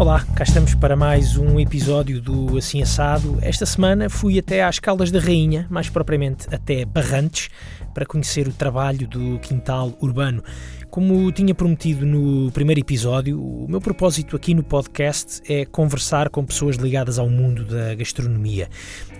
Olá, 0.00 0.24
cá 0.34 0.44
estamos 0.44 0.74
para 0.74 0.96
mais 0.96 1.36
um 1.36 1.60
episódio 1.60 2.22
do 2.22 2.56
Assim 2.56 2.80
Assado. 2.80 3.36
Esta 3.42 3.66
semana 3.66 4.08
fui 4.08 4.38
até 4.38 4.64
às 4.64 4.78
Caldas 4.78 5.10
da 5.10 5.20
Rainha, 5.20 5.66
mais 5.68 5.90
propriamente 5.90 6.46
até 6.50 6.86
Barrantes, 6.86 7.50
para 7.92 8.06
conhecer 8.06 8.48
o 8.48 8.52
trabalho 8.52 9.06
do 9.06 9.38
quintal 9.40 9.92
urbano. 10.00 10.42
Como 10.88 11.30
tinha 11.30 11.54
prometido 11.54 12.06
no 12.06 12.50
primeiro 12.50 12.80
episódio, 12.80 13.38
o 13.38 13.68
meu 13.68 13.78
propósito 13.78 14.34
aqui 14.36 14.54
no 14.54 14.62
podcast 14.62 15.42
é 15.46 15.66
conversar 15.66 16.30
com 16.30 16.46
pessoas 16.46 16.76
ligadas 16.76 17.18
ao 17.18 17.28
mundo 17.28 17.66
da 17.66 17.94
gastronomia. 17.94 18.70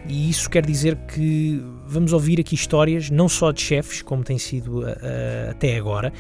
E 0.09 0.31
isso 0.31 0.49
quer 0.49 0.65
dizer 0.65 0.97
que 0.97 1.63
vamos 1.87 2.15
ouvir 2.15 2.41
aqui 2.41 2.55
histórias 2.55 3.11
não 3.11 3.29
só 3.29 3.53
de 3.53 3.61
chefes, 3.61 4.01
como 4.01 4.25
tem 4.25 4.39
sido 4.39 4.81
uh, 4.81 5.51
até 5.51 5.77
agora, 5.77 6.11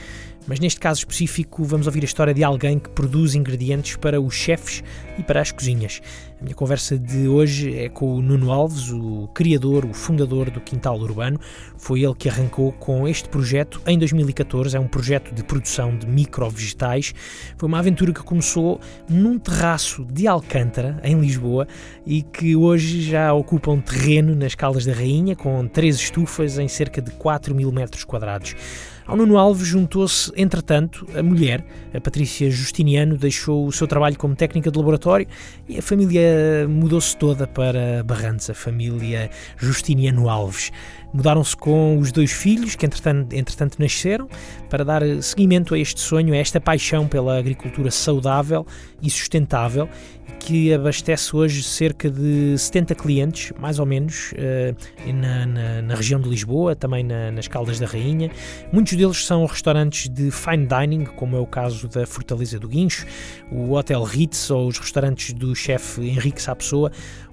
mas 0.47 0.61
neste 0.61 0.81
caso 0.81 1.01
específico 1.01 1.65
vamos 1.65 1.87
ouvir 1.87 2.03
a 2.03 2.05
história 2.05 2.35
de 2.35 2.43
alguém 2.43 2.79
que 2.79 2.89
produz 2.91 3.35
ingredientes 3.35 3.97
para 3.97 4.21
os 4.21 4.35
chefes 4.35 4.83
e 5.19 5.23
para 5.23 5.41
as 5.41 5.53
cozinhas. 5.53 6.01
A 6.41 6.43
minha 6.43 6.55
conversa 6.55 6.99
de 6.99 7.29
hoje 7.29 7.77
é 7.77 7.91
com 7.91 8.15
o 8.15 8.23
Nuno 8.23 8.51
Alves, 8.51 8.91
o 8.91 9.29
criador, 9.35 9.85
o 9.85 9.93
fundador 9.93 10.51
do 10.51 10.59
Quintal 10.59 10.99
Urbano. 10.99 11.39
Foi 11.77 12.03
ele 12.03 12.15
que 12.15 12.31
arrancou 12.31 12.73
com 12.73 13.07
este 13.07 13.29
projeto 13.29 13.79
em 13.87 13.99
2014. 13.99 14.75
É 14.75 14.81
um 14.81 14.89
projeto 14.89 15.35
de 15.35 15.45
produção 15.45 15.95
de 15.95 16.07
micro-vegetais. 16.07 17.13
Foi 17.59 17.69
uma 17.69 17.79
aventura 17.79 18.15
que 18.15 18.23
começou 18.23 18.81
num 19.07 19.39
terraço 19.39 20.03
de 20.07 20.27
Alcântara, 20.27 20.99
em 21.05 21.21
Lisboa, 21.21 21.69
e 22.07 22.23
que 22.23 22.57
hoje 22.57 23.03
já 23.03 23.35
ocupa 23.35 23.71
um 23.71 23.81
terreno 23.81 24.35
nas 24.35 24.55
Caldas 24.55 24.87
da 24.87 24.95
Rainha, 24.95 25.37
com 25.37 25.69
três 25.69 25.97
estufas 25.97 26.59
em 26.59 26.69
cerca 26.69 27.03
de 27.03 27.11
4 27.11 27.55
mil 27.55 27.71
metros 27.71 28.03
quadrados. 28.03 28.57
Ao 29.07 29.17
Nuno 29.17 29.37
Alves 29.37 29.67
juntou-se, 29.67 30.31
entretanto, 30.37 31.07
a 31.17 31.23
mulher, 31.23 31.65
a 31.93 32.01
Patrícia 32.01 32.51
Justiniano, 32.51 33.17
deixou 33.17 33.67
o 33.67 33.73
seu 33.73 33.87
trabalho 33.87 34.17
como 34.17 34.37
técnica 34.37 34.71
de 34.71 34.79
laboratório 34.79 35.27
e 35.69 35.79
a 35.79 35.83
família 35.83 36.67
mudou-se 36.69 37.17
toda 37.17 37.47
para 37.47 38.05
Barrantes, 38.05 38.49
a 38.51 38.55
família 38.55 39.29
Justiniano 39.57 40.29
Alves. 40.29 40.71
Mudaram-se 41.13 41.57
com 41.57 41.99
os 41.99 42.13
dois 42.13 42.31
filhos, 42.31 42.77
que 42.77 42.87
entretanto, 42.87 43.35
entretanto 43.35 43.79
nasceram, 43.81 44.29
para 44.69 44.85
dar 44.85 45.03
seguimento 45.23 45.75
a 45.75 45.79
este 45.79 46.01
sonho, 46.01 46.33
a 46.33 46.37
esta 46.37 46.61
paixão 46.61 47.09
pela 47.09 47.37
agricultura 47.37 47.91
saudável 47.91 48.65
e 49.03 49.11
sustentável, 49.11 49.89
que 50.41 50.73
abastece 50.73 51.37
hoje 51.37 51.63
cerca 51.63 52.11
de 52.11 52.57
70 52.57 52.95
clientes, 52.95 53.53
mais 53.61 53.79
ou 53.79 53.87
menos, 53.87 54.33
eh, 54.37 54.75
na, 55.13 55.47
na, 55.47 55.83
na 55.83 55.95
região 55.95 56.19
de 56.19 56.29
Lisboa, 56.29 56.75
também 56.75 57.05
na, 57.05 57.31
nas 57.31 57.47
Caldas 57.47 57.79
da 57.79 57.87
Rainha. 57.87 58.31
Muitos 58.73 58.95
deles 58.95 59.25
são 59.25 59.45
restaurantes 59.45 60.09
de 60.09 60.31
fine 60.31 60.67
dining, 60.67 61.05
como 61.05 61.37
é 61.37 61.39
o 61.39 61.47
caso 61.47 61.87
da 61.87 62.07
Fortaleza 62.07 62.59
do 62.59 62.67
Guincho, 62.67 63.07
o 63.53 63.75
Hotel 63.75 64.03
Ritz 64.03 64.51
ou 64.51 64.67
os 64.67 64.79
restaurantes 64.79 65.35
do 65.35 65.55
chefe 65.55 66.01
Henrique 66.01 66.41
Sapessoa 66.41 66.91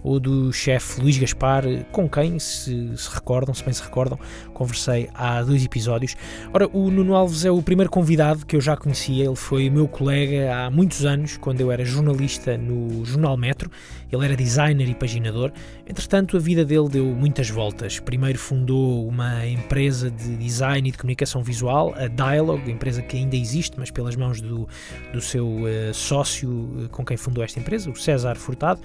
ou 0.08 0.22
do 0.22 0.54
chefe 0.54 1.02
Luís 1.02 1.18
Gaspar, 1.18 1.64
com 1.92 2.08
quem, 2.08 2.40
se, 2.40 2.96
se 2.96 3.14
recordam, 3.14 3.54
se 3.54 3.62
bem 3.62 3.74
se 3.74 3.84
recordam, 3.84 4.18
conversei 4.54 5.10
há 5.14 5.44
dois 5.44 5.66
episódios. 5.66 6.16
Ora, 6.54 6.70
o 6.72 6.90
Nuno 6.90 7.14
Alves 7.14 7.44
é 7.44 7.52
o 7.52 7.62
primeiro 7.62 7.92
convidado 7.92 8.46
que 8.46 8.56
eu 8.56 8.62
já 8.62 8.78
conhecia, 8.78 9.26
ele 9.26 9.36
foi 9.36 9.70
meu 9.70 9.86
colega 9.86 10.56
há 10.56 10.72
muitos 10.72 11.04
anos, 11.06 11.36
quando 11.36 11.60
eu 11.60 11.72
era 11.72 11.84
jornalista 11.84 12.58
no 12.58 13.04
Jornal 13.04 13.36
Metro, 13.36 13.70
ele 14.10 14.24
era 14.24 14.36
designer 14.36 14.88
e 14.88 14.96
paginador. 14.96 15.52
Entretanto, 15.86 16.38
a 16.38 16.40
vida 16.40 16.64
dele 16.64 16.88
deu 16.88 17.06
muitas 17.06 17.50
voltas. 17.50 18.00
Primeiro 18.00 18.40
fundou 18.40 19.06
uma 19.06 19.46
empresa 19.46 20.10
de 20.10 20.38
design 20.38 20.88
e 20.88 20.92
de 20.92 20.98
comunicação 20.98 21.44
visual, 21.44 21.94
a 21.98 22.08
Dialogue, 22.08 22.72
empresa 22.72 23.02
que 23.02 23.18
ainda 23.18 23.36
existe, 23.36 23.78
mas 23.78 23.92
pelas 23.92 24.16
mãos 24.16 24.40
do, 24.40 24.68
do 25.12 25.20
seu 25.20 25.48
uh, 25.48 25.94
sócio 25.94 26.50
uh, 26.50 26.90
com 26.90 27.04
quem 27.04 27.18
fundou 27.18 27.44
esta 27.44 27.60
empresa, 27.60 27.90
o 27.90 27.96
César 27.96 28.36
Furtado. 28.38 28.80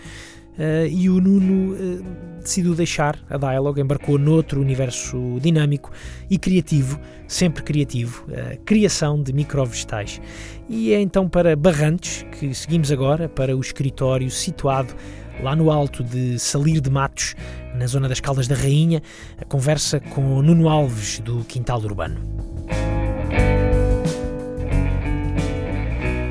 Uh, 0.58 0.86
e 0.86 1.08
o 1.08 1.20
Nuno 1.20 1.74
uh, 1.74 2.04
decidiu 2.42 2.74
deixar 2.74 3.18
a 3.30 3.38
Dialogue, 3.38 3.80
embarcou 3.80 4.18
noutro 4.18 4.60
universo 4.60 5.38
dinâmico 5.40 5.90
e 6.28 6.36
criativo, 6.36 7.00
sempre 7.26 7.62
criativo, 7.62 8.26
uh, 8.28 8.58
criação 8.64 9.22
de 9.22 9.32
microvegetais. 9.32 10.20
E 10.68 10.92
é 10.92 11.00
então 11.00 11.28
para 11.28 11.56
Barrantes 11.56 12.26
que 12.38 12.54
seguimos 12.54 12.92
agora, 12.92 13.28
para 13.28 13.56
o 13.56 13.60
escritório 13.60 14.30
situado 14.30 14.94
lá 15.42 15.56
no 15.56 15.70
alto 15.70 16.04
de 16.04 16.38
Salir 16.38 16.80
de 16.80 16.90
Matos, 16.90 17.34
na 17.74 17.86
zona 17.86 18.08
das 18.08 18.20
Caldas 18.20 18.46
da 18.46 18.54
Rainha, 18.54 19.02
a 19.40 19.44
conversa 19.44 20.00
com 20.00 20.42
Nuno 20.42 20.68
Alves 20.68 21.18
do 21.20 21.44
Quintal 21.44 21.80
Urbano. 21.80 22.20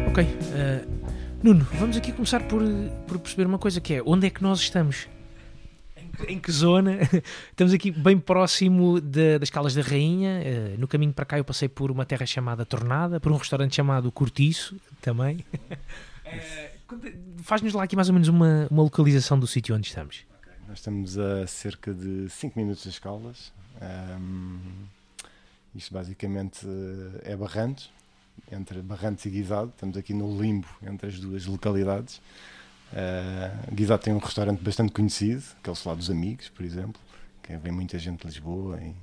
Ok, 0.08 0.28
Nuno, 1.44 1.66
vamos 1.74 1.98
aqui 1.98 2.12
começar 2.12 2.48
por, 2.48 2.62
por 3.08 3.18
perceber 3.18 3.48
uma 3.48 3.58
coisa 3.58 3.82
que 3.82 3.96
é 3.96 4.04
onde 4.06 4.28
é 4.28 4.30
que 4.30 4.44
nós 4.44 4.60
estamos? 4.60 5.08
Em 5.98 6.08
que, 6.08 6.34
em 6.34 6.40
que 6.40 6.52
zona? 6.52 7.00
Estamos 7.50 7.74
aqui 7.74 7.90
bem 7.90 8.20
próximo 8.20 9.02
de, 9.02 9.40
das 9.40 9.50
Calas 9.50 9.74
da 9.74 9.82
Rainha. 9.82 10.40
Uh, 10.40 10.80
no 10.80 10.88
caminho 10.88 11.12
para 11.12 11.26
cá 11.26 11.40
eu 11.40 11.44
passei 11.44 11.68
por 11.68 11.90
uma 11.90 12.06
terra 12.06 12.28
chamada 12.28 12.64
Tornada, 12.64 13.20
por 13.20 13.32
um 13.32 13.38
restaurante 13.38 13.76
chamado 13.76 14.12
Cortiço 14.12 14.76
também. 15.02 15.44
uh, 16.28 17.42
Faz-nos 17.42 17.74
lá 17.74 17.86
aqui 17.86 17.96
mais 17.96 18.08
ou 18.08 18.14
menos 18.14 18.28
uma, 18.28 18.68
uma 18.70 18.84
localização 18.84 19.40
do 19.40 19.48
sítio 19.48 19.76
onde 19.76 19.88
estamos. 19.88 20.24
Okay. 20.42 20.54
Nós 20.68 20.78
estamos 20.78 21.18
a 21.18 21.48
cerca 21.48 21.92
de 21.92 22.30
5 22.30 22.60
minutos 22.60 22.86
das 22.86 23.00
Caldas. 23.00 23.52
Um, 23.82 24.60
isto 25.74 25.92
basicamente 25.92 26.68
eh, 26.68 27.32
é 27.32 27.36
Barrantes, 27.36 27.90
entre 28.52 28.82
Barrantes 28.82 29.26
e 29.26 29.30
Guisado. 29.30 29.70
Estamos 29.70 29.98
aqui 29.98 30.14
no 30.14 30.42
limbo 30.42 30.68
entre 30.84 31.08
as 31.08 31.20
duas 31.20 31.46
localidades. 31.46 32.22
Uh, 32.92 33.74
Guisado 33.74 34.04
tem 34.04 34.14
um 34.14 34.18
restaurante 34.18 34.62
bastante 34.62 34.92
conhecido, 34.92 35.44
que 35.64 35.70
é 35.70 35.74
o 35.74 35.76
Salado 35.76 36.00
dos 36.00 36.10
Amigos, 36.10 36.50
por 36.50 36.66
exemplo, 36.66 37.02
que 37.42 37.56
vem 37.56 37.72
muita 37.72 37.98
gente 37.98 38.22
de 38.22 38.28
Lisboa 38.28 38.80
e, 38.82 38.94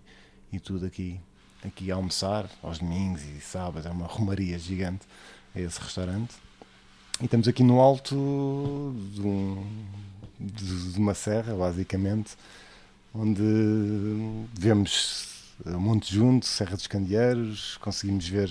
e 0.57 0.61
tudo 0.61 0.85
aqui, 0.85 1.19
aqui 1.65 1.91
a 1.91 1.95
almoçar 1.95 2.51
aos 2.63 2.79
domingos 2.79 3.23
e 3.23 3.41
sábados. 3.41 3.87
É 3.87 3.91
uma 3.91 4.07
romaria 4.07 4.59
gigante 4.59 5.07
esse 5.57 5.81
restaurante. 5.81 6.35
E 7.21 7.25
estamos 7.25 7.49
aqui 7.49 7.63
no 7.63 7.81
alto 7.81 8.95
de, 9.13 9.23
um, 9.23 9.67
de, 10.39 10.93
de 10.93 10.99
uma 10.99 11.15
serra, 11.15 11.55
basicamente, 11.55 12.37
onde 13.15 13.43
vemos 14.53 15.29
Monte 15.65 16.15
Junto, 16.15 16.47
Serra 16.47 16.77
dos 16.77 16.87
Candeeiros, 16.87 17.77
conseguimos 17.79 18.29
ver 18.29 18.51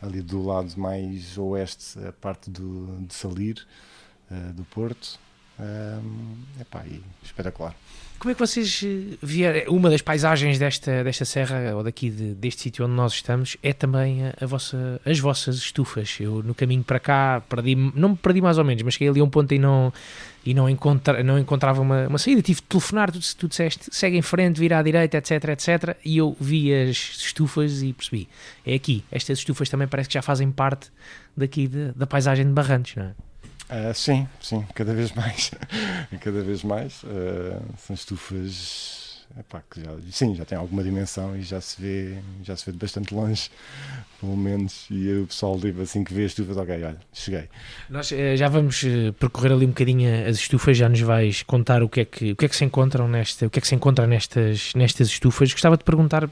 ali 0.00 0.22
do 0.22 0.42
lado 0.42 0.72
mais 0.76 1.36
oeste, 1.36 1.98
a 2.06 2.12
parte 2.12 2.50
do, 2.50 2.98
de 3.06 3.14
Salir, 3.14 3.66
uh, 4.30 4.52
do 4.52 4.64
Porto. 4.64 5.18
Um, 5.60 6.36
epá, 6.60 6.84
espetacular. 7.22 7.74
Como 8.18 8.32
é 8.32 8.34
que 8.34 8.40
vocês 8.40 8.82
eh, 8.84 9.16
vieram? 9.22 9.72
Uma 9.72 9.88
das 9.90 10.02
paisagens 10.02 10.58
desta, 10.58 11.04
desta 11.04 11.24
serra, 11.24 11.76
ou 11.76 11.84
daqui 11.84 12.10
de, 12.10 12.34
deste 12.34 12.62
sítio 12.62 12.84
onde 12.84 12.94
nós 12.94 13.12
estamos, 13.12 13.56
é 13.62 13.72
também 13.72 14.26
a, 14.26 14.34
a, 14.40 14.46
vossa, 14.46 15.00
as 15.04 15.20
vossas 15.20 15.56
estufas. 15.56 16.16
Eu, 16.18 16.42
no 16.42 16.52
caminho 16.52 16.82
para 16.82 16.98
cá, 16.98 17.40
perdi, 17.48 17.76
não 17.76 18.10
me 18.10 18.16
perdi 18.16 18.40
mais 18.40 18.58
ou 18.58 18.64
menos, 18.64 18.82
mas 18.82 18.94
cheguei 18.94 19.08
ali 19.08 19.20
a 19.20 19.24
um 19.24 19.30
ponto 19.30 19.54
e 19.54 19.58
não, 19.58 19.92
e 20.44 20.52
não, 20.52 20.68
encontra, 20.68 21.22
não 21.22 21.38
encontrava 21.38 21.80
uma, 21.80 22.08
uma 22.08 22.18
saída. 22.18 22.42
Tive 22.42 22.60
de 22.60 22.66
telefonar, 22.66 23.12
tu, 23.12 23.20
tu 23.36 23.46
disseste, 23.46 23.88
segue 23.92 24.16
em 24.16 24.22
frente, 24.22 24.58
vira 24.58 24.80
à 24.80 24.82
direita, 24.82 25.16
etc, 25.16 25.50
etc. 25.50 25.96
E 26.04 26.18
eu 26.18 26.36
vi 26.40 26.74
as 26.74 26.96
estufas 26.96 27.82
e 27.82 27.92
percebi, 27.92 28.28
é 28.66 28.74
aqui. 28.74 29.04
Estas 29.12 29.38
estufas 29.38 29.68
também 29.68 29.86
parece 29.86 30.08
que 30.08 30.14
já 30.14 30.22
fazem 30.22 30.50
parte 30.50 30.90
daqui 31.36 31.68
de, 31.68 31.92
da 31.92 32.06
paisagem 32.06 32.46
de 32.46 32.52
Barrantes, 32.52 32.96
não 32.96 33.04
é? 33.04 33.27
Uh, 33.70 33.92
sim, 33.94 34.26
sim, 34.40 34.64
cada 34.74 34.94
vez 34.94 35.12
mais. 35.12 35.50
cada 36.20 36.42
vez 36.42 36.62
mais. 36.64 37.02
Uh, 37.02 37.62
são 37.76 37.94
estufas 37.94 39.26
epá, 39.38 39.62
que 39.70 39.82
já, 39.82 39.90
sim, 40.10 40.34
já 40.34 40.44
tem 40.46 40.56
alguma 40.56 40.82
dimensão 40.82 41.36
e 41.36 41.42
já 41.42 41.60
se 41.60 41.80
vê, 41.80 42.18
já 42.42 42.56
se 42.56 42.64
vê 42.64 42.72
de 42.72 42.78
bastante 42.78 43.14
longe, 43.14 43.50
pelo 44.18 44.34
menos. 44.38 44.86
E 44.90 45.20
o 45.20 45.26
pessoal 45.26 45.58
diz 45.58 45.78
assim 45.78 46.02
que 46.02 46.14
vê 46.14 46.24
as 46.24 46.30
estufas, 46.30 46.56
ok, 46.56 46.74
olha, 46.76 46.98
cheguei. 47.12 47.44
Nós 47.90 48.10
uh, 48.10 48.36
já 48.36 48.48
vamos 48.48 48.82
percorrer 49.18 49.52
ali 49.52 49.66
um 49.66 49.70
bocadinho 49.70 50.26
as 50.26 50.36
estufas, 50.36 50.74
já 50.74 50.88
nos 50.88 51.00
vais 51.00 51.42
contar 51.42 51.82
o 51.82 51.90
que 51.90 52.00
é 52.00 52.04
que, 52.06 52.32
o 52.32 52.36
que, 52.36 52.46
é 52.46 52.48
que 52.48 52.56
se 52.56 52.64
encontram 52.64 53.06
nesta, 53.06 53.46
o 53.46 53.50
que 53.50 53.58
é 53.58 53.60
que 53.60 53.68
se 53.68 53.74
encontra 53.74 54.06
nestas, 54.06 54.72
nestas 54.74 55.08
estufas. 55.08 55.52
Gostava 55.52 55.76
de 55.76 55.84
perguntar 55.84 56.28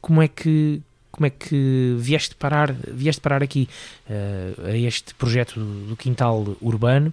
como 0.00 0.22
é 0.22 0.28
que 0.28 0.82
como 1.16 1.26
é 1.26 1.30
que 1.30 1.96
vieste 1.98 2.34
parar, 2.34 2.72
vieste 2.72 3.20
parar 3.20 3.42
aqui 3.42 3.68
uh, 4.08 4.66
a 4.66 4.76
este 4.76 5.14
projeto 5.14 5.58
do, 5.58 5.96
quintal 5.96 6.56
urbano? 6.60 7.12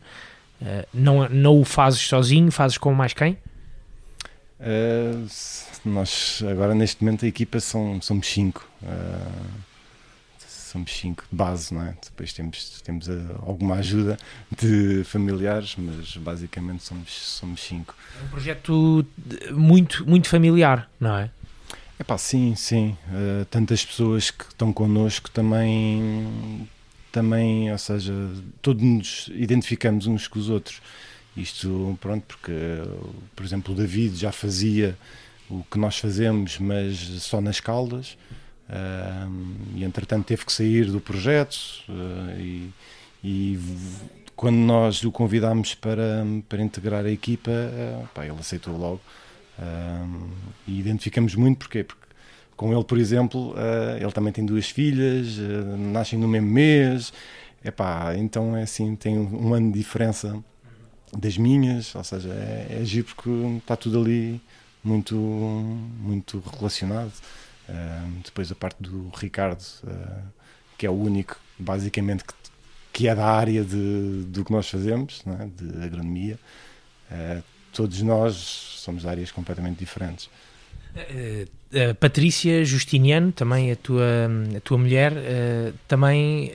Uh, 0.61 0.85
não, 0.93 1.29
não 1.29 1.59
o 1.59 1.63
fazes 1.63 2.01
sozinho, 2.01 2.51
fazes 2.51 2.77
com 2.77 2.93
mais 2.93 3.13
quem? 3.13 3.37
Uh, 4.59 5.25
nós 5.85 6.43
agora 6.49 6.75
neste 6.75 7.03
momento 7.03 7.23
a 7.25 7.27
equipa 7.27 7.59
são, 7.59 8.01
somos 8.01 8.27
cinco. 8.27 8.67
somos 10.47 10.91
cinco 10.91 11.23
de 11.31 11.35
base, 11.35 11.73
não 11.73 11.83
é? 11.83 11.95
Depois 12.03 12.33
temos, 12.33 12.81
temos 12.81 13.07
alguma 13.45 13.75
ajuda 13.75 14.17
de 14.61 15.03
familiares, 15.05 15.75
mas 15.77 16.17
basicamente 16.17 16.83
somos, 16.83 17.09
somos 17.09 17.61
cinco. 17.61 17.95
É 18.19 18.25
um 18.25 18.27
projeto 18.27 19.05
muito, 19.51 20.05
muito 20.07 20.27
familiar, 20.27 20.89
não 20.99 21.17
é? 21.17 21.29
É 21.99 22.03
pá, 22.03 22.17
sim, 22.17 22.55
sim. 22.55 22.97
Uh, 23.07 23.45
tantas 23.45 23.85
pessoas 23.85 24.31
que 24.31 24.45
estão 24.45 24.73
connosco 24.73 25.29
também 25.31 26.67
também, 27.13 27.71
ou 27.71 27.77
seja, 27.77 28.11
todos 28.59 28.83
nos 28.83 29.29
identificamos 29.35 30.07
uns 30.07 30.27
com 30.27 30.39
os 30.39 30.49
outros. 30.49 30.81
Isto, 31.37 31.97
pronto, 32.01 32.23
porque, 32.27 32.51
por 33.35 33.45
exemplo, 33.45 33.73
o 33.73 33.77
David 33.77 34.15
já 34.15 34.31
fazia 34.31 34.97
o 35.49 35.63
que 35.69 35.77
nós 35.77 35.97
fazemos, 35.99 36.57
mas 36.57 36.97
só 37.21 37.39
nas 37.39 37.59
Caldas, 37.59 38.17
uh, 38.67 39.31
e 39.75 39.83
entretanto 39.83 40.25
teve 40.25 40.43
que 40.43 40.51
sair 40.51 40.85
do 40.85 40.99
projeto, 40.99 41.55
uh, 41.87 42.39
e, 42.39 42.73
e, 43.23 43.59
quando 44.35 44.57
nós 44.57 45.03
o 45.03 45.11
convidámos 45.11 45.75
para, 45.75 46.25
para 46.49 46.63
integrar 46.63 47.05
a 47.05 47.11
equipa, 47.11 47.51
uh, 47.51 48.07
pá, 48.13 48.25
ele 48.25 48.39
aceitou 48.39 48.75
logo. 48.75 49.01
E 50.67 50.79
identificamos 50.79 51.35
muito, 51.35 51.59
porquê? 51.59 51.83
Porque 51.83 52.03
com 52.55 52.73
ele, 52.73 52.83
por 52.83 52.97
exemplo, 52.97 53.55
ele 53.99 54.11
também 54.11 54.31
tem 54.31 54.45
duas 54.45 54.69
filhas, 54.69 55.37
nascem 55.91 56.17
no 56.17 56.27
mesmo 56.27 56.49
mês, 56.49 57.11
epá, 57.63 58.15
então 58.15 58.55
é 58.55 58.63
assim, 58.63 58.95
tem 58.95 59.17
um 59.17 59.53
ano 59.53 59.71
de 59.71 59.79
diferença 59.79 60.43
das 61.17 61.37
minhas, 61.37 61.93
ou 61.95 62.03
seja, 62.03 62.29
é, 62.29 62.81
é 62.81 63.03
porque 63.03 63.29
está 63.57 63.75
tudo 63.75 64.01
ali 64.01 64.41
muito, 64.83 65.15
muito 65.15 66.43
relacionado. 66.57 67.13
Uh, 67.69 68.21
depois 68.23 68.51
a 68.51 68.55
parte 68.55 68.81
do 68.81 69.09
Ricardo, 69.15 69.61
uh, 69.83 70.23
que 70.77 70.85
é 70.85 70.89
o 70.89 70.93
único, 70.93 71.39
basicamente, 71.57 72.25
que, 72.25 72.33
que 72.91 73.07
é 73.07 73.15
da 73.15 73.25
área 73.25 73.63
de, 73.63 74.23
do 74.27 74.43
que 74.43 74.51
nós 74.51 74.69
fazemos, 74.69 75.23
é? 75.39 75.45
de 75.45 75.83
agronomia. 75.83 76.37
Uh, 77.09 77.43
todos 77.73 78.01
nós 78.01 78.35
somos 78.77 79.05
áreas 79.05 79.31
completamente 79.31 79.79
diferentes. 79.79 80.29
Uh, 80.95 81.95
Patrícia 81.99 82.63
Justiniano, 82.63 83.31
também 83.31 83.71
a 83.71 83.75
tua, 83.75 84.29
a 84.55 84.59
tua 84.59 84.77
mulher, 84.77 85.13
também 85.87 86.53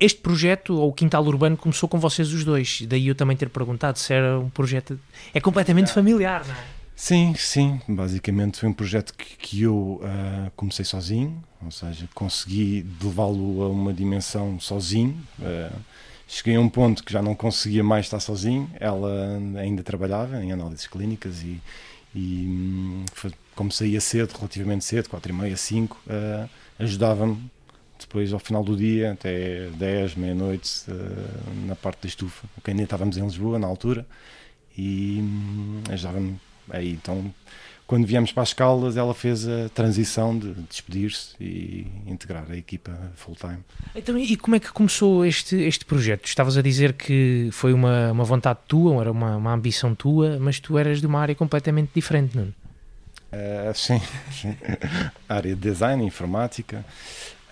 este 0.00 0.20
projeto, 0.20 0.74
ou 0.74 0.90
o 0.90 0.92
Quintal 0.92 1.24
Urbano, 1.24 1.56
começou 1.56 1.88
com 1.88 1.98
vocês 1.98 2.32
os 2.32 2.44
dois. 2.44 2.82
Daí 2.86 3.08
eu 3.08 3.14
também 3.14 3.36
ter 3.36 3.48
perguntado 3.48 3.98
se 3.98 4.12
era 4.12 4.38
um 4.38 4.48
projeto. 4.48 4.98
É 5.34 5.40
completamente 5.40 5.92
familiar, 5.92 6.46
não 6.46 6.54
é? 6.54 6.64
Sim, 6.94 7.34
sim. 7.36 7.80
Basicamente 7.88 8.60
foi 8.60 8.68
um 8.68 8.72
projeto 8.72 9.12
que, 9.14 9.36
que 9.36 9.62
eu 9.62 10.00
uh, 10.02 10.50
comecei 10.54 10.84
sozinho, 10.84 11.42
ou 11.64 11.70
seja, 11.70 12.08
consegui 12.14 12.86
levá-lo 13.02 13.62
a 13.62 13.68
uma 13.68 13.92
dimensão 13.92 14.60
sozinho. 14.60 15.20
Uh, 15.38 15.74
cheguei 16.32 16.56
a 16.56 16.60
um 16.60 16.68
ponto 16.68 17.04
que 17.04 17.12
já 17.12 17.20
não 17.20 17.34
conseguia 17.34 17.84
mais 17.84 18.06
estar 18.06 18.18
sozinho. 18.18 18.70
Ela 18.80 19.38
ainda 19.58 19.82
trabalhava 19.82 20.42
em 20.42 20.50
análises 20.50 20.86
clínicas 20.86 21.42
e, 21.42 21.60
e 22.14 22.46
hum, 22.48 23.04
como 23.54 23.70
saía 23.70 24.00
cedo, 24.00 24.32
relativamente 24.34 24.82
cedo, 24.82 25.10
4 25.10 25.30
e 25.30 25.34
meia, 25.34 25.56
5, 25.56 26.00
uh, 26.06 26.48
ajudava-me 26.78 27.50
depois 27.98 28.32
ao 28.32 28.38
final 28.38 28.64
do 28.64 28.74
dia, 28.74 29.12
até 29.12 29.68
10, 29.76 30.14
meia-noite, 30.14 30.84
uh, 30.88 31.66
na 31.66 31.76
parte 31.76 32.02
da 32.02 32.08
estufa. 32.08 32.48
Okay, 32.56 32.72
ainda 32.72 32.84
estávamos 32.84 33.18
em 33.18 33.22
Lisboa 33.22 33.58
na 33.58 33.66
altura 33.66 34.06
e 34.76 35.18
um, 35.20 35.82
ajudava-me 35.92 36.40
aí. 36.70 36.92
Então, 36.92 37.32
quando 37.92 38.06
viemos 38.06 38.32
para 38.32 38.42
as 38.42 38.54
Caldas, 38.54 38.96
ela 38.96 39.12
fez 39.12 39.46
a 39.46 39.68
transição 39.68 40.38
de 40.38 40.54
despedir-se 40.62 41.34
e 41.38 41.86
integrar 42.06 42.46
a 42.50 42.56
equipa 42.56 42.90
full-time. 43.16 43.58
Então, 43.94 44.16
e 44.16 44.34
como 44.34 44.56
é 44.56 44.60
que 44.60 44.72
começou 44.72 45.26
este, 45.26 45.56
este 45.56 45.84
projeto? 45.84 46.24
Estavas 46.24 46.56
a 46.56 46.62
dizer 46.62 46.94
que 46.94 47.50
foi 47.52 47.74
uma, 47.74 48.10
uma 48.10 48.24
vontade 48.24 48.60
tua, 48.66 48.98
era 48.98 49.12
uma, 49.12 49.36
uma 49.36 49.52
ambição 49.52 49.94
tua, 49.94 50.38
mas 50.40 50.58
tu 50.58 50.78
eras 50.78 51.02
de 51.02 51.06
uma 51.06 51.20
área 51.20 51.34
completamente 51.34 51.90
diferente, 51.94 52.34
não? 52.34 52.44
Uh, 52.44 53.74
sim, 53.74 54.00
sim. 54.32 54.56
área 55.28 55.54
de 55.54 55.60
design, 55.60 56.02
informática. 56.02 56.82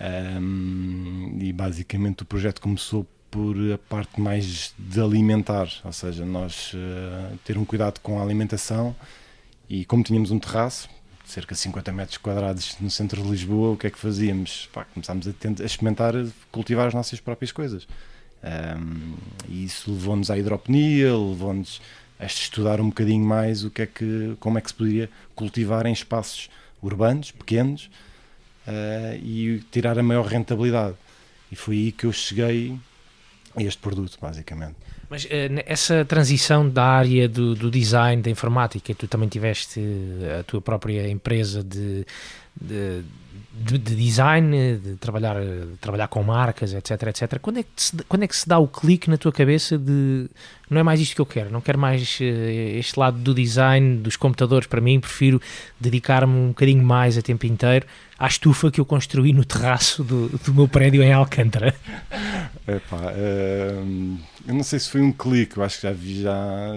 Um, 0.01 1.37
e 1.39 1.53
basicamente 1.53 2.23
o 2.23 2.25
projeto 2.25 2.61
começou 2.61 3.05
por 3.29 3.55
a 3.71 3.77
parte 3.77 4.19
mais 4.19 4.73
de 4.75 4.99
alimentar, 4.99 5.69
ou 5.85 5.93
seja, 5.93 6.25
nós 6.25 6.73
uh, 6.73 7.37
ter 7.45 7.59
um 7.59 7.63
cuidado 7.63 7.99
com 7.99 8.19
a 8.19 8.23
alimentação 8.23 8.95
e 9.71 9.85
como 9.85 10.03
tínhamos 10.03 10.31
um 10.31 10.37
terraço, 10.37 10.89
cerca 11.23 11.55
de 11.55 11.61
50 11.61 11.93
metros 11.93 12.17
quadrados 12.17 12.75
no 12.81 12.91
centro 12.91 13.23
de 13.23 13.29
Lisboa, 13.29 13.71
o 13.71 13.77
que 13.77 13.87
é 13.87 13.89
que 13.89 13.97
fazíamos? 13.97 14.67
Pá, 14.73 14.83
começámos 14.83 15.25
a, 15.25 15.31
tentar, 15.31 15.63
a 15.63 15.65
experimentar 15.65 16.13
cultivar 16.51 16.87
as 16.87 16.93
nossas 16.93 17.21
próprias 17.21 17.53
coisas. 17.53 17.87
Um, 18.43 19.15
e 19.47 19.63
isso 19.63 19.89
levou-nos 19.89 20.29
à 20.29 20.37
hidroponia, 20.37 21.15
levou-nos 21.15 21.81
a 22.19 22.25
estudar 22.25 22.81
um 22.81 22.89
bocadinho 22.89 23.23
mais 23.23 23.63
o 23.63 23.69
que 23.71 23.83
é 23.83 23.85
que, 23.85 24.35
como 24.41 24.57
é 24.57 24.61
que 24.61 24.67
se 24.67 24.73
poderia 24.73 25.09
cultivar 25.33 25.85
em 25.85 25.93
espaços 25.93 26.49
urbanos, 26.81 27.31
pequenos, 27.31 27.89
uh, 28.67 29.15
e 29.23 29.63
tirar 29.71 29.97
a 29.97 30.03
maior 30.03 30.25
rentabilidade. 30.25 30.97
E 31.49 31.55
foi 31.55 31.75
aí 31.75 31.91
que 31.93 32.05
eu 32.05 32.11
cheguei 32.11 32.77
a 33.55 33.63
este 33.63 33.79
produto, 33.79 34.17
basicamente. 34.21 34.75
Mas 35.11 35.25
uh, 35.25 35.27
essa 35.65 36.05
transição 36.05 36.69
da 36.69 36.85
área 36.85 37.27
do, 37.27 37.53
do, 37.53 37.69
design, 37.69 38.21
da 38.21 38.29
informática, 38.29 38.95
tu 38.95 39.09
também 39.09 39.27
tiveste 39.27 39.81
a 40.39 40.43
tua 40.43 40.61
própria 40.61 41.05
empresa 41.09 41.61
de, 41.61 42.05
de, 42.55 43.03
de, 43.51 43.77
de 43.77 43.93
design, 43.93 44.77
de 44.77 44.95
trabalhar, 44.95 45.35
trabalhar 45.81 46.07
com 46.07 46.23
marcas, 46.23 46.73
etc, 46.73 47.07
etc. 47.07 47.39
Quando 47.41 47.59
é, 47.59 47.63
que 47.63 47.69
se, 47.75 47.97
quando 48.07 48.23
é 48.23 48.27
que 48.27 48.37
se 48.37 48.47
dá 48.47 48.57
o 48.57 48.69
clique 48.69 49.09
na 49.09 49.17
tua 49.17 49.33
cabeça 49.33 49.77
de 49.77 50.29
não 50.69 50.79
é 50.79 50.83
mais 50.83 51.01
isto 51.01 51.13
que 51.13 51.19
eu 51.19 51.25
quero, 51.25 51.51
não 51.51 51.59
quero 51.59 51.77
mais 51.77 52.17
uh, 52.21 52.23
este 52.23 52.97
lado 52.97 53.17
do 53.17 53.33
design, 53.33 53.97
dos 53.97 54.15
computadores 54.15 54.65
para 54.65 54.79
mim, 54.79 54.97
prefiro 54.97 55.41
dedicar-me 55.77 56.33
um 56.33 56.47
bocadinho 56.47 56.85
mais 56.85 57.17
a 57.17 57.21
tempo 57.21 57.45
inteiro 57.45 57.85
à 58.21 58.27
estufa 58.27 58.69
que 58.69 58.79
eu 58.79 58.85
construí 58.85 59.33
no 59.33 59.43
terraço 59.43 60.03
do, 60.03 60.29
do 60.29 60.53
meu 60.53 60.67
prédio 60.67 61.01
em 61.01 61.11
Alcântara? 61.11 61.73
Epá, 62.67 62.97
uh, 62.97 64.19
eu 64.47 64.53
não 64.53 64.61
sei 64.61 64.77
se 64.77 64.91
foi 64.91 65.01
um 65.01 65.11
clique, 65.11 65.57
eu 65.57 65.63
acho 65.63 65.77
que 65.77 65.87
já 65.87 65.91
vi, 65.91 66.21
já 66.21 66.67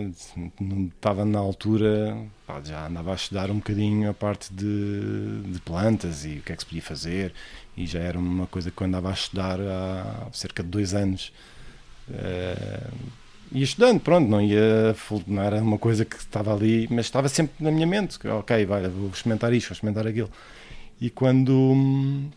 não 0.58 0.86
estava 0.86 1.22
na 1.26 1.38
altura, 1.38 2.16
pá, 2.46 2.62
já 2.64 2.86
andava 2.86 3.12
a 3.12 3.14
estudar 3.14 3.50
um 3.50 3.56
bocadinho 3.56 4.08
a 4.08 4.14
parte 4.14 4.54
de, 4.54 5.42
de, 5.42 5.60
plantas 5.60 6.24
e 6.24 6.38
o 6.38 6.40
que 6.40 6.52
é 6.52 6.56
que 6.56 6.62
se 6.62 6.66
podia 6.66 6.82
fazer, 6.82 7.34
e 7.76 7.86
já 7.86 7.98
era 7.98 8.18
uma 8.18 8.46
coisa 8.46 8.70
que 8.70 8.82
eu 8.82 8.86
andava 8.86 9.10
a 9.10 9.12
estudar 9.12 9.60
há 9.60 10.28
cerca 10.32 10.62
de 10.62 10.70
dois 10.70 10.94
anos. 10.94 11.30
Uh, 12.08 12.94
ia 13.52 13.64
estudando, 13.64 14.00
pronto, 14.00 14.26
não 14.26 14.40
ia, 14.40 14.96
não 15.26 15.42
era 15.42 15.62
uma 15.62 15.76
coisa 15.76 16.06
que 16.06 16.16
estava 16.16 16.54
ali, 16.54 16.88
mas 16.90 17.04
estava 17.04 17.28
sempre 17.28 17.52
na 17.60 17.70
minha 17.70 17.86
mente, 17.86 18.18
ok, 18.26 18.64
vai, 18.64 18.88
vou 18.88 19.10
experimentar 19.10 19.52
isto, 19.52 19.68
vou 19.68 19.74
experimentar 19.74 20.06
aquilo. 20.06 20.30
E 21.04 21.10
quando. 21.10 22.32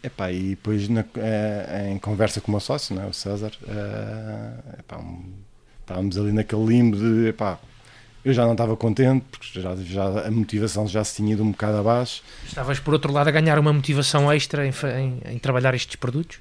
Epá, 0.00 0.30
e 0.30 0.50
depois 0.50 0.88
na, 0.88 1.04
é, 1.16 1.90
em 1.90 1.98
conversa 1.98 2.40
com 2.40 2.46
o 2.46 2.52
meu 2.52 2.60
sócio, 2.60 2.94
não 2.94 3.02
é? 3.02 3.06
o 3.06 3.12
César, 3.12 3.50
é, 3.66 4.78
epá, 4.78 4.96
um, 4.98 5.24
estávamos 5.80 6.16
ali 6.16 6.30
naquele 6.30 6.64
limbo 6.66 6.96
de 6.96 7.26
epá, 7.30 7.58
eu 8.24 8.32
já 8.32 8.44
não 8.44 8.52
estava 8.52 8.76
contente 8.76 9.26
porque 9.28 9.60
já, 9.60 9.74
já, 9.74 10.26
a 10.26 10.30
motivação 10.30 10.86
já 10.86 11.02
se 11.02 11.16
tinha 11.16 11.32
ido 11.32 11.42
um 11.42 11.50
bocado 11.50 11.78
abaixo. 11.78 12.22
Estavas 12.46 12.78
por 12.78 12.94
outro 12.94 13.12
lado 13.12 13.26
a 13.26 13.32
ganhar 13.32 13.58
uma 13.58 13.72
motivação 13.72 14.32
extra 14.32 14.64
em, 14.64 14.72
em, 14.96 15.34
em 15.34 15.38
trabalhar 15.40 15.74
estes 15.74 15.96
produtos? 15.96 16.38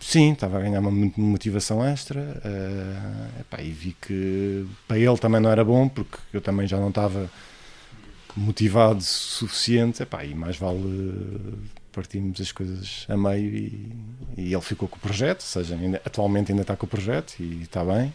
Sim, 0.00 0.32
estava 0.32 0.58
a 0.58 0.60
ganhar 0.60 0.80
uma 0.80 0.90
motivação 1.16 1.86
extra 1.86 2.20
uh, 2.20 3.40
epá, 3.40 3.62
e 3.62 3.70
vi 3.70 3.96
que 4.02 4.66
para 4.88 4.98
ele 4.98 5.16
também 5.16 5.40
não 5.40 5.50
era 5.50 5.64
bom 5.64 5.88
porque 5.88 6.18
eu 6.32 6.40
também 6.40 6.66
já 6.66 6.76
não 6.76 6.88
estava 6.88 7.30
motivado 8.36 9.02
suficiente, 9.02 10.02
epá, 10.02 10.24
e 10.24 10.34
mais 10.34 10.56
vale 10.56 11.68
partirmos 11.92 12.40
as 12.40 12.52
coisas 12.52 13.06
a 13.08 13.16
meio 13.16 13.56
e, 13.56 13.92
e, 14.36 14.52
ele 14.52 14.62
ficou 14.62 14.88
com 14.88 14.96
o 14.96 15.00
projeto, 15.00 15.40
ou 15.40 15.46
seja, 15.46 15.74
ainda, 15.74 16.00
atualmente 16.04 16.52
ainda 16.52 16.62
está 16.62 16.76
com 16.76 16.86
o 16.86 16.88
projeto 16.88 17.34
e 17.40 17.62
está 17.62 17.84
bem. 17.84 18.14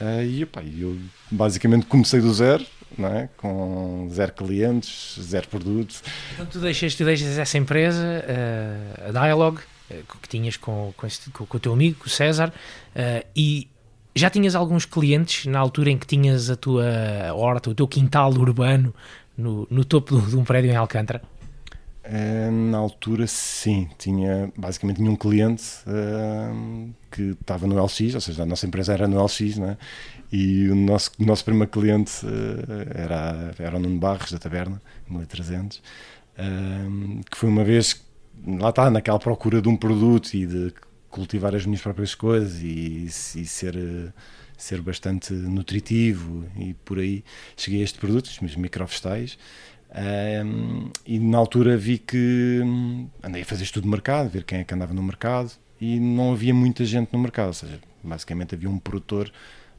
Uh, 0.00 0.22
e 0.24 0.42
epá, 0.42 0.62
eu 0.62 0.98
basicamente 1.30 1.86
comecei 1.86 2.20
do 2.20 2.32
zero, 2.34 2.66
não 2.98 3.08
é? 3.08 3.28
com 3.36 4.08
zero 4.10 4.32
clientes, 4.32 5.16
zero 5.20 5.46
produtos. 5.48 6.02
Então 6.32 6.46
tu 6.46 6.58
deixas, 6.58 6.94
tu 6.94 7.04
deixas 7.04 7.38
essa 7.38 7.56
empresa, 7.56 8.02
uh, 8.02 9.08
a 9.08 9.12
Dialogue, 9.12 9.60
uh, 9.90 10.18
que 10.20 10.28
tinhas 10.28 10.56
com, 10.56 10.92
com, 10.96 11.06
com, 11.32 11.46
com, 11.46 11.56
o 11.56 11.60
teu 11.60 11.72
amigo, 11.72 11.98
o 12.04 12.08
César, 12.08 12.52
e 13.36 13.68
já 14.16 14.30
tinhas 14.30 14.54
alguns 14.54 14.84
clientes 14.84 15.46
na 15.46 15.58
altura 15.58 15.90
em 15.90 15.98
que 15.98 16.06
tinhas 16.06 16.50
a 16.50 16.56
tua 16.56 16.84
horta, 17.34 17.70
o 17.70 17.74
teu 17.74 17.86
quintal 17.86 18.32
urbano 18.32 18.94
no, 19.36 19.66
no 19.70 19.84
topo 19.84 20.20
de 20.20 20.36
um 20.36 20.44
prédio 20.44 20.70
em 20.70 20.76
Alcântara? 20.76 21.22
Uh, 22.06 22.50
na 22.50 22.76
altura, 22.76 23.26
sim. 23.26 23.88
Tinha, 23.96 24.52
basicamente, 24.56 24.98
tinha 24.98 25.10
um 25.10 25.16
cliente 25.16 25.64
uh, 25.86 26.94
que 27.10 27.30
estava 27.40 27.66
no 27.66 27.82
LX, 27.82 28.14
ou 28.14 28.20
seja, 28.20 28.42
a 28.42 28.46
nossa 28.46 28.66
empresa 28.66 28.92
era 28.92 29.08
no 29.08 29.22
LX, 29.22 29.56
né? 29.56 29.78
e 30.30 30.68
o 30.68 30.74
nosso, 30.74 31.12
nosso 31.18 31.44
primeiro 31.44 31.70
cliente 31.70 32.26
uh, 32.26 32.28
era, 32.94 33.54
era 33.58 33.76
o 33.76 33.80
Nuno 33.80 33.98
Barros, 33.98 34.32
da 34.32 34.38
Taberna, 34.38 34.82
1300, 35.08 35.82
que 37.30 37.38
foi 37.38 37.48
uma 37.48 37.64
vez, 37.64 38.04
lá 38.46 38.68
está, 38.68 38.90
naquela 38.90 39.18
procura 39.18 39.62
de 39.62 39.68
um 39.68 39.76
produto 39.76 40.34
e 40.34 40.44
de 40.44 40.74
cultivar 41.08 41.54
as 41.54 41.64
minhas 41.64 41.80
próprias 41.80 42.14
coisas 42.14 42.60
e, 42.60 43.06
e 43.06 43.46
ser 43.46 44.12
ser 44.56 44.80
bastante 44.80 45.32
nutritivo 45.32 46.44
e 46.56 46.74
por 46.84 46.98
aí 46.98 47.24
cheguei 47.56 47.80
a 47.80 47.84
este 47.84 47.98
produto, 47.98 48.26
os 48.26 48.40
meus 48.40 48.56
microfestais. 48.56 49.38
Um, 49.94 50.90
e 51.06 51.20
na 51.20 51.38
altura 51.38 51.76
vi 51.76 51.98
que 51.98 52.60
hum, 52.64 53.08
andei 53.22 53.42
a 53.42 53.44
fazer 53.44 53.62
estudo 53.62 53.84
de 53.84 53.90
mercado, 53.90 54.28
ver 54.28 54.42
quem 54.42 54.58
é 54.58 54.64
que 54.64 54.74
andava 54.74 54.92
no 54.92 55.02
mercado 55.02 55.52
e 55.80 56.00
não 56.00 56.32
havia 56.32 56.52
muita 56.52 56.84
gente 56.84 57.12
no 57.12 57.18
mercado, 57.18 57.48
ou 57.48 57.52
seja, 57.52 57.80
basicamente 58.02 58.54
havia 58.54 58.68
um 58.68 58.78
produtor 58.78 59.30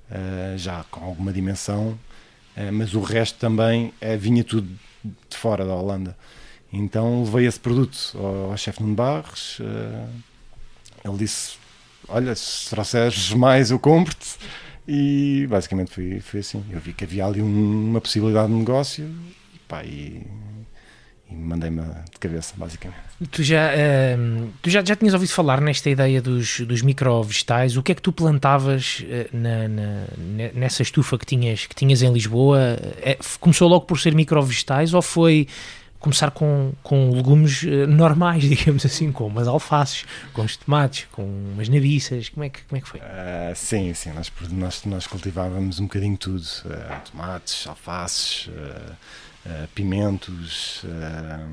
uh, 0.10 0.58
já 0.58 0.86
com 0.86 1.04
alguma 1.04 1.34
dimensão, 1.34 2.00
uh, 2.56 2.72
mas 2.72 2.94
o 2.94 3.02
resto 3.02 3.40
também 3.40 3.88
uh, 4.02 4.18
vinha 4.18 4.44
tudo 4.44 4.68
de 5.04 5.38
fora 5.38 5.66
da 5.66 5.74
Holanda. 5.74 6.18
Então 6.72 7.24
levei 7.24 7.46
esse 7.46 7.60
produto 7.60 7.98
ao, 8.16 8.52
ao 8.52 8.58
chefe 8.58 8.82
Nuno 8.82 8.96
Barros, 8.96 9.60
ele 11.04 11.18
disse, 11.18 11.58
olha, 12.08 12.34
se 12.36 12.70
trouxeres 12.70 13.32
mais 13.32 13.70
eu 13.70 13.80
compro-te, 13.80 14.38
e 14.88 15.48
basicamente 15.50 15.92
foi, 15.92 16.20
foi 16.20 16.40
assim, 16.40 16.64
eu 16.70 16.80
vi 16.80 16.94
que 16.94 17.04
havia 17.04 17.26
ali 17.26 17.42
um, 17.42 17.90
uma 17.90 18.02
possibilidade 18.02 18.48
de 18.48 18.58
negócio, 18.58 19.06
e 19.54 19.60
pá, 19.68 19.84
e 19.84 20.22
e 21.30 21.36
mandei-me 21.36 21.82
de 21.82 22.20
cabeça, 22.20 22.54
basicamente. 22.56 23.00
Tu 23.32 23.44
já, 23.44 23.72
uh, 23.72 24.50
tu 24.62 24.70
já, 24.70 24.84
já 24.84 24.96
tinhas 24.96 25.14
ouvido 25.14 25.30
falar 25.30 25.60
nesta 25.60 25.90
ideia 25.90 26.22
dos, 26.22 26.60
dos 26.62 26.82
micro-vegetais? 26.82 27.78
O 27.78 27.84
que 27.84 27.92
é 27.92 27.96
que 27.96 28.02
tu 28.02 28.12
plantavas 28.12 29.04
uh, 29.04 29.36
na, 29.36 29.68
na, 29.68 30.52
nessa 30.54 30.84
estufa 30.84 31.18
que 31.18 31.26
tinhas, 31.26 31.66
que 31.66 31.74
tinhas 31.74 32.04
em 32.04 32.14
Lisboa? 32.14 32.78
É, 33.02 33.18
começou 33.40 33.68
logo 33.68 33.86
por 33.86 34.00
ser 34.00 34.14
micro-vegetais 34.14 34.94
ou 34.94 35.02
foi 35.02 35.48
começar 36.06 36.30
com, 36.30 36.72
com 36.84 37.10
legumes 37.10 37.64
uh, 37.64 37.88
normais, 37.88 38.44
digamos 38.48 38.86
assim, 38.86 39.12
com 39.12 39.26
umas 39.26 39.48
alfaces, 39.48 40.06
com 40.34 40.44
os 40.44 40.56
tomates, 40.56 41.08
com 41.12 41.24
umas 41.24 41.68
nabiças? 41.68 42.30
Como 42.30 42.44
é 42.44 42.50
que, 42.50 42.62
como 42.64 42.78
é 42.78 42.82
que 42.82 42.88
foi? 42.88 43.00
Ah, 43.02 43.52
sim, 43.56 43.92
sim, 43.96 44.12
nós, 44.12 44.32
nós, 44.52 44.86
nós 44.86 45.08
cultivávamos 45.08 45.80
um 45.80 45.86
bocadinho 45.86 46.16
tudo: 46.16 46.46
ah, 46.70 47.02
tomates, 47.12 47.66
alfaces 47.66 48.48
uh, 48.48 49.68
pimentos, 49.74 50.84
uh, 50.84 51.50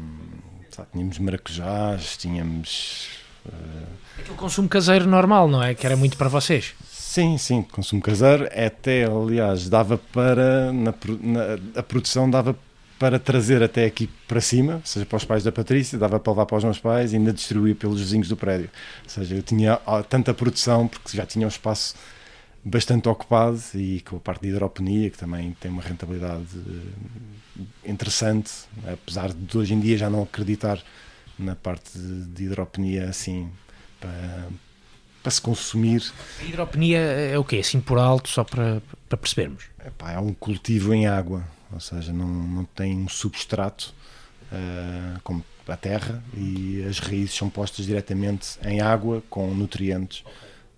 sabe, 0.70 0.88
tínhamos 0.92 1.18
maracujás, 1.18 2.18
tínhamos. 2.18 3.08
Uh, 3.46 4.20
Aquele 4.20 4.36
consumo 4.36 4.68
caseiro 4.68 5.06
normal, 5.08 5.48
não 5.48 5.62
é? 5.62 5.74
Que 5.74 5.86
era 5.86 5.96
muito 5.96 6.18
para 6.18 6.28
vocês. 6.28 6.74
Sim, 6.86 7.38
sim, 7.38 7.62
consumo 7.62 8.02
caseiro. 8.02 8.44
Até, 8.44 9.04
aliás, 9.04 9.68
dava 9.70 9.96
para. 9.96 10.70
Na, 10.72 10.92
na, 11.20 11.80
a 11.80 11.82
produção 11.82 12.28
dava 12.28 12.52
para 12.54 12.71
trazer 13.18 13.62
até 13.62 13.84
aqui 13.84 14.08
para 14.26 14.40
cima, 14.40 14.74
ou 14.74 14.82
seja, 14.84 15.06
para 15.06 15.16
os 15.16 15.24
pais 15.24 15.44
da 15.44 15.52
Patrícia, 15.52 15.98
dava 15.98 16.18
para 16.18 16.32
levar 16.32 16.46
para 16.46 16.56
os 16.58 16.64
meus 16.64 16.78
pais 16.78 17.12
e 17.12 17.16
ainda 17.16 17.32
distribuir 17.32 17.76
pelos 17.76 18.00
vizinhos 18.00 18.28
do 18.28 18.36
prédio. 18.36 18.70
Ou 19.04 19.08
seja, 19.10 19.34
eu 19.34 19.42
tinha 19.42 19.78
tanta 20.08 20.32
produção 20.34 20.88
porque 20.88 21.16
já 21.16 21.26
tinha 21.26 21.46
um 21.46 21.48
espaço 21.48 21.94
bastante 22.64 23.08
ocupado 23.08 23.60
e 23.74 24.00
com 24.02 24.16
a 24.16 24.20
parte 24.20 24.42
de 24.42 24.48
hidroponia, 24.48 25.10
que 25.10 25.18
também 25.18 25.56
tem 25.60 25.70
uma 25.70 25.82
rentabilidade 25.82 26.46
eh, 26.56 27.62
interessante, 27.84 28.52
apesar 28.86 29.32
de 29.32 29.58
hoje 29.58 29.74
em 29.74 29.80
dia 29.80 29.98
já 29.98 30.08
não 30.08 30.22
acreditar 30.22 30.78
na 31.38 31.56
parte 31.56 31.98
de 31.98 32.44
hidroponia 32.44 33.08
assim 33.08 33.50
para, 33.98 34.48
para 35.22 35.30
se 35.32 35.40
consumir. 35.40 36.02
A 36.40 36.44
hidroponia 36.44 36.98
é 36.98 37.38
o 37.38 37.44
quê? 37.44 37.56
Assim 37.56 37.80
por 37.80 37.98
alto, 37.98 38.28
só 38.28 38.44
para, 38.44 38.80
para 39.08 39.18
percebermos? 39.18 39.64
Epá, 39.84 40.12
é 40.12 40.18
um 40.18 40.32
cultivo 40.32 40.94
em 40.94 41.06
água, 41.06 41.44
ou 41.72 41.80
seja, 41.80 42.12
não, 42.12 42.26
não 42.26 42.64
tem 42.64 42.96
um 42.96 43.08
substrato 43.08 43.94
uh, 44.52 45.20
como 45.22 45.44
a 45.68 45.76
terra 45.76 46.22
e 46.36 46.84
as 46.88 46.98
raízes 46.98 47.34
são 47.34 47.48
postas 47.48 47.86
diretamente 47.86 48.58
em 48.64 48.80
água 48.80 49.22
com 49.30 49.54
nutrientes. 49.54 50.24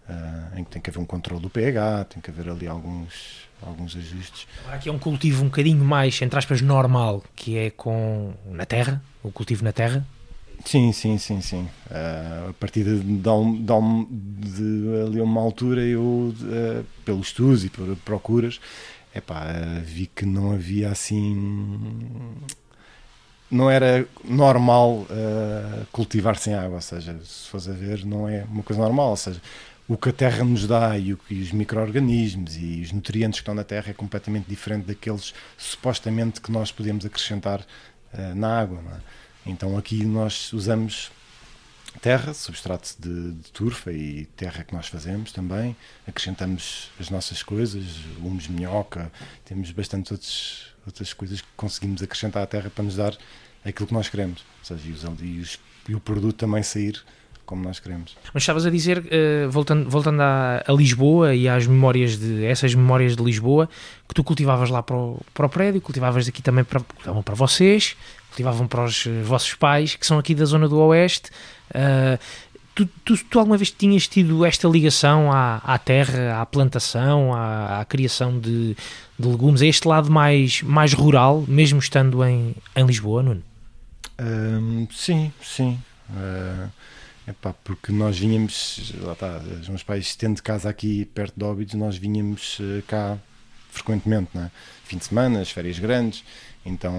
Uh, 0.07 0.59
em 0.59 0.65
que 0.65 0.71
tem 0.71 0.83
que 0.83 0.91
haver 0.91 1.01
um 1.01 1.07
controle 1.07 1.41
do 1.41 1.49
pH, 1.49 2.05
tem 2.05 2.21
que 2.21 2.31
haver 2.31 2.51
ali 2.51 2.67
alguns, 2.67 3.49
alguns 3.63 3.97
ajustes. 3.97 4.47
Aqui 4.71 4.91
é 4.91 4.93
um 4.93 4.99
cultivo 4.99 5.43
um 5.43 5.47
bocadinho 5.47 5.83
mais, 5.83 6.21
entre 6.21 6.39
aspas, 6.39 6.61
normal, 6.61 7.25
que 7.35 7.57
é 7.57 7.71
com 7.71 8.35
na 8.51 8.67
terra, 8.67 9.03
o 9.23 9.33
cultivo 9.33 9.65
na 9.65 9.73
terra. 9.73 10.07
Sim, 10.65 10.93
sim, 10.93 11.19
sim, 11.19 11.41
sim. 11.41 11.69
Uh, 11.91 12.51
a 12.51 12.53
partir 12.61 12.85
de, 12.85 12.99
de, 13.01 13.17
de, 13.17 13.23
de, 13.23 15.03
ali 15.07 15.21
uma 15.21 15.41
altura 15.41 15.83
eu, 15.83 16.01
uh, 16.03 16.85
pelos 17.05 17.29
estudos 17.29 17.65
e 17.65 17.71
por 17.71 17.97
procuras, 17.97 18.61
epá, 19.15 19.45
vi 19.85 20.07
que 20.07 20.27
não 20.27 20.53
havia 20.53 20.91
assim 20.91 22.35
não 23.51 23.71
era 23.71 24.07
normal 24.25 25.07
uh, 25.09 25.87
cultivar 25.93 26.37
sem 26.37 26.55
água, 26.55 26.77
ou 26.77 26.81
seja, 26.81 27.17
se 27.25 27.49
fores 27.49 27.69
a 27.69 27.73
ver, 27.73 28.05
não 28.05 28.29
é 28.29 28.45
uma 28.45 28.63
coisa 28.63 28.83
normal, 28.83 29.11
ou 29.11 29.17
seja, 29.17 29.41
o 29.87 29.97
que 29.97 30.09
a 30.09 30.13
Terra 30.13 30.43
nos 30.45 30.67
dá 30.67 30.99
e, 30.99 31.13
o, 31.13 31.21
e 31.31 31.41
os 31.43 31.53
micro-organismos 31.53 32.57
e 32.57 32.81
os 32.83 32.91
nutrientes 32.91 33.39
que 33.39 33.43
estão 33.43 33.55
na 33.55 33.63
Terra 33.65 33.91
é 33.91 33.93
completamente 33.93 34.49
diferente 34.49 34.87
daqueles 34.87 35.35
supostamente 35.57 36.41
que 36.41 36.51
nós 36.51 36.73
podemos 36.73 37.05
acrescentar 37.05 37.61
uh, 37.61 38.35
na 38.35 38.61
água. 38.61 38.81
É? 39.47 39.51
Então 39.51 39.77
aqui 39.77 40.05
nós 40.05 40.53
usamos 40.53 41.13
terra, 42.01 42.35
substrato 42.35 42.95
de, 42.99 43.33
de, 43.33 43.51
turfa 43.53 43.93
e 43.93 44.27
terra 44.37 44.65
que 44.65 44.75
nós 44.75 44.89
fazemos 44.89 45.33
também, 45.33 45.77
acrescentamos 46.07 46.91
as 46.99 47.11
nossas 47.11 47.43
coisas, 47.43 47.85
humus 48.19 48.49
minhoca, 48.49 49.11
temos 49.45 49.71
bastante 49.71 50.13
outros, 50.13 50.75
outras 50.87 51.13
coisas 51.13 51.41
que 51.41 51.49
conseguimos 51.57 52.03
acrescentar 52.03 52.43
à 52.43 52.47
terra 52.47 52.71
para 52.71 52.85
nos 52.85 52.97
dar 52.97 53.17
aquilo 53.65 53.87
que 53.87 53.95
nós 53.95 54.09
queremos, 54.09 54.45
ou 54.61 54.65
seja, 54.65 54.87
e, 54.87 55.25
e, 55.25 55.41
os, 55.41 55.59
e 55.89 55.95
o 55.95 56.01
produto 56.01 56.37
também 56.37 56.63
sair 56.63 57.03
como 57.45 57.63
nós 57.63 57.79
queremos. 57.79 58.17
Mas 58.33 58.43
estavas 58.43 58.67
a 58.67 58.71
dizer, 58.71 58.99
uh, 58.99 59.51
voltando, 59.51 59.89
voltando 59.89 60.21
a, 60.21 60.65
a, 60.67 60.73
Lisboa 60.73 61.35
e 61.35 61.49
às 61.49 61.67
memórias 61.67 62.19
de 62.19 62.45
essas 62.45 62.75
memórias 62.75 63.17
de 63.17 63.23
Lisboa, 63.23 63.69
que 64.09 64.15
tu 64.15 64.25
cultivavas 64.25 64.71
lá 64.71 64.83
para 64.83 64.97
o, 64.97 65.21
para 65.33 65.47
o 65.47 65.49
prédio, 65.49 65.81
cultivavas 65.81 66.29
aqui 66.29 66.43
também 66.43 66.65
para, 66.65 66.81
para 66.81 67.35
vocês, 67.35 67.97
cultivavam 68.29 68.67
para 68.67 68.85
os 68.85 69.07
eh, 69.07 69.23
vossos 69.23 69.55
pais, 69.55 69.95
que 69.95 70.07
são 70.07 70.19
aqui 70.19 70.35
da 70.35 70.45
zona 70.45 70.69
do 70.69 70.79
Oeste. 70.79 71.31
Uh, 71.71 72.19
tu, 72.75 72.87
tu, 73.05 73.17
tu, 73.25 73.39
alguma 73.39 73.57
vez 73.57 73.71
tinhas 73.71 74.09
tido 74.09 74.45
esta 74.45 74.67
ligação 74.67 75.31
à, 75.33 75.57
à 75.59 75.79
terra, 75.79 76.41
à 76.41 76.47
plantação, 76.47 77.33
à, 77.33 77.81
à 77.81 77.85
criação 77.85 78.39
de, 78.39 78.77
de, 79.19 79.29
legumes, 79.29 79.63
a 79.63 79.67
este 79.67 79.87
lado 79.87 80.11
mais, 80.11 80.63
mais 80.63 80.93
rural, 80.93 81.45
mesmo 81.47 81.79
estando 81.79 82.25
em, 82.25 82.55
em 82.75 82.85
Lisboa, 82.85 83.23
Nuno? 83.23 83.43
Um, 84.21 84.87
sim, 84.91 85.33
sim. 85.41 85.79
Uh, 86.11 86.69
Epá, 87.27 87.55
porque 87.65 87.91
nós 87.91 88.19
vinhamos, 88.19 88.93
lá 89.01 89.15
está, 89.15 89.39
os 89.61 89.69
meus 89.69 89.83
pais 89.83 90.15
tendo 90.15 90.43
casa 90.43 90.69
aqui 90.69 91.07
perto 91.07 91.35
de 91.37 91.45
Óbidos, 91.45 91.75
nós 91.75 91.97
vinhamos 91.97 92.59
uh, 92.61 92.83
cá 92.87 93.17
frequentemente, 93.71 94.29
né? 94.35 94.51
fim 94.85 94.99
de 94.99 95.07
semana, 95.07 95.41
as 95.41 95.51
férias 95.51 95.79
grandes, 95.79 96.23
então 96.65 96.95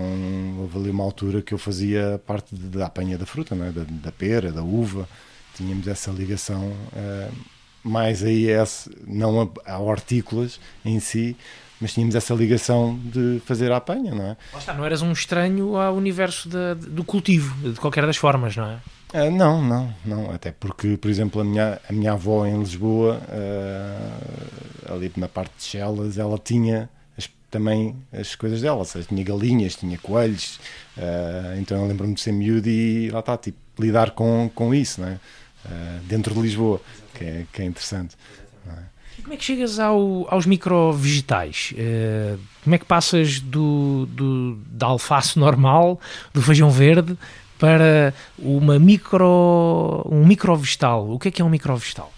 houve 0.60 0.80
ali 0.80 0.90
uma 0.90 1.04
altura 1.04 1.42
que 1.42 1.54
eu 1.54 1.58
fazia 1.58 2.20
parte 2.26 2.56
de, 2.56 2.68
da 2.70 2.88
apanha 2.88 3.18
da 3.18 3.26
fruta, 3.26 3.54
né? 3.54 3.72
da, 3.72 3.84
da 3.88 4.12
pera, 4.12 4.52
da 4.52 4.64
uva, 4.64 5.08
tínhamos 5.56 5.88
essa 5.88 6.10
ligação 6.10 6.72
uh, 6.72 7.36
mais 7.84 8.24
aí, 8.24 8.48
esse, 8.48 8.90
não 9.06 9.54
a, 9.66 9.74
a 9.74 9.80
hortícolas 9.80 10.60
em 10.84 11.00
si, 11.00 11.38
mas 11.80 11.94
tínhamos 11.94 12.16
essa 12.16 12.34
ligação 12.34 13.00
de 13.04 13.40
fazer 13.46 13.72
a 13.72 13.78
apanha, 13.78 14.16
não 14.16 14.26
é? 14.26 14.38
Não 14.76 14.86
eras 14.86 15.04
um 15.04 15.12
estranho 15.12 15.78
ao 15.78 15.96
universo 15.96 16.50
de, 16.50 16.74
do 16.90 17.04
cultivo, 17.04 17.56
de 17.70 17.80
qualquer 17.80 18.08
das 18.08 18.18
formas, 18.18 18.56
não 18.56 18.66
é? 18.66 18.80
Uh, 19.14 19.32
não, 19.32 19.62
não, 19.62 19.94
não. 20.04 20.32
Até 20.32 20.52
porque, 20.52 20.98
por 20.98 21.10
exemplo, 21.10 21.42
a 21.42 21.44
minha, 21.44 21.80
a 21.88 21.94
minha 21.94 22.14
avó 22.14 22.46
em 22.46 22.58
Lisboa, 22.60 23.22
uh, 23.30 24.94
ali 24.94 25.12
na 25.16 25.28
parte 25.28 25.52
de 25.58 25.64
Chelas, 25.64 26.18
ela 26.18 26.38
tinha 26.38 26.90
as, 27.18 27.30
também 27.50 27.96
as 28.12 28.36
coisas 28.36 28.62
dela. 28.62 28.78
Ou 28.78 28.86
seja, 28.86 29.08
tinha 29.08 29.24
galinhas, 29.24 29.76
tinha 29.76 29.98
coelhos. 29.98 30.60
Uh, 30.98 31.60
então 31.60 31.82
eu 31.82 31.88
lembro-me 31.88 32.14
de 32.14 32.22
ser 32.22 32.32
miúdo 32.32 32.70
e 32.70 33.10
lá 33.10 33.20
está, 33.20 33.38
tipo, 33.38 33.58
lidar 33.80 34.12
com, 34.12 34.50
com 34.54 34.74
isso, 34.74 35.02
né? 35.02 35.20
dentro 36.04 36.36
de 36.36 36.42
Lisboa, 36.42 36.80
que 37.16 37.24
é, 37.24 37.46
que 37.52 37.60
é 37.64 37.66
interessante. 37.66 38.16
E 39.18 39.22
como 39.24 39.34
é 39.34 39.38
que 39.38 39.44
chegas 39.44 39.80
ao, 39.80 40.28
aos 40.32 40.46
micro-vegetais? 40.46 41.74
como 42.64 42.76
é 42.76 42.78
que 42.78 42.86
passas 42.86 43.40
do, 43.40 44.06
do, 44.12 44.60
da 44.68 44.86
alface 44.86 45.40
normal, 45.40 46.00
do 46.32 46.40
feijão 46.40 46.70
verde, 46.70 47.18
para 47.58 48.14
uma 48.38 48.78
micro, 48.80 50.06
um 50.10 50.26
microvegetal. 50.26 51.10
O 51.10 51.20
que 51.20 51.30
é 51.30 51.32
que 51.32 51.42
é 51.42 51.46
um 51.46 51.50
microvegetal? 51.50 52.12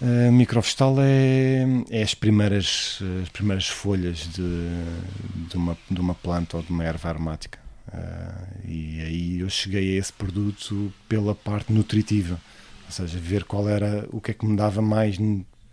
Uh, 0.00 0.30
microvegetal 0.32 0.96
é, 0.98 1.64
é, 1.90 2.02
as, 2.02 2.14
primeiras, 2.14 2.98
as 3.22 3.28
primeiras 3.28 3.68
folhas 3.68 4.18
de, 4.18 5.48
de, 5.48 5.56
uma, 5.56 5.78
de 5.90 6.00
uma 6.00 6.14
planta 6.14 6.56
ou 6.56 6.62
de 6.62 6.70
uma 6.70 6.84
erva 6.84 7.08
aromática. 7.08 7.58
Uh, 7.88 8.68
e 8.68 9.00
aí 9.00 9.40
eu 9.40 9.48
cheguei 9.48 9.96
a 9.96 10.00
esse 10.00 10.12
produto 10.12 10.92
pela 11.08 11.34
parte 11.34 11.72
nutritiva, 11.72 12.40
ou 12.86 12.92
seja, 12.92 13.18
ver 13.18 13.44
qual 13.44 13.68
era 13.68 14.06
o 14.10 14.20
que 14.20 14.32
é 14.32 14.34
que 14.34 14.44
me 14.44 14.56
dava 14.56 14.82
mais, 14.82 15.16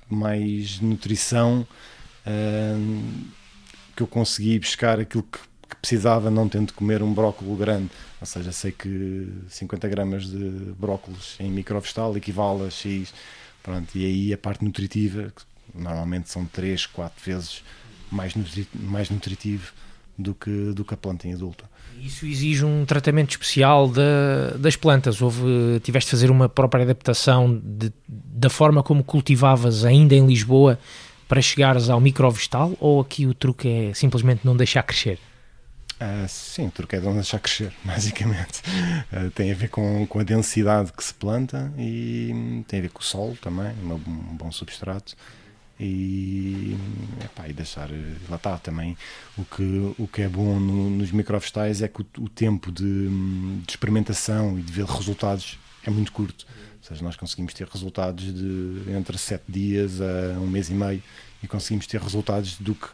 mais 0.07 0.79
nutrição, 0.79 1.67
uh, 2.25 3.03
que 3.95 4.03
eu 4.03 4.07
consegui 4.07 4.59
buscar 4.59 4.99
aquilo 4.99 5.23
que 5.23 5.39
que 5.71 5.75
precisava, 5.77 6.29
não 6.29 6.47
tendo 6.47 6.73
comer 6.73 7.01
um 7.01 7.13
brócolis 7.13 7.57
grande. 7.57 7.89
Ou 8.19 8.27
seja, 8.27 8.51
sei 8.51 8.71
que 8.71 9.27
50 9.49 9.87
gramas 9.87 10.25
de 10.25 10.73
brócolis 10.77 11.35
em 11.39 11.49
microvegetal 11.49 12.15
equivale 12.15 12.67
a 12.67 12.69
X. 12.69 13.13
Pronto, 13.63 13.95
e 13.95 14.05
aí 14.05 14.33
a 14.33 14.37
parte 14.37 14.63
nutritiva, 14.63 15.33
normalmente 15.73 16.29
são 16.29 16.45
3, 16.45 16.85
4 16.87 17.23
vezes 17.23 17.63
mais, 18.11 18.35
nutri 18.35 18.67
mais 18.73 19.09
nutritivo 19.09 19.71
do 20.17 20.35
que, 20.35 20.71
do 20.73 20.83
que 20.83 20.93
a 20.93 20.97
planta 20.97 21.27
em 21.27 21.33
adulta. 21.33 21.65
Isso 21.99 22.25
exige 22.25 22.65
um 22.65 22.85
tratamento 22.85 23.31
especial 23.31 23.87
de, 23.87 24.57
das 24.57 24.75
plantas. 24.75 25.21
Houve, 25.21 25.79
tiveste 25.83 26.07
de 26.07 26.11
fazer 26.11 26.31
uma 26.31 26.49
própria 26.49 26.83
adaptação 26.83 27.59
de, 27.63 27.91
da 28.07 28.49
forma 28.49 28.83
como 28.83 29.03
cultivavas 29.03 29.85
ainda 29.85 30.15
em 30.15 30.25
Lisboa 30.25 30.79
para 31.27 31.41
chegares 31.41 31.89
ao 31.89 31.99
microvegetal 31.99 32.73
ou 32.79 32.99
aqui 32.99 33.25
o 33.25 33.33
truque 33.33 33.67
é 33.67 33.93
simplesmente 33.93 34.41
não 34.43 34.55
deixar 34.55 34.83
crescer? 34.83 35.17
Uh, 36.01 36.27
sim, 36.27 36.67
truque 36.71 36.95
é 36.95 36.99
não 36.99 37.13
deixar 37.13 37.39
crescer, 37.39 37.71
basicamente. 37.85 38.63
Uh, 39.13 39.29
tem 39.35 39.51
a 39.51 39.55
ver 39.55 39.69
com, 39.69 40.07
com 40.07 40.19
a 40.19 40.23
densidade 40.23 40.91
que 40.91 41.03
se 41.03 41.13
planta 41.13 41.71
e 41.77 42.63
tem 42.67 42.79
a 42.79 42.81
ver 42.81 42.89
com 42.89 43.01
o 43.01 43.03
solo 43.03 43.37
também, 43.37 43.71
um 43.83 44.35
bom 44.35 44.51
substrato. 44.51 45.15
E, 45.79 46.75
epá, 47.23 47.47
e 47.47 47.53
deixar 47.53 47.89
lá 48.29 48.35
está 48.35 48.57
também. 48.57 48.97
O 49.37 49.45
que, 49.45 49.95
o 49.97 50.07
que 50.07 50.23
é 50.23 50.27
bom 50.27 50.59
no, 50.59 50.89
nos 50.89 51.11
microvegetais 51.11 51.81
é 51.83 51.87
que 51.87 52.01
o, 52.01 52.05
o 52.19 52.29
tempo 52.29 52.71
de, 52.71 53.07
de, 53.63 53.69
experimentação 53.69 54.57
e 54.57 54.61
de 54.61 54.71
ver 54.71 54.85
resultados 54.85 55.59
é 55.83 55.89
muito 55.91 56.11
curto. 56.11 56.45
Ou 56.77 56.83
seja, 56.83 57.03
nós 57.03 57.15
conseguimos 57.15 57.53
ter 57.53 57.67
resultados 57.67 58.25
de 58.33 58.91
entre 58.91 59.17
7 59.17 59.43
dias 59.47 60.01
a 60.01 60.39
um 60.39 60.47
mês 60.47 60.69
e 60.69 60.73
meio 60.73 61.01
e 61.43 61.47
conseguimos 61.47 61.85
ter 61.85 62.01
resultados 62.01 62.57
do 62.57 62.73
que, 62.75 62.87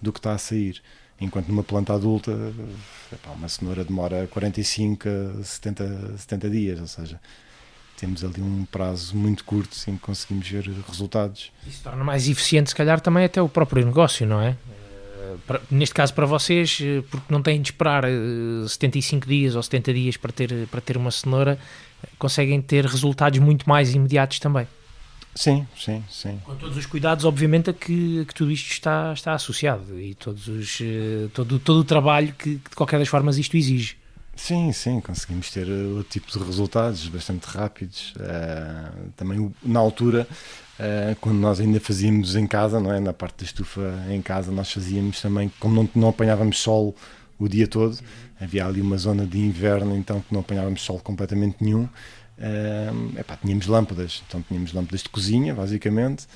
do 0.00 0.12
que 0.12 0.18
está 0.18 0.32
a 0.32 0.38
sair 0.38 0.82
enquanto 1.20 1.48
numa 1.48 1.62
planta 1.62 1.94
adulta 1.94 2.32
epá, 3.12 3.30
uma 3.30 3.48
cenoura 3.48 3.84
demora 3.84 4.26
45 4.28 5.08
a 5.08 5.42
70, 5.44 6.18
70 6.18 6.50
dias 6.50 6.80
ou 6.80 6.86
seja, 6.86 7.20
temos 7.96 8.24
ali 8.24 8.42
um 8.42 8.64
prazo 8.64 9.16
muito 9.16 9.44
curto 9.44 9.76
em 9.88 9.96
que 9.96 10.02
conseguimos 10.02 10.48
ver 10.48 10.68
resultados. 10.88 11.52
Isso 11.66 11.82
torna 11.82 12.02
mais 12.04 12.28
eficiente, 12.28 12.70
se 12.70 12.76
calhar, 12.76 13.00
também 13.00 13.24
até 13.24 13.40
o 13.40 13.48
próprio 13.48 13.84
negócio, 13.84 14.26
não 14.26 14.40
é? 14.40 14.56
Eh, 15.48 15.60
neste 15.70 15.94
caso 15.94 16.12
para 16.12 16.26
vocês, 16.26 16.78
eh, 16.82 17.02
porque 17.10 17.32
não 17.32 17.42
têm 17.42 17.60
de 17.60 17.70
esperar 17.70 18.04
75 18.68 19.24
eh, 19.24 19.28
dias 19.28 19.54
ou 19.54 19.62
70 19.62 19.94
dias 19.94 20.16
para 20.16 20.32
ter, 20.32 20.66
para 20.68 20.80
ter 20.80 20.96
uma 20.96 21.10
cenoura, 21.10 21.58
conseguem 22.18 22.60
ter 22.60 22.84
resultados 22.84 23.38
muito 23.38 23.68
mais 23.68 23.94
imediatos 23.94 24.38
também. 24.38 24.66
Sim, 25.34 25.66
sim, 25.76 26.04
sim. 26.08 26.40
Com 26.44 26.54
todos 26.54 26.76
os 26.76 26.86
cuidados, 26.86 27.24
obviamente, 27.24 27.70
a 27.70 27.72
que, 27.72 28.20
a 28.20 28.24
que 28.24 28.34
tudo 28.34 28.52
isto 28.52 28.70
está, 28.70 29.12
está 29.12 29.34
associado 29.34 30.00
e 30.00 30.14
todos 30.14 30.46
os, 30.46 30.78
todo, 31.32 31.58
todo 31.58 31.80
o 31.80 31.84
trabalho 31.84 32.32
que, 32.38 32.56
de 32.56 32.76
qualquer 32.76 32.98
das 32.98 33.08
formas, 33.08 33.36
isto 33.36 33.56
exige. 33.56 33.96
Sim, 34.36 34.72
sim, 34.72 35.00
conseguimos 35.00 35.50
ter 35.50 35.68
outro 35.70 36.10
tipo 36.10 36.30
de 36.30 36.44
resultados 36.44 37.06
bastante 37.08 37.44
rápidos. 37.44 38.14
Uh, 38.16 39.10
também 39.16 39.54
na 39.62 39.78
altura, 39.78 40.26
uh, 40.78 41.16
quando 41.20 41.38
nós 41.38 41.60
ainda 41.60 41.78
fazíamos 41.78 42.34
em 42.34 42.46
casa, 42.46 42.80
não 42.80 42.92
é? 42.92 42.98
na 42.98 43.12
parte 43.12 43.38
da 43.38 43.44
estufa 43.44 44.04
em 44.10 44.20
casa, 44.20 44.50
nós 44.50 44.72
fazíamos 44.72 45.20
também, 45.20 45.50
como 45.60 45.74
não, 45.74 45.88
não 45.94 46.08
apanhávamos 46.08 46.58
sol 46.58 46.96
o 47.38 47.48
dia 47.48 47.66
todo, 47.66 47.98
havia 48.40 48.66
ali 48.66 48.80
uma 48.80 48.96
zona 48.96 49.26
de 49.26 49.38
inverno 49.38 49.96
então 49.96 50.20
que 50.20 50.32
não 50.32 50.40
apanhávamos 50.40 50.82
sol 50.82 50.98
completamente 51.00 51.56
nenhum. 51.60 51.88
Uh, 52.38 53.18
epá, 53.18 53.36
tínhamos 53.36 53.66
lâmpadas, 53.66 54.22
então 54.28 54.42
tínhamos 54.42 54.72
lâmpadas 54.72 55.02
de 55.02 55.08
cozinha, 55.08 55.54
basicamente, 55.54 56.26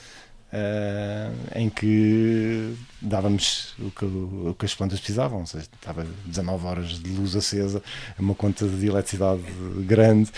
Uh, 0.50 1.37
em 1.55 1.69
que 1.69 2.75
dávamos 3.02 3.75
o 3.78 3.90
que, 3.90 4.05
o 4.07 4.57
que, 4.59 4.64
as 4.64 4.75
plantas 4.75 4.99
precisavam, 4.99 5.40
ou 5.40 5.47
seja, 5.47 5.67
estava 5.78 6.07
19 6.25 6.67
horas 6.67 6.88
de 6.99 7.11
luz 7.11 7.37
acesa, 7.37 7.83
uma 8.19 8.35
conta 8.35 8.67
de 8.67 8.87
eletricidade 8.87 9.43
grande, 9.81 10.31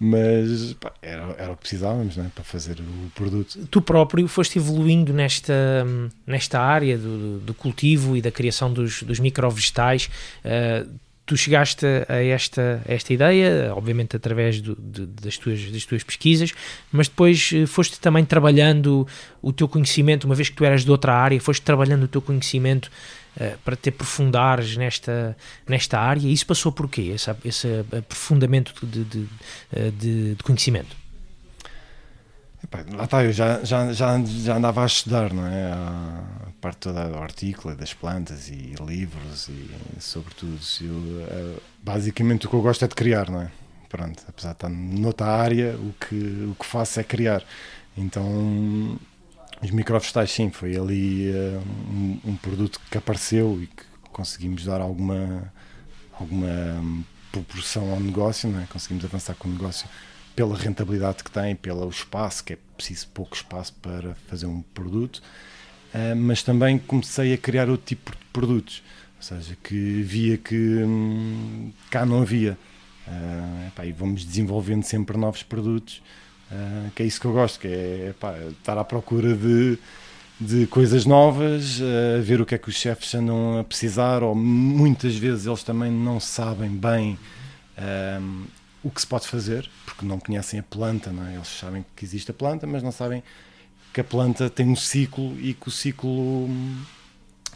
mas 0.00 0.74
era, 1.02 1.36
era 1.36 1.52
o 1.52 1.54
que 1.54 1.60
precisávamos 1.60 2.16
né, 2.16 2.30
para 2.34 2.42
fazer 2.42 2.80
o 2.80 3.10
produto. 3.14 3.68
Tu 3.70 3.82
próprio 3.82 4.26
foste 4.26 4.58
evoluindo 4.58 5.12
nesta, 5.12 5.86
nesta 6.26 6.58
área 6.58 6.96
do, 6.96 7.38
do 7.38 7.52
cultivo 7.52 8.16
e 8.16 8.22
da 8.22 8.30
criação 8.30 8.72
dos, 8.72 9.02
dos 9.02 9.20
microvegetais. 9.20 10.08
Uh, 10.42 10.88
tu 11.28 11.36
chegaste 11.36 11.84
a 12.08 12.24
esta, 12.24 12.82
a 12.88 12.94
esta 12.94 13.12
ideia, 13.12 13.70
obviamente 13.76 14.16
através 14.16 14.62
do, 14.62 14.74
de, 14.74 15.04
das, 15.04 15.36
tuas, 15.36 15.70
das 15.70 15.84
tuas 15.84 16.02
pesquisas, 16.02 16.54
mas 16.90 17.06
depois 17.06 17.50
eh, 17.52 17.66
foste 17.66 18.00
também 18.00 18.24
trabalhando 18.24 19.06
o 19.42 19.52
teu 19.52 19.68
conhecimento, 19.68 20.24
uma 20.24 20.34
vez 20.34 20.48
que 20.48 20.56
tu 20.56 20.64
eras 20.64 20.86
de 20.86 20.90
outra 20.90 21.14
área, 21.14 21.38
foste 21.38 21.60
trabalhando 21.60 22.04
o 22.04 22.08
teu 22.08 22.22
conhecimento 22.22 22.90
uh, 23.36 23.58
para 23.62 23.76
te 23.76 23.90
aprofundares 23.90 24.74
nesta, 24.78 25.36
nesta 25.68 26.00
área. 26.00 26.26
Isso 26.26 26.46
passou 26.46 26.72
por 26.72 26.88
quê? 26.88 27.12
Esse, 27.14 27.30
esse 27.44 27.68
aprofundamento 27.94 28.74
de, 28.86 29.04
de, 29.04 29.26
eh, 29.70 29.90
de, 29.90 30.34
de 30.34 30.42
conhecimento? 30.42 30.96
Epá, 32.62 32.84
lá 32.92 33.04
está, 33.04 33.24
eu 33.24 33.32
já, 33.32 33.64
já, 33.64 33.92
já, 33.92 34.20
já 34.24 34.56
andava 34.56 34.82
a 34.82 34.86
estudar, 34.86 35.32
não 35.32 35.46
é? 35.46 35.72
A 35.72 36.50
parte 36.60 36.78
toda 36.78 37.08
do 37.08 37.16
hortícola, 37.16 37.74
das 37.74 37.94
plantas 37.94 38.48
e 38.48 38.74
livros 38.80 39.48
e 39.48 39.70
sobretudo. 40.00 40.58
Eu, 40.80 41.26
eh, 41.28 41.60
basicamente 41.82 42.46
o 42.46 42.50
que 42.50 42.56
eu 42.56 42.62
gosto 42.62 42.84
é 42.84 42.88
de 42.88 42.94
criar, 42.94 43.30
não 43.30 43.42
é? 43.42 43.50
Pronto, 43.88 44.22
apesar 44.28 44.50
de 44.50 44.56
estar 44.56 44.68
noutra 44.68 45.26
área, 45.26 45.76
o 45.76 45.94
que, 45.94 46.48
o 46.50 46.54
que 46.58 46.66
faço 46.66 46.98
é 47.00 47.04
criar. 47.04 47.42
Então, 47.96 48.98
os 49.62 49.70
microvegetais, 49.70 50.30
sim, 50.30 50.50
foi 50.50 50.76
ali 50.76 51.30
uh, 51.30 51.62
um, 51.90 52.20
um, 52.24 52.36
produto 52.36 52.80
que 52.90 52.98
apareceu 52.98 53.60
e 53.62 53.66
que 53.66 53.84
conseguimos 54.12 54.64
dar 54.64 54.80
alguma, 54.80 55.52
alguma 56.12 56.48
proporção 57.32 57.90
ao 57.92 58.00
negócio, 58.00 58.50
não 58.50 58.60
é? 58.60 58.66
Conseguimos 58.66 59.04
avançar 59.04 59.34
com 59.34 59.48
o 59.48 59.52
negócio 59.52 59.88
pela 60.38 60.56
rentabilidade 60.56 61.24
que 61.24 61.32
tem, 61.32 61.56
pelo 61.56 61.88
espaço, 61.88 62.44
que 62.44 62.52
é 62.52 62.58
preciso 62.76 63.08
pouco 63.08 63.34
espaço 63.34 63.72
para 63.82 64.14
fazer 64.28 64.46
um 64.46 64.62
produto, 64.72 65.16
uh, 65.92 66.14
mas 66.14 66.44
também 66.44 66.78
comecei 66.78 67.34
a 67.34 67.36
criar 67.36 67.68
outro 67.68 67.84
tipo 67.84 68.12
de 68.12 68.24
produtos, 68.32 68.80
ou 69.16 69.22
seja, 69.22 69.56
que 69.64 70.00
via 70.02 70.38
que 70.38 70.54
hum, 70.54 71.72
cá 71.90 72.06
não 72.06 72.22
havia. 72.22 72.56
Uh, 73.08 73.66
epá, 73.66 73.84
e 73.84 73.90
vamos 73.90 74.24
desenvolvendo 74.24 74.84
sempre 74.84 75.16
novos 75.16 75.42
produtos, 75.42 76.00
uh, 76.52 76.88
que 76.94 77.02
é 77.02 77.06
isso 77.06 77.20
que 77.20 77.26
eu 77.26 77.32
gosto, 77.32 77.58
que 77.58 77.66
é 77.66 78.10
epá, 78.10 78.38
estar 78.38 78.78
à 78.78 78.84
procura 78.84 79.34
de, 79.34 79.76
de 80.40 80.68
coisas 80.68 81.04
novas, 81.04 81.80
uh, 81.80 82.22
ver 82.22 82.40
o 82.40 82.46
que 82.46 82.54
é 82.54 82.58
que 82.58 82.68
os 82.68 82.76
chefes 82.76 83.12
andam 83.12 83.58
a 83.58 83.64
precisar, 83.64 84.22
ou 84.22 84.36
muitas 84.36 85.16
vezes 85.16 85.46
eles 85.46 85.64
também 85.64 85.90
não 85.90 86.20
sabem 86.20 86.70
bem 86.70 87.18
o 88.82 88.90
que 88.90 89.00
se 89.00 89.06
pode 89.06 89.26
fazer, 89.26 89.68
porque 89.84 90.04
não 90.04 90.18
conhecem 90.18 90.60
a 90.60 90.62
planta, 90.62 91.10
não 91.10 91.26
é? 91.26 91.34
eles 91.34 91.48
sabem 91.48 91.84
que 91.96 92.04
existe 92.04 92.30
a 92.30 92.34
planta, 92.34 92.66
mas 92.66 92.82
não 92.82 92.92
sabem 92.92 93.22
que 93.92 94.00
a 94.00 94.04
planta 94.04 94.48
tem 94.48 94.68
um 94.68 94.76
ciclo 94.76 95.38
e 95.40 95.54
que 95.54 95.68
o 95.68 95.70
ciclo, 95.70 96.48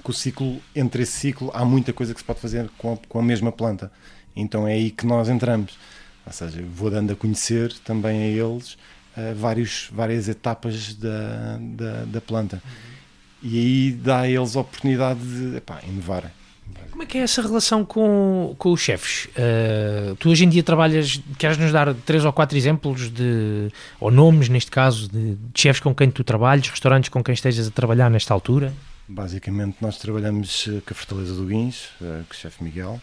que 0.02 0.11
o 0.11 0.12
ciclo 0.12 0.61
entre 0.74 1.02
esse 1.04 1.12
ciclo 1.12 1.50
há 1.54 1.64
muita 1.64 1.92
coisa 1.92 2.12
que 2.12 2.20
se 2.20 2.24
pode 2.24 2.40
fazer 2.40 2.68
com 2.78 2.94
a, 2.94 2.96
com 3.08 3.18
a 3.18 3.22
mesma 3.22 3.52
planta. 3.52 3.92
Então 4.35 4.66
é 4.66 4.72
aí 4.72 4.90
que 4.90 5.06
nós 5.06 5.28
entramos. 5.28 5.78
Ou 6.26 6.32
seja, 6.32 6.62
vou 6.74 6.90
dando 6.90 7.12
a 7.12 7.16
conhecer 7.16 7.72
também 7.85 8.22
a 8.22 8.26
eles 8.26 8.74
uh, 9.16 9.35
vários, 9.37 9.88
várias 9.92 10.28
etapas 10.28 10.94
da, 10.94 11.58
da, 11.61 12.04
da 12.04 12.20
planta. 12.20 12.62
Uhum. 12.64 13.50
E 13.50 13.58
aí 13.58 13.92
dá 13.92 14.20
a 14.20 14.28
eles 14.28 14.56
a 14.56 14.61
oportunidade 14.61 15.20
de 15.20 15.56
epá. 15.56 15.80
Como 17.03 17.03
é 17.03 17.07
que 17.07 17.18
é 17.18 17.22
essa 17.22 17.42
relação 17.42 17.85
com, 17.85 18.55
com 18.59 18.70
os 18.70 18.81
chefes? 18.81 19.25
Uh, 19.31 20.14
tu 20.16 20.31
hoje 20.31 20.44
em 20.44 20.48
dia 20.48 20.62
trabalhas, 20.62 21.20
queres 21.38 21.59
nos 21.59 21.72
dar 21.72 21.92
três 21.94 22.25
ou 22.25 22.33
quatro 22.33 22.57
exemplos 22.57 23.11
de, 23.11 23.72
ou 23.98 24.11
nomes 24.11 24.48
neste 24.48 24.70
caso, 24.70 25.09
de, 25.09 25.35
de 25.35 25.61
chefes 25.61 25.81
com 25.81 25.94
quem 25.94 26.11
tu 26.11 26.22
trabalhas, 26.22 26.68
restaurantes 26.68 27.09
com 27.09 27.25
quem 27.25 27.33
estejas 27.35 27.66
a 27.66 27.70
trabalhar 27.70 28.11
nesta 28.11 28.33
altura? 28.33 28.72
Basicamente 29.09 29.79
nós 29.81 29.98
trabalhamos 29.98 30.68
eh, 30.68 30.81
com 30.87 30.92
a 30.92 30.94
Fortaleza 30.94 31.35
do 31.35 31.44
Guins, 31.44 31.87
uh, 32.01 32.25
com 32.29 32.33
o 32.33 32.37
chefe 32.37 32.62
Miguel, 32.62 33.01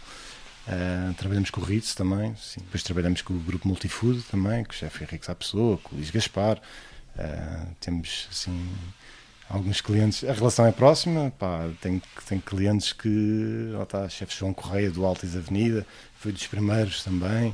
uh, 0.67 1.13
trabalhamos 1.15 1.49
com 1.49 1.59
o 1.59 1.63
Ritz 1.63 1.93
também, 1.93 2.33
sim. 2.37 2.61
depois 2.61 2.81
trabalhamos 2.83 3.21
com 3.21 3.33
o 3.33 3.39
Grupo 3.39 3.67
Multifood 3.67 4.21
também, 4.31 4.63
com 4.63 4.71
o 4.71 4.75
chefe 4.75 5.03
Henrique 5.03 5.25
Sá 5.25 5.35
Pessoa, 5.35 5.77
com 5.77 5.93
o 5.93 5.97
Luís 5.97 6.09
Gaspar, 6.09 6.57
temos 7.81 8.29
assim 8.31 8.69
alguns 9.49 9.81
clientes, 9.81 10.23
a 10.23 10.31
relação 10.31 10.65
é 10.65 10.71
próxima, 10.71 11.33
pá, 11.37 11.67
tem, 11.81 12.01
tem 12.27 12.39
clientes 12.39 12.93
que, 12.93 13.71
lá 13.73 13.83
está, 13.83 14.07
chefe 14.07 14.37
João 14.37 14.53
Correia 14.53 14.91
do 14.91 15.03
Altis 15.03 15.35
Avenida, 15.35 15.85
foi 16.17 16.31
dos 16.31 16.45
primeiros 16.45 17.03
também, 17.03 17.49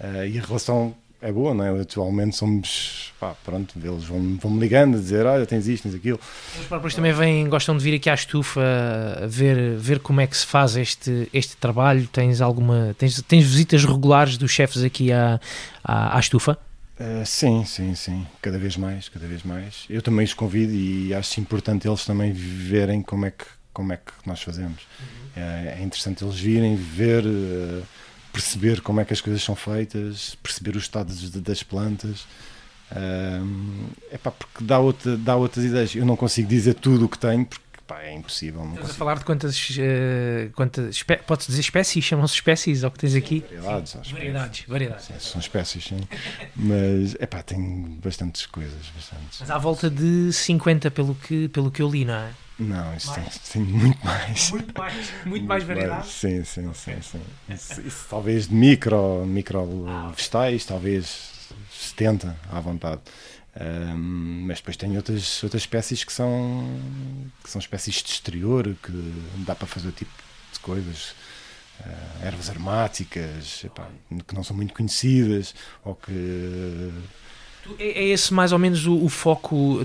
uh, 0.00 0.26
e 0.26 0.38
a 0.38 0.42
relação 0.42 0.94
é 1.20 1.32
boa, 1.32 1.54
não 1.54 1.64
é? 1.64 1.80
Atualmente 1.80 2.36
somos, 2.36 3.12
pá, 3.18 3.34
pronto, 3.44 3.74
eles 3.82 4.04
vão-me 4.04 4.38
vão 4.38 4.58
ligando 4.58 4.96
a 4.96 5.00
dizer, 5.00 5.24
olha, 5.24 5.46
tens 5.46 5.66
isto, 5.66 5.84
tens 5.84 5.94
aquilo. 5.94 6.20
Os 6.60 6.66
próprios 6.66 6.94
também 6.94 7.12
vêm, 7.12 7.48
gostam 7.48 7.76
de 7.76 7.82
vir 7.82 7.96
aqui 7.96 8.10
à 8.10 8.14
estufa 8.14 8.60
ver, 9.26 9.76
ver 9.76 10.00
como 10.00 10.20
é 10.20 10.26
que 10.26 10.36
se 10.36 10.44
faz 10.44 10.76
este, 10.76 11.28
este 11.32 11.56
trabalho, 11.56 12.06
tens 12.08 12.42
alguma, 12.42 12.94
tens, 12.98 13.22
tens 13.22 13.44
visitas 13.44 13.84
regulares 13.84 14.36
dos 14.36 14.50
chefes 14.50 14.82
aqui 14.82 15.12
à, 15.12 15.40
à, 15.82 16.16
à 16.16 16.20
estufa? 16.20 16.58
Uh, 16.98 17.26
sim, 17.26 17.64
sim, 17.64 17.94
sim, 17.94 18.26
cada 18.40 18.56
vez 18.56 18.76
mais, 18.76 19.08
cada 19.08 19.26
vez 19.26 19.42
mais. 19.42 19.84
Eu 19.90 20.00
também 20.00 20.24
os 20.24 20.32
convido 20.32 20.72
e 20.72 21.12
acho 21.12 21.40
importante 21.40 21.88
eles 21.88 22.04
também 22.04 22.32
verem 22.32 23.02
como 23.02 23.26
é 23.26 23.32
que, 23.32 23.44
como 23.72 23.92
é 23.92 23.96
que 23.96 24.12
nós 24.24 24.40
fazemos. 24.40 24.82
Uhum. 25.00 25.42
É, 25.42 25.78
é, 25.80 25.82
interessante 25.82 26.22
eles 26.22 26.38
virem, 26.38 26.76
ver, 26.76 27.24
uh, 27.26 27.82
perceber 28.32 28.80
como 28.80 29.00
é 29.00 29.04
que 29.04 29.12
as 29.12 29.20
coisas 29.20 29.42
são 29.42 29.56
feitas, 29.56 30.36
perceber 30.40 30.76
os 30.76 30.84
estados 30.84 31.30
das 31.30 31.62
plantas. 31.64 32.26
Uh, 32.92 33.90
epá, 34.12 34.30
porque 34.30 34.62
dá, 34.62 34.78
outra, 34.78 35.16
dá 35.16 35.34
outras 35.34 35.64
ideias. 35.64 35.96
Eu 35.96 36.06
não 36.06 36.16
consigo 36.16 36.48
dizer 36.48 36.74
tudo 36.74 37.06
o 37.06 37.08
que 37.08 37.18
tenho, 37.18 37.44
porque 37.44 37.63
pá, 37.86 38.02
é 38.02 38.12
impossível. 38.12 38.64
Estás 38.74 38.90
a 38.90 38.94
falar 38.94 39.18
de 39.18 39.24
quantas, 39.24 39.70
uh, 39.70 40.50
quantas 40.54 41.02
pode 41.02 41.46
dizer 41.46 41.60
espécies? 41.60 42.04
Chamam-se 42.04 42.34
espécies 42.34 42.82
ou 42.82 42.90
que 42.90 42.98
tens 42.98 43.14
aqui? 43.14 43.44
Variedades, 43.50 44.10
variedades, 44.10 44.64
variedades. 44.66 45.06
Sim, 45.06 45.14
são 45.18 45.40
espécies, 45.40 45.84
sim. 45.84 46.00
Mas, 46.56 47.16
é 47.18 47.26
pá, 47.26 47.42
tem 47.42 47.98
bastantes 48.02 48.46
coisas, 48.46 48.86
bastantes. 48.94 49.40
Mas 49.40 49.50
à 49.50 49.58
volta 49.58 49.90
de 49.90 50.32
50 50.32 50.90
pelo 50.90 51.14
que, 51.14 51.48
pelo 51.48 51.70
que 51.70 51.82
eu 51.82 51.88
li, 51.88 52.04
não 52.04 52.14
é? 52.14 52.30
Não, 52.58 52.94
isso 52.94 53.12
tem, 53.12 53.24
tem, 53.52 53.62
muito 53.62 54.04
mais. 54.04 54.50
Muito 54.52 54.78
mais, 54.78 54.94
muito, 54.94 55.12
muito 55.28 55.44
mais 55.46 55.64
variedade? 55.64 56.06
Sim, 56.06 56.44
sim, 56.44 56.72
sim. 56.72 56.94
sim. 57.02 57.20
Isso, 57.48 57.80
isso, 57.80 58.06
talvez 58.08 58.46
de 58.46 58.54
micro, 58.54 59.24
micro 59.26 59.86
ah, 59.88 60.12
vegetais, 60.14 60.64
talvez 60.64 61.32
70 61.72 62.36
à 62.50 62.60
vontade. 62.60 63.00
Um, 63.60 64.46
mas 64.46 64.58
depois 64.58 64.76
tem 64.76 64.96
outras, 64.96 65.42
outras 65.44 65.62
espécies 65.62 66.02
que 66.02 66.12
são, 66.12 66.80
que 67.42 67.50
são 67.50 67.60
espécies 67.60 68.02
de 68.02 68.10
exterior, 68.10 68.74
que 68.82 68.92
dá 69.46 69.54
para 69.54 69.66
fazer 69.66 69.88
o 69.88 69.92
tipo 69.92 70.12
de 70.52 70.60
coisas. 70.60 71.14
Uh, 71.80 72.24
ervas 72.24 72.48
aromáticas 72.48 73.64
epá, 73.64 73.88
que 74.28 74.32
não 74.32 74.44
são 74.44 74.56
muito 74.56 74.72
conhecidas 74.72 75.56
ou 75.82 75.96
que 75.96 76.92
é, 77.78 78.04
é 78.04 78.08
esse 78.08 78.32
mais 78.32 78.52
ou 78.52 78.58
menos 78.58 78.86
o, 78.86 79.04
o 79.04 79.08
foco 79.08 79.80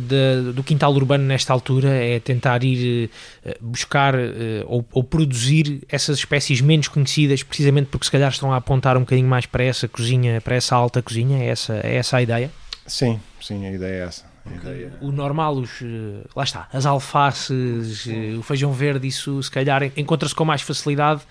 do 0.54 0.64
quintal 0.64 0.94
urbano 0.94 1.24
nesta 1.24 1.54
altura? 1.54 1.90
É 1.90 2.20
tentar 2.20 2.64
ir 2.64 3.10
uh, 3.46 3.56
buscar 3.62 4.16
uh, 4.16 4.20
ou, 4.68 4.86
ou, 4.92 5.04
produzir 5.04 5.82
essas 5.88 6.20
espécies 6.20 6.62
menos 6.62 6.88
conhecidas, 6.88 7.42
precisamente 7.44 7.88
porque 7.88 8.06
se 8.06 8.12
calhar 8.12 8.30
estão 8.30 8.52
a 8.54 8.58
apontar 8.58 8.98
um 8.98 9.02
bocadinho 9.02 9.28
mais 9.28 9.46
para 9.46 9.64
essa 9.64 9.88
cozinha, 9.88 10.42
para 10.42 10.56
essa 10.56 10.76
alta 10.76 11.02
cozinha? 11.02 11.44
É 11.44 11.48
essa, 11.48 11.74
é 11.84 11.96
essa 11.96 12.18
a 12.18 12.22
ideia? 12.22 12.52
Sim, 12.86 13.20
sim, 13.42 13.66
a 13.66 13.72
ideia 13.72 14.04
é 14.04 14.08
essa. 14.08 14.26
Ideia... 14.46 14.94
O 15.02 15.12
normal, 15.12 15.56
os, 15.56 15.82
eh, 15.82 16.26
lá 16.36 16.44
está, 16.44 16.68
as 16.74 16.86
alfaces, 16.86 18.08
o 18.38 18.42
feijão 18.42 18.72
verde, 18.72 19.08
isso 19.08 19.42
se 19.44 19.52
calhar 19.52 19.84
encontra-se 19.96 20.34
com 20.34 20.46
mais 20.46 20.62
facilidade. 20.62 21.22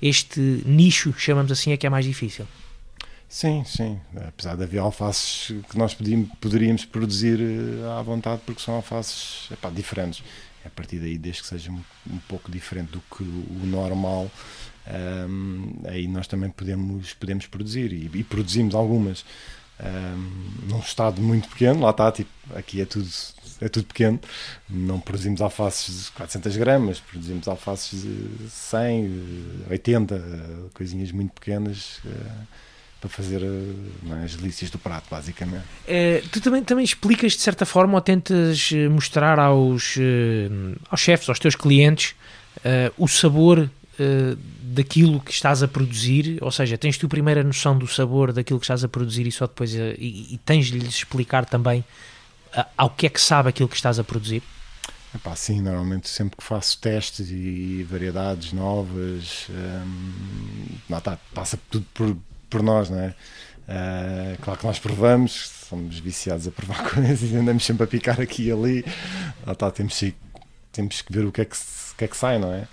Este 0.00 0.40
nicho, 0.64 1.12
chamamos 1.18 1.50
assim, 1.50 1.72
é 1.72 1.76
que 1.76 1.86
é 1.86 1.90
mais 1.90 2.04
difícil. 2.04 2.46
Sim, 3.28 3.62
sim. 3.64 4.00
Apesar 4.16 4.56
de 4.56 4.62
haver 4.62 4.78
alfaces 4.78 5.54
que 5.68 5.76
nós 5.76 5.92
podíamos, 5.92 6.30
poderíamos 6.40 6.84
produzir 6.84 7.38
eh, 7.40 7.98
à 7.98 8.02
vontade, 8.02 8.40
porque 8.46 8.62
são 8.62 8.74
alfaces 8.74 9.48
epá, 9.50 9.68
diferentes. 9.68 10.22
A 10.64 10.70
partir 10.70 10.98
daí, 10.98 11.18
desde 11.18 11.42
que 11.42 11.48
seja 11.48 11.70
um, 11.70 11.80
um 12.10 12.18
pouco 12.26 12.50
diferente 12.50 12.92
do 12.92 13.02
que 13.14 13.22
o 13.22 13.66
normal, 13.66 14.30
um, 15.28 15.72
aí 15.84 16.08
nós 16.08 16.26
também 16.26 16.50
podemos, 16.50 17.12
podemos 17.14 17.46
produzir 17.46 17.92
e, 17.92 18.10
e 18.12 18.24
produzimos 18.24 18.74
algumas. 18.74 19.24
Um, 19.80 20.68
num 20.68 20.80
estado 20.80 21.22
muito 21.22 21.48
pequeno, 21.48 21.82
lá 21.82 21.90
está, 21.90 22.10
tipo, 22.10 22.30
aqui 22.54 22.80
é 22.80 22.84
tudo, 22.84 23.08
é 23.60 23.68
tudo 23.68 23.86
pequeno, 23.86 24.18
não 24.68 24.98
produzimos 24.98 25.40
alfaces 25.40 26.06
de 26.06 26.10
400 26.12 26.56
gramas, 26.56 26.98
produzimos 26.98 27.46
alfaces 27.46 28.02
de 28.02 28.50
100, 28.50 29.66
80, 29.70 30.70
coisinhas 30.74 31.12
muito 31.12 31.32
pequenas. 31.32 31.98
Uh, 32.04 32.68
para 33.00 33.08
fazer 33.08 33.42
é, 33.42 34.24
as 34.24 34.34
delícias 34.34 34.70
do 34.70 34.78
prato, 34.78 35.06
basicamente. 35.10 35.64
É, 35.86 36.22
tu 36.32 36.40
também, 36.40 36.64
também 36.64 36.84
explicas 36.84 37.32
de 37.32 37.40
certa 37.40 37.64
forma 37.64 37.94
ou 37.94 38.00
tentas 38.00 38.70
eh, 38.72 38.88
mostrar 38.88 39.38
aos, 39.38 39.96
eh, 39.96 40.48
aos 40.90 41.00
chefes, 41.00 41.28
aos 41.28 41.38
teus 41.38 41.54
clientes, 41.54 42.14
o 42.96 43.06
sabor 43.06 43.70
uh, 43.98 44.38
daquilo 44.62 45.20
que 45.20 45.32
estás 45.32 45.62
a 45.62 45.68
produzir, 45.68 46.38
ou 46.40 46.50
seja, 46.50 46.78
tens 46.78 46.96
tu 46.96 47.08
primeiro 47.08 47.40
a 47.40 47.44
noção 47.44 47.76
do 47.76 47.86
sabor 47.86 48.32
daquilo 48.32 48.58
que 48.58 48.64
estás 48.64 48.84
a 48.84 48.88
produzir 48.88 49.26
e 49.26 49.32
só 49.32 49.46
depois 49.46 49.72
uh, 49.74 49.94
e, 49.98 50.34
e 50.34 50.40
tens 50.44 50.66
de 50.66 50.78
lhes 50.78 50.94
explicar 50.94 51.44
também 51.44 51.84
ao 52.76 52.90
que 52.90 53.06
é 53.06 53.08
que 53.10 53.20
sabe 53.20 53.50
aquilo 53.50 53.68
que 53.68 53.76
estás 53.76 53.98
a 53.98 54.04
produzir? 54.04 54.42
Epá, 55.14 55.34
sim, 55.34 55.60
normalmente 55.62 56.08
sempre 56.08 56.36
que 56.36 56.44
faço 56.44 56.78
testes 56.78 57.30
e 57.30 57.86
variedades 57.88 58.52
novas, 58.52 59.46
um, 59.50 61.00
tá, 61.00 61.18
passa 61.34 61.58
tudo 61.70 61.86
por, 61.94 62.16
por 62.50 62.62
nós, 62.62 62.90
não 62.90 62.98
é? 62.98 63.14
Uh, 63.68 64.42
claro 64.42 64.58
que 64.58 64.66
nós 64.66 64.78
provamos, 64.78 65.50
somos 65.68 65.98
viciados 65.98 66.46
a 66.46 66.50
provar 66.50 66.82
coisas 66.90 67.30
e 67.30 67.36
andamos 67.36 67.64
sempre 67.64 67.84
a 67.84 67.86
picar 67.86 68.20
aqui 68.20 68.48
e 68.48 68.52
ali. 68.52 68.84
Ah, 69.46 69.54
tá, 69.54 69.70
temos, 69.70 70.02
temos 70.72 71.00
que 71.00 71.12
ver 71.12 71.24
o 71.24 71.32
que 71.32 71.40
é 71.40 71.44
que, 71.46 71.56
que, 71.96 72.04
é 72.04 72.08
que 72.08 72.16
sai, 72.16 72.38
não 72.38 72.52
é? 72.52 72.68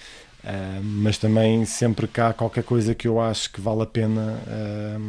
Uh, 0.45 0.83
mas 0.83 1.17
também 1.17 1.65
sempre 1.65 2.07
há 2.21 2.31
qualquer 2.31 2.63
coisa 2.63 2.93
que 2.93 3.07
eu 3.07 3.19
acho 3.19 3.51
que 3.51 3.59
vale 3.59 3.81
a 3.81 3.85
pena, 3.85 4.39
uh, 4.45 5.01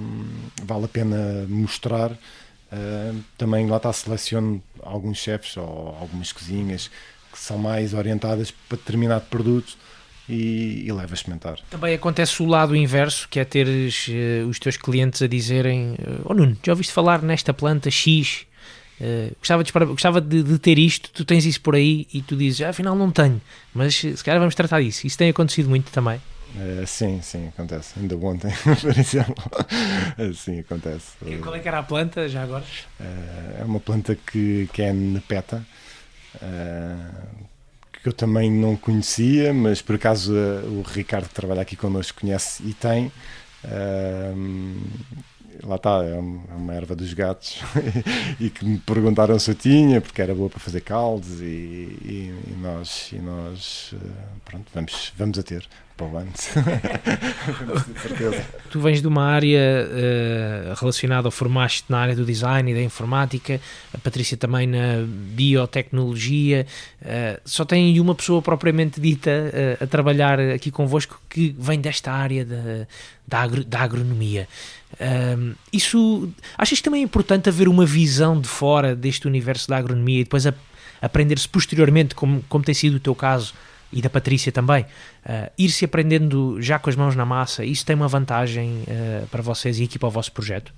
vale 0.64 0.86
a 0.86 0.88
pena 0.88 1.46
mostrar, 1.48 2.12
também 3.38 3.66
lá 3.68 3.76
está, 3.76 3.92
seleciono 3.92 4.60
alguns 4.82 5.18
chefes 5.18 5.56
ou 5.56 5.96
algumas 6.00 6.32
cozinhas 6.32 6.90
que 7.32 7.38
são 7.38 7.56
mais 7.56 7.94
orientadas 7.94 8.50
para 8.50 8.76
determinado 8.76 9.24
produto 9.26 9.78
e, 10.28 10.84
e 10.86 10.92
leva 10.92 11.12
a 11.12 11.14
experimentar. 11.14 11.58
Também 11.70 11.94
acontece 11.94 12.42
o 12.42 12.46
lado 12.46 12.74
inverso, 12.74 13.28
que 13.28 13.38
é 13.38 13.44
teres 13.44 14.08
uh, 14.08 14.48
os 14.48 14.58
teus 14.58 14.76
clientes 14.76 15.22
a 15.22 15.26
dizerem: 15.26 15.92
uh, 15.94 16.22
Oh 16.24 16.34
Nuno, 16.34 16.56
já 16.62 16.72
ouviste 16.72 16.92
falar 16.92 17.22
nesta 17.22 17.54
planta 17.54 17.90
X? 17.90 18.46
Uh, 19.00 19.34
gostava, 19.38 19.62
de, 19.62 19.72
gostava 19.72 20.20
de, 20.20 20.42
de, 20.42 20.58
ter 20.58 20.78
isto, 20.78 21.10
tu 21.12 21.24
tens 21.24 21.44
isso 21.44 21.60
por 21.60 21.74
aí 21.74 22.06
e 22.12 22.22
tu 22.22 22.34
dizes, 22.34 22.62
ah, 22.62 22.70
afinal 22.70 22.96
não 22.96 23.10
tenho, 23.10 23.40
mas 23.74 23.94
se 23.94 24.24
calhar 24.24 24.40
vamos 24.40 24.54
tratar 24.54 24.80
disso. 24.80 25.06
Isso 25.06 25.18
tem 25.18 25.28
acontecido 25.28 25.68
muito 25.68 25.90
também. 25.90 26.20
Uh, 26.54 26.86
sim, 26.86 27.20
sim, 27.20 27.48
acontece. 27.48 27.98
Ainda 27.98 28.16
ontem, 28.16 28.50
por 28.80 28.98
exemplo. 28.98 29.44
sim, 30.34 30.60
acontece. 30.60 31.12
E 31.26 31.36
qual 31.36 31.54
é 31.54 31.58
que 31.58 31.68
era 31.68 31.80
a 31.80 31.82
planta, 31.82 32.26
já 32.28 32.42
agora? 32.42 32.64
É 33.60 33.64
uma 33.64 33.80
planta 33.80 34.16
que, 34.16 34.66
que 34.72 34.80
é 34.80 34.92
nepeta, 34.92 35.62
que 38.02 38.08
eu 38.08 38.12
também 38.14 38.50
não 38.50 38.76
conhecia, 38.76 39.52
mas 39.52 39.82
por 39.82 39.96
acaso 39.96 40.32
o 40.32 40.82
Ricardo 40.82 41.28
que 41.28 41.34
trabalha 41.34 41.60
aqui 41.60 41.76
connosco 41.76 42.20
conhece 42.20 42.62
e 42.62 42.72
tem. 42.72 43.12
Lá 45.62 45.76
está, 45.76 46.04
é, 46.04 46.16
é 46.16 46.54
uma 46.54 46.74
erva 46.74 46.94
dos 46.94 47.12
gatos 47.12 47.60
e 48.40 48.50
que 48.50 48.64
me 48.64 48.78
perguntaram 48.78 49.38
se 49.38 49.50
eu 49.50 49.54
tinha, 49.54 50.00
porque 50.00 50.20
era 50.20 50.34
boa 50.34 50.50
para 50.50 50.60
fazer 50.60 50.80
caldos 50.80 51.40
e, 51.40 51.44
e, 51.44 52.34
e 52.48 52.56
nós, 52.60 53.12
e 53.12 53.16
nós 53.16 53.92
uh, 53.92 53.98
pronto, 54.44 54.66
vamos, 54.74 55.12
vamos 55.16 55.38
a 55.38 55.42
ter 55.42 55.66
para 55.96 56.06
o 56.06 56.16
ano. 56.16 56.30
tu 58.70 58.78
vens 58.80 59.00
de 59.00 59.08
uma 59.08 59.24
área 59.24 59.88
uh, 59.88 60.74
relacionada, 60.78 61.26
ou 61.26 61.32
formaste 61.32 61.84
na 61.88 61.98
área 61.98 62.14
do 62.14 62.24
design 62.24 62.70
e 62.70 62.74
da 62.74 62.82
informática, 62.82 63.60
a 63.94 63.98
Patrícia 63.98 64.36
também 64.36 64.66
na 64.66 65.04
biotecnologia, 65.06 66.66
uh, 67.00 67.40
só 67.44 67.64
tem 67.64 67.98
uma 67.98 68.14
pessoa 68.14 68.42
propriamente 68.42 69.00
dita 69.00 69.30
uh, 69.30 69.84
a 69.84 69.86
trabalhar 69.86 70.38
aqui 70.38 70.70
convosco 70.70 71.18
que 71.28 71.54
vem 71.58 71.80
desta 71.80 72.12
área 72.12 72.44
da, 72.44 72.86
da, 73.26 73.40
agro, 73.40 73.64
da 73.64 73.80
agronomia. 73.80 74.46
Isso 75.72 76.30
achas 76.56 76.78
que 76.78 76.84
também 76.84 77.00
é 77.00 77.04
importante 77.04 77.48
haver 77.48 77.68
uma 77.68 77.84
visão 77.84 78.40
de 78.40 78.48
fora 78.48 78.94
deste 78.94 79.26
universo 79.26 79.68
da 79.68 79.76
agronomia 79.76 80.20
e 80.20 80.24
depois 80.24 80.44
aprender-se 81.00 81.48
posteriormente, 81.48 82.14
como, 82.14 82.42
como 82.48 82.64
tem 82.64 82.74
sido 82.74 82.96
o 82.96 83.00
teu 83.00 83.14
caso, 83.14 83.54
e 83.92 84.02
da 84.02 84.10
Patrícia 84.10 84.50
também, 84.50 84.82
uh, 84.82 85.50
ir-se 85.56 85.84
aprendendo 85.84 86.60
já 86.60 86.78
com 86.78 86.90
as 86.90 86.96
mãos 86.96 87.14
na 87.14 87.24
massa, 87.24 87.64
isso 87.64 87.84
tem 87.86 87.94
uma 87.94 88.08
vantagem 88.08 88.82
uh, 88.82 89.26
para 89.28 89.42
vocês 89.42 89.78
e 89.78 89.84
aqui 89.84 89.98
para 89.98 90.08
o 90.08 90.10
vosso 90.10 90.32
projeto? 90.32 90.72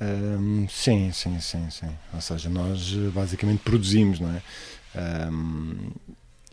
Um, 0.00 0.66
sim, 0.68 1.10
sim, 1.12 1.40
sim, 1.40 1.68
sim. 1.70 1.90
Ou 2.12 2.20
seja, 2.20 2.48
nós 2.48 2.92
basicamente 3.14 3.60
produzimos, 3.60 4.20
não 4.20 4.30
é? 4.30 4.42
Um, 5.30 5.90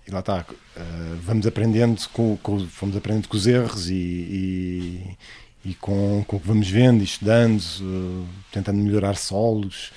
e 0.08 0.12
lá 0.12 0.20
está, 0.20 0.42
uh, 0.42 1.16
vamos 1.22 1.46
aprendendo 1.46 2.02
com, 2.10 2.38
com, 2.38 2.58
vamos 2.80 2.96
aprendendo 2.98 3.28
com 3.28 3.38
os 3.38 3.48
erros 3.48 3.90
e, 3.90 3.94
e, 3.94 5.18
e 5.66 5.74
com, 5.76 6.24
com 6.28 6.36
o 6.36 6.40
que 6.40 6.48
vamos 6.48 6.70
vendo 6.70 7.02
e 7.02 7.04
estudando, 7.06 7.62
uh, 7.62 8.26
tentando 8.52 8.80
melhorar 8.80 9.16
solos, 9.16 9.92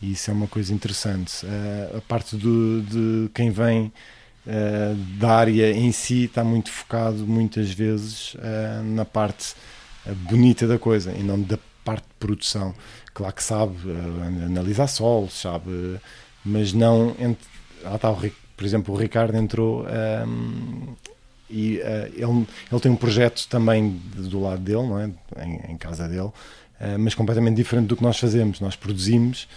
e 0.00 0.12
isso 0.12 0.30
é 0.30 0.34
uma 0.34 0.46
coisa 0.46 0.72
interessante. 0.72 1.44
Uh, 1.44 1.98
a 1.98 2.00
parte 2.02 2.36
do, 2.36 2.82
de 2.82 3.30
quem 3.34 3.50
vem 3.50 3.92
uh, 4.46 4.94
da 5.18 5.30
área 5.30 5.72
em 5.72 5.90
si 5.90 6.24
está 6.24 6.44
muito 6.44 6.70
focado 6.70 7.26
muitas 7.26 7.70
vezes 7.70 8.36
na 8.94 9.04
parte 9.04 9.54
bonita 10.28 10.66
da 10.66 10.78
coisa 10.78 11.12
e 11.12 11.22
não 11.22 11.40
da 11.40 11.58
parte 11.84 12.04
de 12.04 12.14
produção. 12.18 12.74
Claro 13.12 13.34
que 13.34 13.42
sabe 13.42 13.76
analisar 14.46 14.86
solos, 14.86 15.32
sabe, 15.32 15.98
mas 16.44 16.72
não. 16.72 17.16
Entre, 17.18 17.44
ah, 17.84 18.10
o, 18.10 18.30
por 18.56 18.64
exemplo, 18.64 18.94
o 18.94 18.96
Ricardo 18.96 19.36
entrou 19.36 19.84
e 21.50 21.76
ele, 22.14 22.46
ele 22.70 22.80
tem 22.80 22.92
um 22.92 22.96
projeto 22.96 23.46
também 23.48 23.90
do 24.14 24.40
lado 24.40 24.60
dele, 24.60 24.86
não 24.86 25.00
é? 25.00 25.10
em, 25.44 25.72
em 25.72 25.76
casa 25.76 26.08
dele, 26.08 26.30
mas 26.98 27.14
completamente 27.14 27.56
diferente 27.56 27.86
do 27.86 27.96
que 27.96 28.02
nós 28.02 28.18
fazemos. 28.18 28.60
Nós 28.60 28.76
produzimos 28.76 29.48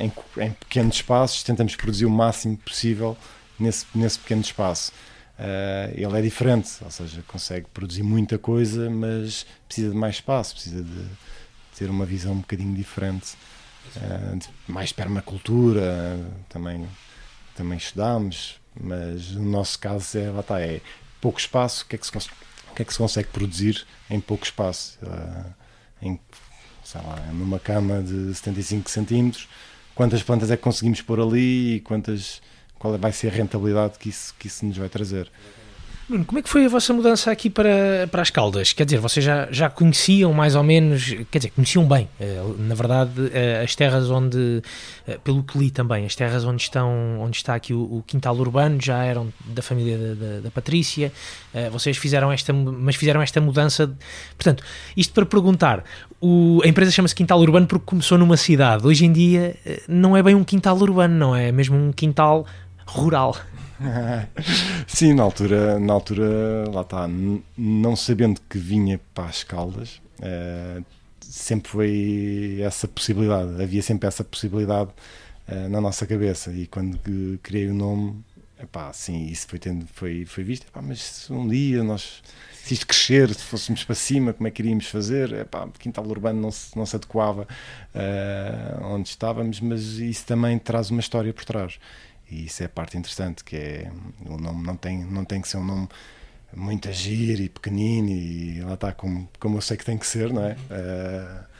em, 0.00 0.12
em 0.42 0.50
pequenos 0.52 0.96
espaços, 0.96 1.42
tentamos 1.42 1.76
produzir 1.76 2.06
o 2.06 2.10
máximo 2.10 2.56
possível 2.56 3.16
nesse, 3.58 3.84
nesse 3.94 4.18
pequeno 4.18 4.40
espaço. 4.40 4.92
Uh, 5.38 5.92
ele 5.94 6.18
é 6.18 6.22
diferente, 6.22 6.70
ou 6.82 6.90
seja, 6.90 7.22
consegue 7.26 7.66
produzir 7.72 8.02
muita 8.02 8.38
coisa, 8.38 8.88
mas 8.88 9.44
precisa 9.66 9.90
de 9.90 9.96
mais 9.96 10.16
espaço, 10.16 10.54
precisa 10.54 10.82
de 10.82 11.04
ter 11.76 11.90
uma 11.90 12.06
visão 12.06 12.32
um 12.32 12.38
bocadinho 12.38 12.74
diferente, 12.74 13.34
uh, 13.96 14.36
de 14.36 14.48
mais 14.66 14.92
permacultura, 14.92 16.18
também, 16.48 16.86
também 17.54 17.76
estudámos, 17.76 18.58
Mas 18.78 19.30
no 19.32 19.50
nosso 19.50 19.78
caso 19.78 20.18
é, 20.18 20.30
lá 20.30 20.40
está, 20.40 20.60
é 20.60 20.80
pouco 21.20 21.38
espaço, 21.38 21.84
o 21.84 21.88
que 21.88 21.96
é 21.96 21.98
que 21.98 22.06
se, 22.06 22.12
que 22.12 22.82
é 22.82 22.84
que 22.84 22.92
se 22.92 22.98
consegue 22.98 23.28
produzir 23.28 23.86
em 24.10 24.20
pouco 24.20 24.44
espaço? 24.44 24.98
Uh, 25.02 25.54
em, 26.02 26.20
sei 26.84 27.00
lá, 27.00 27.16
numa 27.32 27.58
cama 27.58 28.02
de 28.02 28.34
75 28.34 28.90
centímetros, 28.90 29.48
quantas 29.94 30.22
plantas 30.22 30.50
é 30.50 30.56
que 30.56 30.62
conseguimos 30.62 31.00
pôr 31.00 31.20
ali 31.20 31.76
e 31.76 31.80
quantas, 31.80 32.42
qual 32.78 32.96
vai 32.98 33.12
ser 33.12 33.28
a 33.28 33.30
rentabilidade 33.30 33.98
que 33.98 34.10
isso, 34.10 34.34
que 34.38 34.46
isso 34.46 34.64
nos 34.64 34.76
vai 34.76 34.88
trazer? 34.88 35.30
Bruno, 36.08 36.24
como 36.24 36.38
é 36.38 36.42
que 36.42 36.48
foi 36.48 36.64
a 36.64 36.68
vossa 36.68 36.94
mudança 36.94 37.32
aqui 37.32 37.50
para, 37.50 38.06
para 38.12 38.22
as 38.22 38.30
Caldas? 38.30 38.72
Quer 38.72 38.84
dizer, 38.84 38.98
vocês 38.98 39.26
já, 39.26 39.48
já 39.50 39.68
conheciam 39.68 40.32
mais 40.32 40.54
ou 40.54 40.62
menos, 40.62 41.12
quer 41.32 41.38
dizer, 41.38 41.50
conheciam 41.50 41.84
bem, 41.84 42.08
eh, 42.20 42.40
na 42.60 42.76
verdade, 42.76 43.10
eh, 43.32 43.60
as 43.64 43.74
terras 43.74 44.08
onde, 44.08 44.62
eh, 45.04 45.18
pelo 45.24 45.42
que 45.42 45.58
li 45.58 45.68
também, 45.68 46.06
as 46.06 46.14
terras 46.14 46.44
onde, 46.44 46.62
estão, 46.62 47.18
onde 47.18 47.36
está 47.36 47.56
aqui 47.56 47.74
o, 47.74 47.80
o 47.80 48.04
quintal 48.06 48.36
urbano 48.36 48.78
já 48.80 49.02
eram 49.02 49.32
da 49.46 49.62
família 49.62 49.98
da, 49.98 50.14
da, 50.14 50.40
da, 50.42 50.50
Patrícia, 50.50 51.12
vocês 51.72 51.96
fizeram 51.96 52.30
esta, 52.30 52.52
mas 52.52 52.94
fizeram 52.94 53.20
esta 53.20 53.40
mudança, 53.40 53.92
portanto, 54.36 54.62
isto 54.96 55.12
para 55.12 55.26
perguntar, 55.26 55.82
o, 56.20 56.60
a 56.64 56.68
empresa 56.68 56.92
chama-se 56.92 57.14
Quintal 57.14 57.40
Urbano 57.40 57.66
porque 57.66 57.84
começou 57.84 58.16
numa 58.16 58.36
cidade, 58.36 58.86
hoje 58.86 59.04
em 59.04 59.12
dia 59.12 59.56
não 59.88 60.16
é 60.16 60.22
bem 60.22 60.34
um 60.34 60.44
quintal 60.44 60.76
urbano, 60.76 61.14
não 61.14 61.34
é, 61.34 61.48
é 61.48 61.52
mesmo 61.52 61.76
um 61.76 61.92
quintal 61.92 62.46
rural. 62.86 63.36
Sim, 64.86 65.14
na 65.14 65.22
altura, 65.22 65.78
na 65.78 65.92
altura, 65.92 66.70
lá 66.72 66.80
está, 66.80 67.08
não 67.56 67.96
sabendo 67.96 68.40
que 68.48 68.58
vinha 68.58 69.00
para 69.14 69.28
as 69.28 69.44
Caldas, 69.44 70.00
uh, 70.20 70.84
sempre 71.20 71.70
foi 71.70 72.58
essa 72.62 72.88
possibilidade, 72.88 73.62
havia 73.62 73.82
sempre 73.82 74.08
essa 74.08 74.24
possibilidade 74.24 74.90
uh, 75.48 75.68
na 75.68 75.80
nossa 75.80 76.06
cabeça. 76.06 76.52
E 76.52 76.66
quando 76.66 76.98
criei 77.42 77.68
o 77.68 77.74
nome, 77.74 78.24
epá, 78.58 78.92
sim, 78.92 79.26
isso 79.26 79.46
foi, 79.46 79.58
tendo, 79.58 79.86
foi, 79.92 80.24
foi 80.24 80.44
visto, 80.44 80.66
epá, 80.66 80.80
mas 80.80 81.02
se 81.02 81.32
um 81.32 81.46
dia 81.46 81.82
nós, 81.84 82.22
se 82.54 82.72
isto 82.72 82.86
crescer, 82.86 83.34
se 83.34 83.42
fôssemos 83.42 83.84
para 83.84 83.94
cima, 83.94 84.32
como 84.32 84.48
é 84.48 84.50
que 84.50 84.62
iríamos 84.62 84.86
fazer? 84.86 85.32
Epá, 85.32 85.68
quintal 85.78 86.06
urbano 86.06 86.40
não 86.40 86.50
se, 86.50 86.76
não 86.76 86.86
se 86.86 86.96
adequava 86.96 87.46
uh, 87.94 88.86
onde 88.86 89.10
estávamos, 89.10 89.60
mas 89.60 89.82
isso 89.98 90.24
também 90.24 90.58
traz 90.58 90.90
uma 90.90 91.00
história 91.00 91.32
por 91.34 91.44
trás. 91.44 91.78
E 92.30 92.46
isso 92.46 92.62
é 92.62 92.66
a 92.66 92.68
parte 92.68 92.96
interessante, 92.96 93.44
que 93.44 93.56
é 93.56 93.92
o 94.26 94.36
nome 94.36 94.64
não 94.64 94.76
tem, 94.76 95.04
não 95.04 95.24
tem 95.24 95.40
que 95.40 95.48
ser 95.48 95.58
um 95.58 95.64
nome 95.64 95.88
muito 96.54 96.88
agir 96.88 97.40
e 97.40 97.48
pequenino 97.48 98.08
e 98.08 98.60
lá 98.60 98.74
está 98.74 98.92
como, 98.92 99.28
como 99.38 99.58
eu 99.58 99.60
sei 99.60 99.76
que 99.76 99.84
tem 99.84 99.98
que 99.98 100.06
ser, 100.06 100.32
não 100.32 100.44
é? 100.44 100.56
Uh, 100.70 101.56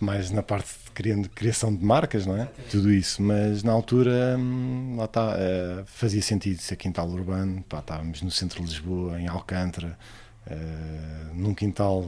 mais 0.00 0.30
na 0.30 0.42
parte 0.42 0.68
de 0.94 1.28
criação 1.28 1.74
de 1.74 1.84
marcas, 1.84 2.24
não 2.24 2.36
é? 2.36 2.48
Tudo 2.70 2.90
isso, 2.90 3.22
mas 3.22 3.62
na 3.62 3.72
altura 3.72 4.36
hum, 4.38 4.96
lá 4.96 5.04
está, 5.04 5.34
uh, 5.34 5.84
fazia 5.86 6.22
sentido 6.22 6.60
ser 6.60 6.76
quintal 6.76 7.08
urbano, 7.08 7.62
pá, 7.68 7.80
estávamos 7.80 8.22
no 8.22 8.30
centro 8.30 8.62
de 8.62 8.66
Lisboa, 8.66 9.20
em 9.20 9.26
Alcântara, 9.26 9.98
uh, 10.46 11.34
num 11.34 11.54
quintal 11.54 12.06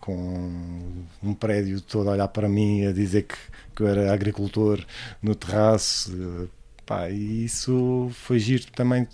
com 0.00 1.04
um 1.22 1.34
prédio 1.34 1.80
todo 1.80 2.08
a 2.08 2.12
olhar 2.12 2.28
para 2.28 2.48
mim, 2.48 2.86
a 2.86 2.92
dizer 2.92 3.22
que, 3.22 3.36
que 3.74 3.82
eu 3.82 3.88
era 3.88 4.12
agricultor 4.12 4.84
no 5.22 5.34
terraço, 5.34 6.50
Pá, 6.86 7.10
e 7.10 7.44
isso 7.44 8.08
foi 8.12 8.38
giro 8.38 8.64
também 8.72 9.06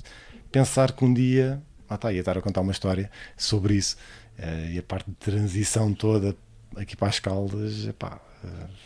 pensar 0.53 0.93
que 0.93 1.05
um 1.05 1.13
dia, 1.13 1.61
ah 1.89 1.97
tá, 1.97 2.13
ia 2.13 2.21
estar 2.21 2.37
a 2.37 2.43
contar 2.43 2.61
uma 2.61 2.73
história 2.73 3.11
sobre 3.37 3.75
isso, 3.75 3.97
uh, 4.39 4.71
e 4.71 4.79
a 4.79 4.83
parte 4.83 5.11
de 5.11 5.17
transição 5.17 5.95
toda 5.95 6.37
aqui 6.77 6.95
para 6.95 7.09
as 7.09 7.19
Caldas, 7.19 7.85
uh, 7.85 8.21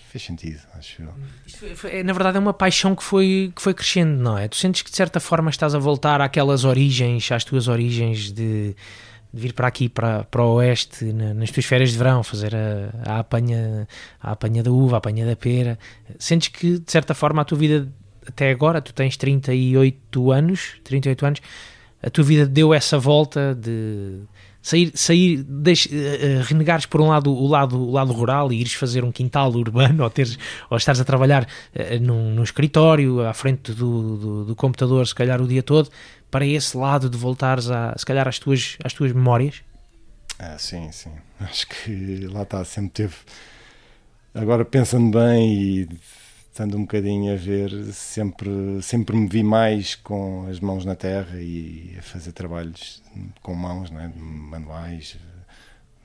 fez 0.08 0.22
sentido, 0.22 0.60
acho 0.74 1.02
eu. 1.02 1.12
Foi, 1.48 1.74
foi, 1.74 2.02
na 2.04 2.12
verdade 2.12 2.36
é 2.36 2.40
uma 2.40 2.54
paixão 2.54 2.94
que 2.94 3.02
foi, 3.02 3.52
que 3.54 3.60
foi 3.60 3.74
crescendo, 3.74 4.22
não 4.22 4.38
é? 4.38 4.46
Tu 4.46 4.56
sentes 4.56 4.82
que 4.82 4.90
de 4.90 4.96
certa 4.96 5.18
forma 5.18 5.50
estás 5.50 5.74
a 5.74 5.78
voltar 5.78 6.20
àquelas 6.20 6.64
origens, 6.64 7.32
às 7.32 7.42
tuas 7.42 7.66
origens 7.66 8.30
de 8.30 8.76
de 9.32 9.42
vir 9.42 9.52
para 9.52 9.68
aqui, 9.68 9.88
para, 9.88 10.24
para 10.24 10.42
o 10.42 10.54
oeste, 10.54 11.04
na, 11.12 11.34
nas 11.34 11.50
tuas 11.50 11.66
férias 11.66 11.90
de 11.90 11.98
verão, 11.98 12.22
fazer 12.22 12.54
a, 12.54 13.12
a, 13.16 13.18
apanha, 13.18 13.86
a 14.20 14.32
apanha 14.32 14.62
da 14.62 14.70
uva, 14.70 14.96
a 14.96 14.98
apanha 14.98 15.26
da 15.26 15.36
pera. 15.36 15.78
Sentes 16.18 16.48
que, 16.48 16.78
de 16.78 16.90
certa 16.90 17.14
forma, 17.14 17.42
a 17.42 17.44
tua 17.44 17.58
vida 17.58 17.86
até 18.26 18.50
agora, 18.50 18.80
tu 18.80 18.92
tens 18.92 19.16
38 19.16 20.32
anos, 20.32 20.74
38 20.84 21.26
anos, 21.26 21.40
a 22.02 22.10
tua 22.10 22.24
vida 22.24 22.46
deu 22.46 22.74
essa 22.74 22.98
volta 22.98 23.54
de 23.54 24.20
sair, 24.66 24.92
sair 24.94 25.42
deix, 25.44 25.86
uh, 25.86 26.42
renegares 26.42 26.86
por 26.86 27.00
um 27.00 27.08
lado 27.08 27.32
o 27.32 27.46
lado, 27.46 27.80
o 27.80 27.92
lado 27.92 28.12
rural 28.12 28.52
e 28.52 28.60
ires 28.60 28.74
fazer 28.74 29.04
um 29.04 29.12
quintal 29.12 29.50
urbano 29.54 30.02
ou, 30.02 30.10
teres, 30.10 30.38
ou 30.68 30.76
estares 30.76 31.00
a 31.00 31.04
trabalhar 31.04 31.44
uh, 31.44 32.00
num, 32.00 32.34
num 32.34 32.42
escritório 32.42 33.26
à 33.26 33.32
frente 33.32 33.72
do, 33.72 34.16
do, 34.16 34.44
do, 34.44 34.56
computador, 34.56 35.06
se 35.06 35.14
calhar 35.14 35.40
o 35.40 35.46
dia 35.46 35.62
todo, 35.62 35.88
para 36.30 36.44
esse 36.44 36.76
lado 36.76 37.08
de 37.08 37.16
voltares 37.16 37.70
a, 37.70 37.94
se 37.96 38.04
calhar 38.04 38.26
às 38.26 38.38
tuas, 38.38 38.76
às 38.82 38.92
tuas 38.92 39.12
memórias? 39.12 39.62
Ah, 40.38 40.56
sim, 40.58 40.90
sim. 40.92 41.12
Acho 41.40 41.66
que 41.68 42.26
lá 42.26 42.42
está, 42.42 42.64
sempre 42.64 42.90
teve. 42.90 43.14
Agora 44.34 44.64
pensando 44.64 45.16
bem 45.16 45.54
e 45.54 45.88
estando 46.56 46.78
um 46.78 46.82
bocadinho 46.82 47.34
a 47.34 47.36
ver, 47.36 47.70
sempre, 47.92 48.48
sempre 48.80 49.14
me 49.14 49.28
vi 49.28 49.42
mais 49.42 49.94
com 49.94 50.46
as 50.48 50.58
mãos 50.58 50.86
na 50.86 50.96
terra 50.96 51.38
e 51.38 51.94
a 51.98 52.02
fazer 52.02 52.32
trabalhos 52.32 53.02
com 53.42 53.54
mãos, 53.54 53.90
não 53.90 54.00
é? 54.00 54.08
manuais, 54.08 55.18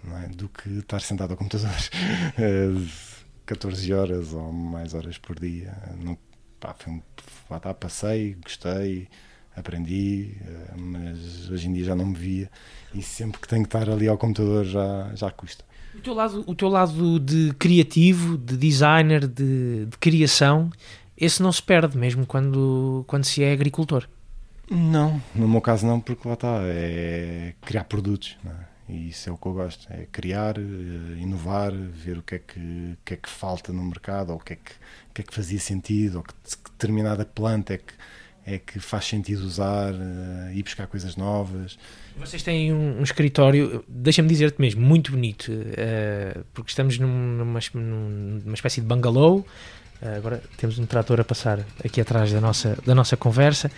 não 0.03 0.17
é? 0.17 0.27
do 0.27 0.49
que 0.49 0.67
estar 0.79 0.99
sentado 0.99 1.31
ao 1.31 1.37
computador 1.37 1.71
14 3.45 3.93
horas 3.93 4.33
ou 4.33 4.51
mais 4.51 4.93
horas 4.93 5.17
por 5.17 5.39
dia. 5.39 5.73
Não, 6.03 6.17
pá, 6.59 6.73
foi 6.77 6.93
um, 6.93 7.01
passei, 7.79 8.35
gostei, 8.43 9.07
aprendi, 9.55 10.35
eh, 10.41 10.73
mas 10.77 11.49
hoje 11.49 11.69
em 11.69 11.73
dia 11.73 11.85
já 11.85 11.95
não 11.95 12.07
me 12.07 12.15
via 12.15 12.51
e 12.93 13.01
sempre 13.01 13.39
que 13.39 13.47
tenho 13.47 13.63
que 13.63 13.67
estar 13.67 13.89
ali 13.89 14.05
ao 14.05 14.17
computador 14.17 14.65
já, 14.65 15.15
já 15.15 15.31
custa. 15.31 15.63
O 15.95 15.99
teu 15.99 16.13
lado, 16.13 16.43
o 16.47 16.55
teu 16.55 16.69
lado 16.69 17.19
de 17.19 17.53
criativo, 17.59 18.37
de 18.37 18.55
designer, 18.55 19.27
de, 19.27 19.85
de 19.85 19.97
criação, 19.97 20.71
esse 21.17 21.43
não 21.43 21.51
se 21.51 21.61
perde 21.61 21.97
mesmo 21.97 22.25
quando, 22.25 23.03
quando 23.07 23.25
se 23.25 23.43
é 23.43 23.51
agricultor? 23.51 24.07
Não, 24.69 25.21
no 25.35 25.47
meu 25.47 25.59
caso 25.59 25.85
não, 25.85 25.99
porque 25.99 26.25
lá 26.27 26.33
está, 26.33 26.61
é 26.63 27.53
criar 27.61 27.83
produtos, 27.83 28.37
é? 28.45 28.93
e 28.93 29.09
isso 29.09 29.29
é 29.29 29.31
o 29.33 29.37
que 29.37 29.45
eu 29.45 29.53
gosto, 29.53 29.85
é 29.91 30.07
criar, 30.09 30.57
eh, 30.57 31.19
inovar, 31.19 31.73
ver 31.73 32.17
o 32.17 32.23
que 32.23 32.35
é 32.35 32.39
que, 32.39 32.97
que, 33.03 33.13
é 33.13 33.17
que 33.17 33.29
falta 33.29 33.73
no 33.73 33.83
mercado, 33.83 34.31
ou 34.31 34.37
o 34.37 34.39
que 34.39 34.53
é 34.53 34.55
que, 34.55 34.71
que, 35.13 35.21
é 35.21 35.23
que 35.25 35.33
fazia 35.33 35.59
sentido, 35.59 36.19
ou 36.19 36.23
que 36.23 36.33
determinada 36.71 37.25
planta 37.25 37.73
é 37.73 37.77
que, 37.77 37.93
é 38.45 38.57
que 38.57 38.79
faz 38.79 39.05
sentido 39.05 39.41
usar, 39.41 39.93
ir 40.53 40.63
buscar 40.63 40.87
coisas 40.87 41.17
novas. 41.17 41.77
Vocês 42.17 42.43
têm 42.43 42.73
um, 42.73 42.99
um 42.99 43.03
escritório, 43.03 43.83
deixa-me 43.87 44.27
dizer-te 44.27 44.59
mesmo, 44.59 44.81
muito 44.81 45.11
bonito, 45.11 45.51
uh, 45.51 46.43
porque 46.53 46.69
estamos 46.69 46.99
numa, 46.99 47.59
numa 47.73 48.53
espécie 48.53 48.81
de 48.81 48.87
bungalow. 48.87 49.45
Uh, 50.01 50.17
agora 50.17 50.41
temos 50.57 50.79
um 50.79 50.85
trator 50.85 51.19
a 51.19 51.23
passar 51.23 51.59
aqui 51.83 52.01
atrás 52.01 52.31
da 52.31 52.41
nossa, 52.41 52.77
da 52.85 52.95
nossa 52.95 53.15
conversa. 53.15 53.71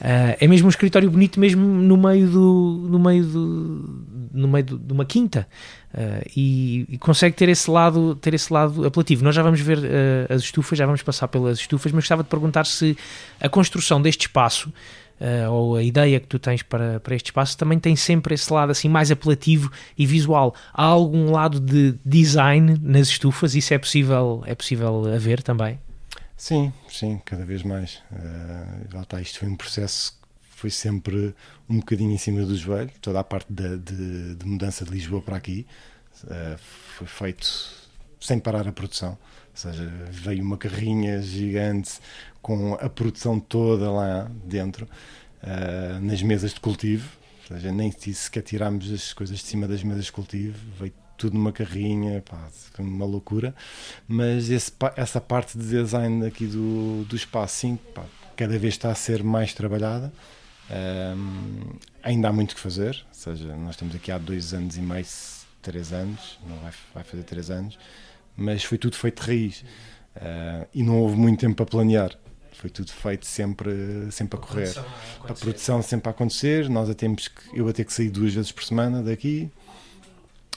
Uh, 0.00 0.36
é 0.40 0.46
mesmo 0.46 0.66
um 0.66 0.70
escritório 0.70 1.10
bonito, 1.10 1.38
mesmo 1.38 1.66
no 1.66 1.96
meio 1.96 2.28
do, 2.28 2.88
no 2.90 2.98
meio 2.98 3.24
do, 3.24 4.04
no 4.32 4.48
meio 4.48 4.64
do, 4.64 4.78
de 4.78 4.92
uma 4.92 5.04
quinta. 5.04 5.46
Uh, 5.92 6.28
e, 6.36 6.86
e, 6.88 6.98
consegue 6.98 7.36
ter 7.36 7.48
esse 7.48 7.70
lado 7.70 8.16
ter 8.16 8.34
esse 8.34 8.52
lado 8.52 8.84
apelativo. 8.84 9.22
Nós 9.22 9.34
já 9.34 9.42
vamos 9.42 9.60
ver 9.60 9.78
uh, 9.78 10.32
as 10.32 10.42
estufas, 10.42 10.76
já 10.76 10.86
vamos 10.86 11.02
passar 11.02 11.28
pelas 11.28 11.58
estufas, 11.58 11.92
mas 11.92 12.02
gostava 12.02 12.24
de 12.24 12.28
perguntar 12.28 12.66
se 12.66 12.96
a 13.40 13.48
construção 13.48 14.02
deste 14.02 14.22
espaço 14.22 14.72
uh, 15.20 15.50
ou 15.50 15.76
a 15.76 15.82
ideia 15.82 16.20
que 16.20 16.26
tu 16.26 16.38
tens 16.38 16.62
para, 16.62 17.00
para 17.00 17.14
este 17.14 17.26
espaço 17.26 17.56
também 17.56 17.78
tem 17.78 17.96
sempre 17.96 18.34
esse 18.34 18.52
lado 18.52 18.70
assim 18.70 18.88
mais 18.88 19.10
apelativo 19.10 19.70
e 19.96 20.06
visual. 20.06 20.54
Há 20.72 20.84
algum 20.84 21.30
lado 21.30 21.60
de 21.60 21.94
design 22.04 22.78
nas 22.82 23.08
estufas? 23.08 23.54
Isso 23.54 23.74
é 23.74 23.78
possível, 23.78 24.42
é 24.46 24.54
possível 24.54 25.12
haver 25.12 25.42
também? 25.42 25.78
Sim, 26.36 26.72
sim, 26.88 27.20
cada 27.24 27.44
vez 27.44 27.62
mais. 27.62 28.02
Uh, 28.12 29.00
está, 29.00 29.20
isto 29.20 29.38
foi 29.38 29.48
um 29.48 29.56
processo 29.56 30.22
foi 30.64 30.70
sempre 30.70 31.34
um 31.68 31.78
bocadinho 31.78 32.12
em 32.12 32.16
cima 32.16 32.42
do 32.42 32.56
joelho, 32.56 32.90
toda 33.02 33.20
a 33.20 33.24
parte 33.24 33.52
de, 33.52 33.76
de, 33.76 34.34
de 34.34 34.46
mudança 34.46 34.82
de 34.82 34.90
Lisboa 34.90 35.20
para 35.20 35.36
aqui 35.36 35.66
uh, 36.24 36.58
foi 36.96 37.06
feito 37.06 37.83
sem 38.24 38.38
parar 38.38 38.66
a 38.66 38.72
produção, 38.72 39.10
ou 39.10 39.18
seja, 39.54 39.86
veio 40.10 40.42
uma 40.42 40.56
carrinha 40.56 41.20
gigante 41.20 42.00
com 42.40 42.74
a 42.74 42.88
produção 42.88 43.38
toda 43.38 43.90
lá 43.90 44.30
dentro, 44.44 44.88
uh, 45.42 46.00
nas 46.00 46.22
mesas 46.22 46.54
de 46.54 46.60
cultivo, 46.60 47.06
ou 47.42 47.56
seja, 47.56 47.70
nem 47.70 47.92
sequer 47.92 48.42
tirámos 48.42 48.90
as 48.90 49.12
coisas 49.12 49.38
de 49.38 49.44
cima 49.44 49.68
das 49.68 49.82
mesas 49.82 50.06
de 50.06 50.12
cultivo, 50.12 50.58
veio 50.78 50.92
tudo 51.18 51.34
numa 51.34 51.52
carrinha, 51.52 52.22
pá, 52.22 52.48
uma 52.78 53.04
loucura. 53.04 53.54
Mas 54.08 54.48
esse, 54.48 54.72
essa 54.96 55.20
parte 55.20 55.58
de 55.58 55.64
design 55.64 56.26
aqui 56.26 56.46
do, 56.46 57.04
do 57.04 57.14
espaço, 57.14 57.56
sim, 57.56 57.78
pá, 57.94 58.04
cada 58.34 58.58
vez 58.58 58.74
está 58.74 58.90
a 58.90 58.94
ser 58.94 59.22
mais 59.22 59.52
trabalhada. 59.52 60.10
Um, 60.70 61.76
ainda 62.02 62.28
há 62.28 62.32
muito 62.32 62.54
que 62.54 62.60
fazer, 62.60 63.04
ou 63.08 63.14
seja, 63.14 63.54
nós 63.54 63.72
estamos 63.74 63.94
aqui 63.94 64.10
há 64.10 64.16
dois 64.16 64.54
anos 64.54 64.78
e 64.78 64.80
meio, 64.80 65.04
três 65.60 65.92
anos, 65.92 66.38
não 66.48 66.56
vai, 66.56 66.72
vai 66.94 67.04
fazer 67.04 67.22
três 67.22 67.50
anos, 67.50 67.78
mas 68.36 68.64
foi 68.64 68.78
tudo 68.78 68.96
feito 68.96 69.22
de 69.22 69.28
raiz 69.28 69.64
uh, 70.16 70.66
e 70.74 70.82
não 70.82 70.98
houve 70.98 71.16
muito 71.16 71.40
tempo 71.40 71.54
para 71.54 71.66
planear. 71.66 72.12
Foi 72.52 72.70
tudo 72.70 72.92
feito 72.92 73.26
sempre, 73.26 73.72
sempre 74.10 74.38
a 74.38 74.42
correr. 74.42 74.72
Produção 74.72 74.84
a 75.24 75.32
A 75.32 75.34
produção 75.34 75.82
sempre 75.82 76.08
a 76.08 76.10
acontecer, 76.12 76.68
nós 76.70 76.88
a 76.88 76.94
temos 76.94 77.28
que, 77.28 77.58
eu 77.58 77.68
a 77.68 77.72
ter 77.72 77.84
que 77.84 77.92
sair 77.92 78.10
duas 78.10 78.32
vezes 78.32 78.52
por 78.52 78.64
semana 78.64 79.02
daqui 79.02 79.50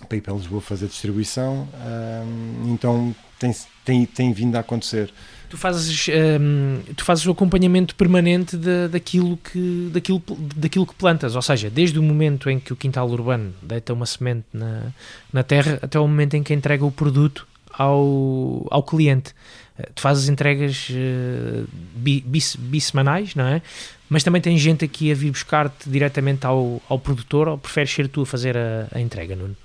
para 0.07 0.17
ir 0.17 0.21
para 0.21 0.33
Lisboa 0.33 0.61
fazer 0.61 0.87
distribuição, 0.87 1.67
hum, 1.73 2.73
então 2.73 3.15
tem, 3.39 3.51
tem, 3.83 4.05
tem 4.05 4.31
vindo 4.31 4.55
a 4.55 4.59
acontecer. 4.59 5.11
Tu 5.49 5.57
fazes, 5.57 6.07
hum, 6.39 6.81
tu 6.95 7.03
fazes 7.03 7.25
o 7.25 7.31
acompanhamento 7.31 7.95
permanente 7.95 8.57
da- 8.57 8.87
daquilo, 8.87 9.37
que, 9.37 9.89
daquilo, 9.91 10.21
daquilo 10.55 10.85
que 10.85 10.93
plantas, 10.93 11.35
ou 11.35 11.41
seja, 11.41 11.69
desde 11.69 11.97
o 11.97 12.03
momento 12.03 12.49
em 12.49 12.59
que 12.59 12.71
o 12.71 12.75
quintal 12.75 13.09
urbano 13.09 13.53
deita 13.61 13.93
uma 13.93 14.05
semente 14.05 14.45
na, 14.53 14.93
na 15.31 15.41
terra 15.41 15.79
até 15.81 15.99
o 15.99 16.07
momento 16.07 16.35
em 16.35 16.43
que 16.43 16.53
entrega 16.53 16.85
o 16.85 16.91
produto 16.91 17.47
ao, 17.77 18.65
ao 18.71 18.83
cliente. 18.83 19.33
Eh, 19.77 19.89
Tu 19.95 20.01
fazes 20.01 20.27
entregas 20.29 20.87
eh, 20.91 21.63
bi, 21.95 22.21
bis- 22.25 22.55
bissemanais, 22.55 23.35
não 23.35 23.45
é? 23.45 23.61
Mas 24.09 24.23
também 24.23 24.41
tem 24.41 24.57
gente 24.57 24.83
aqui 24.85 25.11
a 25.11 25.15
vir 25.15 25.31
buscar-te 25.31 25.89
diretamente 25.89 26.45
ao, 26.45 26.81
ao 26.89 26.97
produtor 26.97 27.47
ou 27.47 27.57
preferes 27.57 27.91
ser 27.91 28.07
tu 28.07 28.21
a 28.21 28.25
fazer 28.25 28.55
a, 28.57 28.87
a 28.91 28.99
entrega, 29.01 29.35
Nuno? 29.35 29.55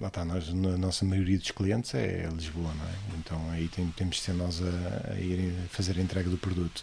Lá 0.00 0.08
está, 0.08 0.24
nós, 0.24 0.48
a 0.48 0.52
nossa 0.78 1.04
maioria 1.04 1.38
dos 1.38 1.50
clientes 1.50 1.94
é 1.94 2.28
Lisboa, 2.34 2.72
não 2.74 2.84
é? 2.86 3.18
Então 3.18 3.50
aí 3.50 3.68
tem- 3.68 3.86
temos 3.96 4.16
de 4.16 4.22
ser 4.22 4.32
nós 4.32 4.60
a, 4.62 5.12
a 5.12 5.20
ir 5.20 5.52
fazer 5.70 5.96
a 5.98 6.00
entrega 6.02 6.28
do 6.28 6.36
produto. 6.38 6.82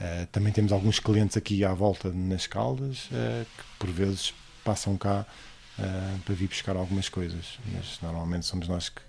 Uh, 0.00 0.26
também 0.32 0.52
temos 0.52 0.72
alguns 0.72 0.98
clientes 0.98 1.36
aqui 1.36 1.64
à 1.64 1.72
volta 1.74 2.10
nas 2.12 2.46
Caldas 2.46 3.06
uh, 3.12 3.44
que 3.44 3.64
por 3.78 3.90
vezes 3.90 4.32
passam 4.64 4.96
cá 4.96 5.26
uh, 5.78 6.18
para 6.24 6.34
vir 6.34 6.48
buscar 6.48 6.76
algumas 6.76 7.08
coisas, 7.08 7.58
mas 7.72 7.98
normalmente 8.02 8.46
somos 8.46 8.68
nós 8.68 8.88
que, 8.88 9.00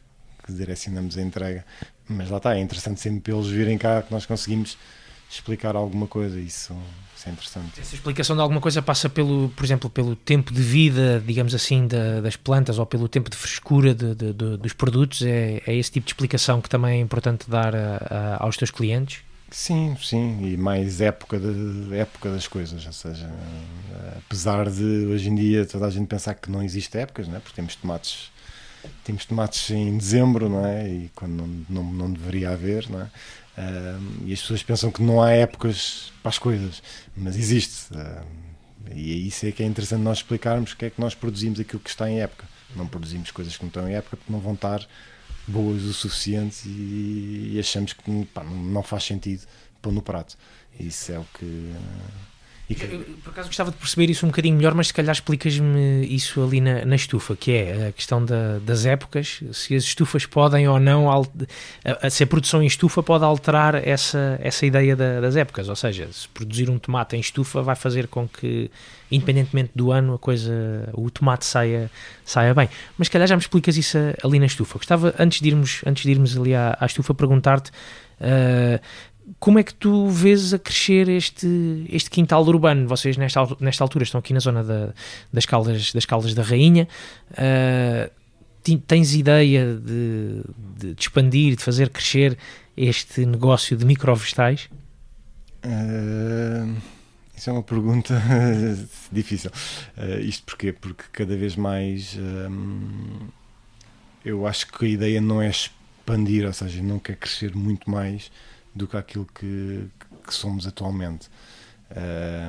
que 0.46 0.54
direcionamos 0.54 1.18
a 1.18 1.22
entrega. 1.22 1.66
Mas 2.08 2.30
lá 2.30 2.38
está, 2.38 2.56
é 2.56 2.60
interessante 2.60 3.00
sempre 3.00 3.32
eles 3.34 3.48
virem 3.48 3.78
cá 3.78 4.02
que 4.02 4.12
nós 4.12 4.26
conseguimos 4.26 4.78
explicar 5.32 5.76
alguma 5.76 6.08
coisa, 6.08 6.40
isso, 6.40 6.76
isso 7.16 7.30
é 7.30 7.32
interessante. 7.32 7.80
Essa 7.80 7.94
explicação 7.94 8.36
de 8.36 8.42
alguma 8.42 8.60
coisa 8.60 8.82
passa 8.82 9.08
pelo, 9.08 9.50
por 9.50 9.64
exemplo, 9.64 9.88
pelo 9.88 10.16
tempo 10.16 10.52
de 10.52 10.60
vida, 10.62 11.22
digamos 11.24 11.54
assim, 11.54 11.86
da- 11.86 12.20
das 12.20 12.36
plantas 12.36 12.80
ou 12.80 12.86
pelo 12.88 13.08
tempo 13.08 13.30
de 13.30 13.38
frescura 13.38 13.94
de- 13.94 14.16
de- 14.16 14.34
de- 14.34 14.58
dos 14.58 14.74
produtos. 14.74 15.22
É, 15.22 15.62
é 15.68 15.76
esse 15.76 15.92
tipo 15.92 16.06
de 16.08 16.14
explicação 16.14 16.60
que 16.60 16.68
também 16.68 16.98
é 16.98 17.02
importante 17.02 17.48
dar 17.48 17.76
a- 17.76 17.98
a- 18.40 18.44
aos 18.44 18.58
teus 18.58 18.72
clientes. 18.72 19.20
Sim, 19.52 19.96
sim, 20.00 20.46
e 20.46 20.58
mais 20.58 21.02
época, 21.02 21.40
de, 21.40 21.96
época 21.96 22.30
das 22.30 22.48
coisas, 22.48 22.86
ou 22.86 22.94
seja, 22.94 23.28
apesar 24.18 24.70
de 24.70 24.84
hoje 25.08 25.30
em 25.30 25.36
dia 25.36 25.66
toda 25.66 25.88
a 25.88 25.90
gente 25.90 26.08
pensar 26.08 26.36
que 26.36 26.52
não 26.52 26.62
existe 26.62 26.96
épocas, 26.98 27.28
não 27.28 27.38
é? 27.38 27.40
porque 27.40 27.56
temos 27.56 27.76
tomates, 27.76 28.32
temos 29.04 29.26
tomates 29.26 29.72
em 29.72 29.98
dezembro, 29.98 30.50
não 30.50 30.66
é? 30.66 30.88
E 30.88 31.12
quando 31.16 31.32
não, 31.32 31.48
não, 31.70 31.94
não 31.94 32.12
deveria 32.14 32.52
haver, 32.52 32.90
não 32.90 33.02
é? 33.02 33.10
Ah, 33.58 34.00
e 34.26 34.34
as 34.34 34.42
pessoas 34.42 34.64
pensam 34.64 34.92
que 34.92 35.02
não 35.02 35.22
há 35.22 35.32
épocas 35.32 36.14
para 36.22 36.30
as 36.30 36.40
coisas, 36.40 36.82
mas 37.16 37.36
existe. 37.36 37.88
ah, 37.96 38.24
e 38.96 39.12
é 39.14 39.16
isso 39.16 39.46
é 39.46 39.52
que 39.52 39.62
é 39.64 39.66
interessante 39.66 40.02
nós 40.02 40.20
explicarmos 40.20 40.74
que 40.74 40.86
é 40.86 40.90
que 40.90 41.00
nós 41.02 41.14
produzimos 41.16 41.60
aquilo 41.60 41.80
que 41.82 41.90
está 41.90 42.10
em 42.10 42.22
época. 42.22 42.46
Não 42.76 42.88
produzimos 42.88 43.32
coisas 43.32 43.58
que 43.58 43.64
não 43.64 43.68
estão 43.70 43.90
em 43.90 43.94
época 43.96 44.18
porque 44.18 44.32
não 44.32 44.40
vão 44.40 44.54
estar 44.54 44.88
boas 45.50 45.84
o 45.84 45.94
suficiente 45.94 46.68
e, 46.68 47.54
e 47.56 47.60
achamos 47.60 47.94
que 47.94 48.26
pá, 48.26 48.44
não, 48.44 48.84
faz 48.84 49.04
sentido 49.04 49.46
pôr 49.82 49.92
no 49.92 50.02
prato. 50.02 50.38
Isso 50.80 51.12
é 51.12 51.20
o 51.20 51.26
que. 51.38 51.74
Que- 52.76 52.86
Eu, 52.86 53.00
Por 53.24 53.32
acaso 53.32 53.48
gostava 53.50 53.70
de 53.72 53.78
perceber 53.78 54.10
isso 54.10 54.26
um 54.26 54.30
bocadinho 54.30 54.56
melhor, 54.56 54.74
mas 54.74 54.88
se 54.88 54.94
calhar 54.94 55.12
explicas-me 55.14 56.06
isso 56.08 56.44
ali 56.44 56.60
na, 56.62 56.84
na 56.86 56.96
estufa, 56.96 57.36
que 57.36 57.52
é 57.52 57.88
a 57.88 57.92
questão 57.92 58.24
da- 58.24 58.58
das 58.60 58.86
épocas, 58.86 59.42
se 59.54 59.76
as 59.76 59.84
estufas 59.84 60.26
podem 60.26 60.68
ou 60.68 60.80
não, 60.80 61.06
se 62.10 62.24
a 62.24 62.28
produção 62.28 62.62
em 62.64 62.66
estufa 62.66 63.04
pode 63.04 63.24
alterar 63.24 63.76
essa, 63.76 64.40
essa 64.42 64.66
ideia 64.66 64.96
da- 64.96 65.20
das 65.22 65.36
épocas, 65.36 65.70
ou 65.70 65.76
seja, 65.76 66.08
se 66.12 66.28
produzir 66.30 66.70
um 66.70 66.80
tomate 66.80 67.16
em 67.16 67.20
estufa 67.20 67.62
vai 67.62 67.76
fazer 67.76 68.08
com 68.08 68.28
que, 68.28 68.72
independentemente 69.12 69.72
do 69.76 69.92
ano, 69.92 70.16
a 70.16 70.20
coisa, 70.20 70.90
o 70.94 71.10
tomate 71.12 71.46
saia, 71.46 71.90
saia 72.26 72.54
bem. 72.54 72.68
Mas 72.98 73.08
se 73.08 73.12
calhar 73.12 73.28
já 73.28 73.36
me 73.36 73.42
explicas 73.42 73.78
isso 73.78 73.98
ali 74.24 74.40
na 74.40 74.46
estufa. 74.48 74.78
Gostava, 74.80 75.14
antes 75.20 75.40
de 75.42 75.50
irmos, 75.50 75.82
antes 75.86 76.04
de 76.04 76.12
irmos 76.12 76.36
ali 76.38 76.56
à, 76.56 76.76
à 76.80 76.86
estufa, 76.86 77.14
perguntar-te 77.14 77.72
ah, 78.22 78.80
como 79.40 79.60
é 79.60 79.64
que 79.64 79.74
tu 79.74 80.08
vês 80.08 80.54
a 80.54 80.60
crescer 80.60 81.08
este, 81.10 81.46
este 81.90 82.10
quintal 82.10 82.44
urbano? 82.48 82.88
Vocês 82.88 83.18
nesta, 83.18 83.42
nesta 83.60 83.84
altura 83.84 84.04
estão 84.04 84.20
aqui 84.20 84.34
na 84.34 84.40
zona 84.40 84.64
da- 84.64 84.94
das, 85.32 85.46
caldas, 85.46 85.92
das 85.94 86.06
Caldas 86.06 86.34
da 86.34 86.42
Rainha. 86.42 86.88
Ti- 88.64 88.78
tens 88.86 89.14
ideia 89.14 89.76
de, 89.76 90.42
de- 90.78 90.94
de 90.96 91.02
expandir, 91.02 91.56
de 91.56 91.64
fazer 91.64 91.90
crescer 91.90 92.38
este 92.76 93.26
negócio 93.26 93.78
de 93.78 93.86
microvegetais? 93.86 94.70
Ah, 95.64 96.68
isso 97.36 97.50
é 97.50 97.54
uma 97.54 97.64
pergunta 97.64 98.22
difícil. 99.12 99.52
Ah, 99.98 100.20
isto 100.20 100.44
porquê? 100.46 100.74
Porque 100.74 101.04
cada 101.12 101.36
vez 101.38 101.56
mais 101.56 102.18
eu 104.26 104.46
acho 104.46 104.68
que 104.68 104.86
a 104.86 104.90
ideia 104.90 105.22
não 105.22 105.42
é 105.42 105.50
expandir, 105.50 106.46
ou 106.46 106.54
seja, 106.54 106.82
não 106.82 107.00
quer 107.00 107.16
crescer 107.16 107.56
muito 107.56 107.90
mais 107.90 108.30
do 108.80 108.88
que 108.88 108.98
aquilo 108.98 109.26
que, 109.26 109.88
que 110.26 110.34
somos 110.34 110.66
atualmente. 110.66 111.30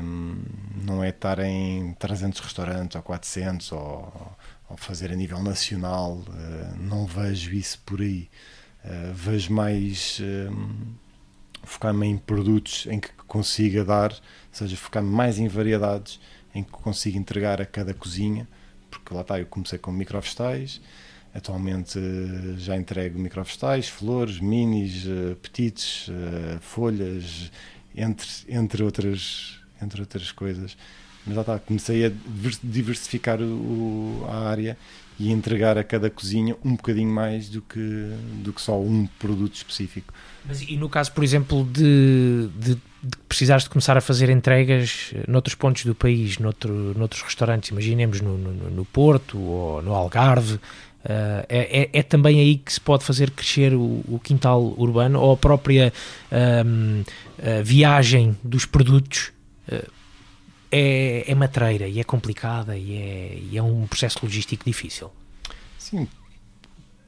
Hum, 0.02 0.42
não 0.84 1.02
é 1.02 1.08
estar 1.08 1.38
em 1.40 1.94
300 1.94 2.40
restaurantes 2.40 2.94
ou 2.96 3.02
400 3.02 3.72
ou, 3.72 4.36
ou 4.68 4.76
fazer 4.76 5.10
a 5.10 5.16
nível 5.16 5.42
nacional, 5.42 6.22
ah, 6.28 6.74
não 6.78 7.06
vejo 7.06 7.52
isso 7.52 7.80
por 7.84 8.00
aí. 8.00 8.28
Ah, 8.84 9.12
vejo 9.14 9.52
mais. 9.52 10.20
hum, 10.22 10.94
focar-me 11.62 12.06
em 12.06 12.16
produtos 12.18 12.86
em 12.90 12.98
que 13.00 13.10
consiga 13.26 13.84
dar, 13.84 14.12
ou 14.12 14.18
seja, 14.52 14.76
focar-me 14.76 15.10
mais 15.10 15.38
em 15.38 15.46
variedades 15.48 16.20
em 16.54 16.62
que 16.62 16.70
consiga 16.70 17.18
entregar 17.18 17.60
a 17.60 17.66
cada 17.66 17.92
cozinha, 17.94 18.48
porque 18.90 19.14
lá 19.14 19.20
está, 19.20 19.38
eu 19.38 19.46
comecei 19.46 19.78
com 19.78 19.92
microvegetais, 19.92 20.80
atualmente 21.34 21.98
eh, 21.98 22.54
já 22.58 22.76
entrego 22.76 23.18
microvegetais, 23.18 23.88
flores, 23.88 24.40
minis, 24.40 25.04
eh, 25.06 25.34
petites, 25.40 26.08
eh, 26.08 26.58
folhas, 26.60 27.50
entre, 27.94 28.28
entre, 28.48 28.82
outras, 28.82 29.58
entre 29.82 30.00
outras 30.00 30.32
coisas. 30.32 30.76
Mas 31.26 31.36
lá 31.36 31.42
está, 31.42 31.58
comecei 31.58 32.06
a 32.06 32.08
diver- 32.08 32.58
diversificar 32.62 33.40
o- 33.42 34.24
a 34.28 34.48
área 34.48 34.76
e 35.18 35.30
entregar 35.30 35.76
a 35.76 35.84
cada 35.84 36.08
cozinha 36.08 36.56
um 36.64 36.74
bocadinho 36.76 37.10
mais 37.12 37.48
do 37.50 37.60
que, 37.60 37.78
do 38.42 38.54
que 38.54 38.60
só 38.60 38.80
um 38.80 39.06
produto 39.18 39.54
específico. 39.54 40.14
Mas 40.46 40.62
e 40.62 40.76
no 40.78 40.88
caso, 40.88 41.12
por 41.12 41.22
exemplo, 41.22 41.62
de, 41.70 42.48
de, 42.58 42.74
de 42.74 43.16
precisares 43.28 43.64
de 43.64 43.70
começar 43.70 43.98
a 43.98 44.00
fazer 44.00 44.30
entregas 44.30 45.12
noutros 45.28 45.54
pontos 45.54 45.84
do 45.84 45.94
país, 45.94 46.38
noutro, 46.38 46.72
noutros 46.98 47.20
restaurantes, 47.20 47.68
imaginemos 47.68 48.22
no, 48.22 48.38
no, 48.38 48.70
no 48.70 48.84
Porto 48.86 49.38
ou 49.38 49.82
no 49.82 49.92
Algarve, 49.92 50.58
eh, 51.04 51.46
é, 51.48 51.90
é, 51.98 52.02
também 52.02 52.38
aí 52.40 52.58
que 52.58 52.72
se 52.72 52.80
pode 52.80 53.04
fazer 53.04 53.30
crescer 53.30 53.74
o, 53.74 54.02
o 54.08 54.20
quintal 54.22 54.62
urbano 54.76 55.20
ou 55.20 55.32
a 55.32 55.36
própria 55.36 55.92
ahm, 56.30 57.02
a 57.42 57.62
viagem 57.62 58.36
dos 58.44 58.66
produtos 58.66 59.32
eh, 59.68 59.86
é, 60.72 61.24
é 61.30 61.34
matreira 61.34 61.88
e 61.88 61.98
é 61.98 62.04
complicada 62.04 62.76
e 62.76 62.96
é, 62.96 63.38
e 63.50 63.56
é 63.58 63.62
um 63.62 63.86
processo 63.86 64.18
logístico 64.22 64.64
difícil. 64.64 65.10
Sim, 65.78 66.06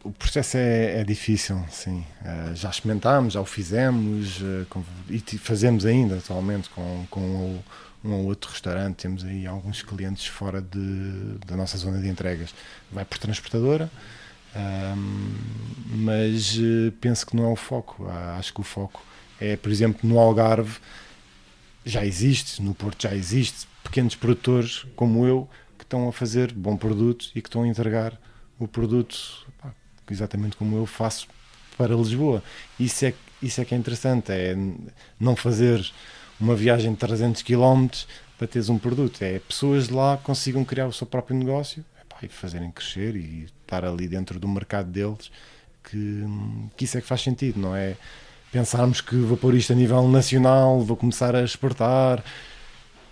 o 0.03 0.11
processo 0.11 0.57
é, 0.57 1.01
é 1.01 1.05
difícil, 1.05 1.63
sim. 1.71 2.05
Eh, 2.25 2.53
já 2.55 2.71
experimentámos, 2.71 3.35
já 3.35 3.41
o 3.41 3.45
fizemos 3.45 4.41
eh, 4.43 4.67
e 5.11 5.21
fazemos 5.39 5.87
ainda 5.87 6.17
atualmente 6.17 6.69
com, 6.71 7.07
com 7.09 7.21
o- 7.21 7.65
um 8.05 8.13
ou 8.13 8.25
outro 8.27 8.51
restaurante. 8.51 8.97
Temos 8.97 9.25
aí 9.25 9.47
alguns 9.47 9.83
clientes 9.83 10.27
fora 10.27 10.61
de, 10.61 11.39
da 11.47 11.57
nossa 11.57 11.77
zona 11.79 12.01
de 12.01 12.09
entregas. 12.09 12.55
Vai 12.91 13.05
por 13.05 13.19
transportadora, 13.19 13.91
ahm, 14.55 15.35
mas 15.97 16.57
eh, 16.59 16.93
penso 17.01 17.27
que 17.27 17.37
não 17.37 17.45
é 17.45 17.53
o 17.53 17.57
foco. 17.57 18.07
Ah, 18.09 18.37
acho 18.39 18.53
que 18.53 18.61
o 18.61 18.65
foco 18.65 19.03
é, 19.41 19.57
por 19.57 19.71
exemplo, 19.73 20.09
no 20.09 20.19
Algarve 20.19 20.79
já 21.85 22.05
existe, 22.07 22.63
no 22.63 22.75
Porto 22.75 23.03
já 23.03 23.15
existe, 23.15 23.67
pequenos 23.83 24.15
produtores 24.15 24.87
como 24.95 25.27
eu 25.27 25.49
que 25.77 25.85
estão 25.85 26.09
a 26.09 26.13
fazer 26.13 26.53
bom 26.53 26.77
produto 26.77 27.31
e 27.35 27.43
que 27.43 27.49
estão 27.49 27.63
a 27.65 27.69
entregar 27.69 28.19
o 28.59 28.69
produto 28.69 29.47
pá, 29.59 29.75
exatamente 30.09 30.57
como 30.57 30.77
eu 30.77 30.87
faço 30.87 31.27
para 31.77 31.95
Lisboa. 31.95 32.43
Isso 32.79 33.05
é, 33.05 33.15
isso 33.43 33.61
é 33.61 33.65
que 33.65 33.75
é 33.75 33.79
interessante, 33.79 34.31
é 34.31 34.57
não 35.19 35.35
fazer 35.35 35.85
uma 36.43 36.57
viagem 36.57 36.91
de 36.91 36.99
300 36.99 37.41
km 37.43 37.87
para 38.37 38.49
teres 38.49 38.69
um 38.69 38.77
produto. 38.77 39.23
É 39.23 39.39
pessoas 39.39 39.87
de 39.87 39.95
lá 39.95 40.17
consigam 40.17 40.65
criar 40.65 40.89
o 40.89 40.93
seu 40.93 41.07
próprio 41.07 41.37
negócio 41.37 41.85
epá, 42.01 42.17
e 42.23 42.29
fazerem 42.29 42.71
crescer 42.73 43.15
e 43.15 43.45
estar 43.63 43.85
ali 43.85 44.09
dentro 44.09 44.41
do 44.41 44.49
mercado 44.49 44.91
deles, 44.91 45.31
que, 45.85 46.25
que 46.77 46.85
isso 46.85 46.99
é 46.99 47.01
que 47.01 47.07
faz 47.07 47.23
sentido, 47.23 47.61
não 47.61 47.77
é? 47.77 47.97
Pensarmos 48.51 49.01
que 49.01 49.15
vou 49.17 49.37
pôr 49.37 49.55
isto 49.55 49.73
a 49.73 49.77
nível 49.77 50.07
nacional, 50.09 50.81
vou 50.81 50.97
começar 50.97 51.35
a 51.35 51.43
exportar. 51.43 52.23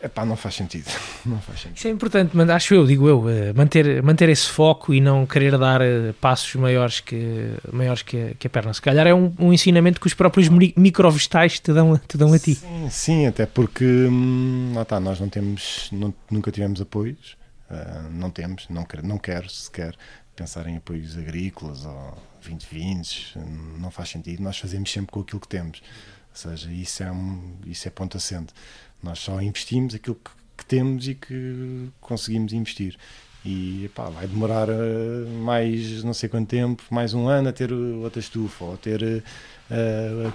Epá, 0.02 0.24
não 0.24 0.36
faz 0.36 0.54
sentido. 0.54 0.90
Não 1.26 1.38
faz 1.40 1.60
sentido. 1.60 1.76
Isso 1.76 1.88
é 1.88 1.90
importante, 1.90 2.34
acho 2.50 2.74
eu, 2.74 2.86
digo 2.86 3.06
eu, 3.06 3.28
eh, 3.28 3.52
manter, 3.52 4.02
manter 4.02 4.30
esse 4.30 4.48
foco 4.48 4.94
e 4.94 5.00
não 5.00 5.26
querer 5.26 5.58
dar 5.58 5.82
eh, 5.82 6.14
passos 6.18 6.54
maiores 6.54 7.00
que, 7.00 7.52
maiores 7.70 8.02
que, 8.02 8.30
a, 8.30 8.34
que 8.34 8.46
a 8.46 8.50
perna. 8.50 8.72
Se 8.72 8.80
calhar 8.80 9.06
é 9.06 9.12
um, 9.12 9.30
um 9.38 9.52
ensinamento 9.52 10.00
que 10.00 10.06
os 10.06 10.14
próprios 10.14 10.48
microvegetais 10.48 11.60
te 11.60 11.72
dão, 11.72 11.98
te 11.98 12.16
dão 12.16 12.32
a 12.32 12.38
ti. 12.38 12.54
Sim, 12.54 12.88
sim 12.90 13.26
até 13.26 13.44
porque 13.44 13.84
hum, 13.84 14.72
lá 14.74 14.82
está, 14.82 14.98
nós 14.98 15.20
não 15.20 15.28
temos, 15.28 15.90
não, 15.92 16.14
nunca 16.30 16.50
tivemos 16.50 16.80
apoios, 16.80 17.36
uh, 17.70 18.10
não 18.10 18.30
temos, 18.30 18.66
não, 18.70 18.84
quer, 18.84 19.02
não 19.02 19.18
quero 19.18 19.50
sequer 19.50 19.94
pensar 20.34 20.66
em 20.66 20.78
apoios 20.78 21.18
agrícolas 21.18 21.84
ou 21.84 22.16
2020, 22.42 23.34
não 23.78 23.90
faz 23.90 24.08
sentido. 24.08 24.42
Nós 24.42 24.58
fazemos 24.58 24.90
sempre 24.90 25.12
com 25.12 25.20
aquilo 25.20 25.40
que 25.40 25.48
temos. 25.48 25.82
Ou 26.30 26.36
seja, 26.36 26.72
isso 26.72 27.02
é, 27.02 27.10
um, 27.10 27.56
isso 27.66 27.86
é 27.86 27.90
ponto 27.90 28.16
assente. 28.16 28.54
Nós 29.02 29.18
só 29.18 29.40
investimos 29.40 29.94
aquilo 29.94 30.16
que, 30.16 30.30
que 30.58 30.64
temos 30.66 31.08
e 31.08 31.14
que 31.14 31.88
conseguimos 32.00 32.52
investir. 32.52 32.96
E 33.44 33.90
vai 33.94 34.26
demorar 34.26 34.68
uh, 34.68 35.28
mais 35.42 36.04
não 36.04 36.12
sei 36.12 36.28
quanto 36.28 36.48
tempo, 36.48 36.82
mais 36.90 37.14
um 37.14 37.26
ano 37.26 37.48
a 37.48 37.52
ter 37.52 37.72
outra 37.72 38.20
estufa 38.20 38.64
ou 38.64 38.74
a 38.74 38.76
ter 38.76 39.02
uh, 39.02 40.32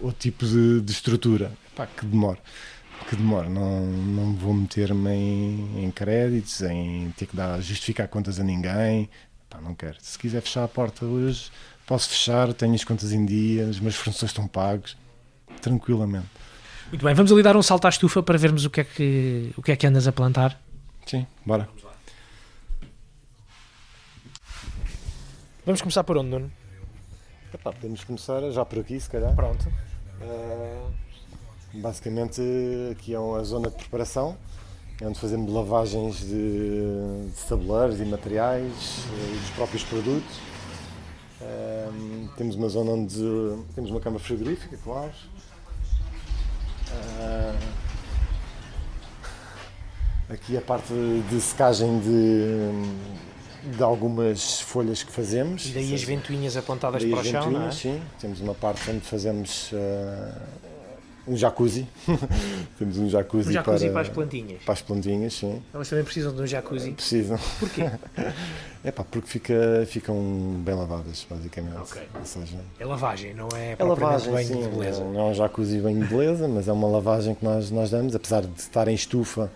outro 0.00 0.20
tipo 0.20 0.44
de, 0.44 0.82
de 0.82 0.92
estrutura. 0.92 1.50
Que 1.96 2.04
demora. 2.04 2.38
Que 3.08 3.16
demora. 3.16 3.48
Não, 3.48 3.86
não 3.86 4.34
vou 4.34 4.52
meter-me 4.52 5.10
em, 5.10 5.84
em 5.84 5.90
créditos, 5.90 6.60
em 6.62 7.10
ter 7.16 7.26
que 7.26 7.36
dar, 7.36 7.60
justificar 7.60 8.06
contas 8.08 8.38
a 8.38 8.44
ninguém. 8.44 9.08
Não 9.62 9.74
quero. 9.74 9.96
Se 10.00 10.18
quiser 10.18 10.42
fechar 10.42 10.64
a 10.64 10.68
porta 10.68 11.04
hoje, 11.04 11.50
posso 11.86 12.08
fechar, 12.08 12.52
tenho 12.52 12.74
as 12.74 12.84
contas 12.84 13.12
em 13.12 13.24
dia, 13.24 13.66
os 13.66 13.78
meus 13.78 13.94
fornecedores 13.94 14.30
estão 14.30 14.48
pagos, 14.48 14.96
tranquilamente. 15.60 16.26
Muito 16.88 17.04
bem, 17.04 17.14
vamos 17.14 17.32
ali 17.32 17.42
dar 17.42 17.56
um 17.56 17.62
salto 17.62 17.86
à 17.86 17.88
estufa 17.88 18.22
para 18.22 18.38
vermos 18.38 18.64
o 18.64 18.70
que 18.70 18.80
é 18.80 18.84
que, 18.84 19.52
o 19.56 19.62
que, 19.62 19.72
é 19.72 19.76
que 19.76 19.86
andas 19.86 20.06
a 20.06 20.12
plantar. 20.12 20.60
Sim, 21.06 21.26
bora. 21.44 21.68
Vamos 25.66 25.80
começar 25.80 26.04
por 26.04 26.18
onde, 26.18 26.28
Nuno? 26.28 26.52
Epá, 27.52 27.72
podemos 27.72 28.04
começar 28.04 28.40
já 28.50 28.64
por 28.64 28.80
aqui, 28.80 29.00
se 29.00 29.08
calhar. 29.08 29.34
Pronto. 29.34 29.66
Uh, 30.20 30.92
basicamente, 31.80 32.42
aqui 32.92 33.14
é 33.14 33.18
uma 33.18 33.42
zona 33.42 33.70
de 33.70 33.76
preparação, 33.76 34.36
é 35.00 35.06
onde 35.06 35.18
fazemos 35.18 35.52
lavagens 35.52 36.20
de, 36.20 37.30
de 37.30 37.48
tabuleiros 37.48 38.00
e 38.00 38.04
materiais 38.04 39.06
e 39.08 39.38
dos 39.38 39.50
próprios 39.50 39.84
produtos. 39.84 40.36
Uh, 41.40 42.28
temos 42.36 42.56
uma 42.56 42.68
zona 42.68 42.90
onde 42.92 43.18
temos 43.74 43.90
uma 43.90 44.00
cama 44.00 44.18
frigorífica, 44.18 44.76
claro, 44.84 45.12
aqui 50.28 50.56
a 50.56 50.60
parte 50.60 50.92
de 51.28 51.40
secagem 51.40 51.98
de, 52.00 53.76
de 53.76 53.82
algumas 53.82 54.60
folhas 54.60 55.02
que 55.02 55.10
fazemos. 55.10 55.66
E 55.66 55.70
daí 55.70 55.94
as 55.94 56.02
ventoinhas 56.02 56.56
apontadas 56.56 57.04
para 57.04 57.20
o 57.20 57.24
chão, 57.24 57.50
não 57.50 57.68
é? 57.68 57.70
Sim, 57.70 58.02
temos 58.20 58.40
uma 58.40 58.54
parte 58.54 58.90
onde 58.90 59.00
fazemos 59.00 59.72
uh, 59.72 59.76
um 61.26 61.36
jacuzzi. 61.36 61.86
Temos 62.78 62.98
um 62.98 63.08
jacuzzi, 63.08 63.50
um 63.50 63.52
jacuzzi 63.52 63.84
para, 63.86 63.92
para, 63.92 64.02
as 64.02 64.08
plantinhas. 64.08 64.62
Para 64.62 64.74
as 64.74 64.82
plantinhas, 64.82 65.34
sim. 65.34 65.62
Elas 65.72 65.88
também 65.88 66.04
precisam 66.04 66.34
de 66.34 66.42
um 66.42 66.46
jacuzzi? 66.46 66.92
Precisam. 66.92 67.38
Porquê? 67.58 67.90
É 68.86 68.92
pá, 68.92 69.02
porque 69.02 69.26
fica, 69.26 69.86
ficam 69.86 70.14
bem 70.62 70.74
lavadas, 70.74 71.26
basicamente. 71.30 71.78
Ok. 71.78 72.02
Ou 72.20 72.26
seja, 72.26 72.58
é 72.78 72.84
lavagem, 72.84 73.32
não 73.32 73.48
é, 73.56 73.76
é 73.78 73.82
lavagem, 73.82 74.30
banho 74.30 74.46
sim, 74.46 74.60
de 74.60 74.68
beleza. 74.68 75.02
Não, 75.02 75.12
não 75.14 75.20
é 75.20 75.24
um 75.30 75.34
jacuzzi 75.34 75.78
bem 75.78 75.98
de 75.98 76.06
beleza, 76.06 76.46
mas 76.46 76.68
é 76.68 76.72
uma 76.72 76.86
lavagem 76.86 77.34
que 77.34 77.42
nós, 77.42 77.70
nós 77.70 77.90
damos, 77.90 78.14
apesar 78.14 78.42
de 78.42 78.60
estar 78.60 78.86
em 78.86 78.94
estufa 78.94 79.50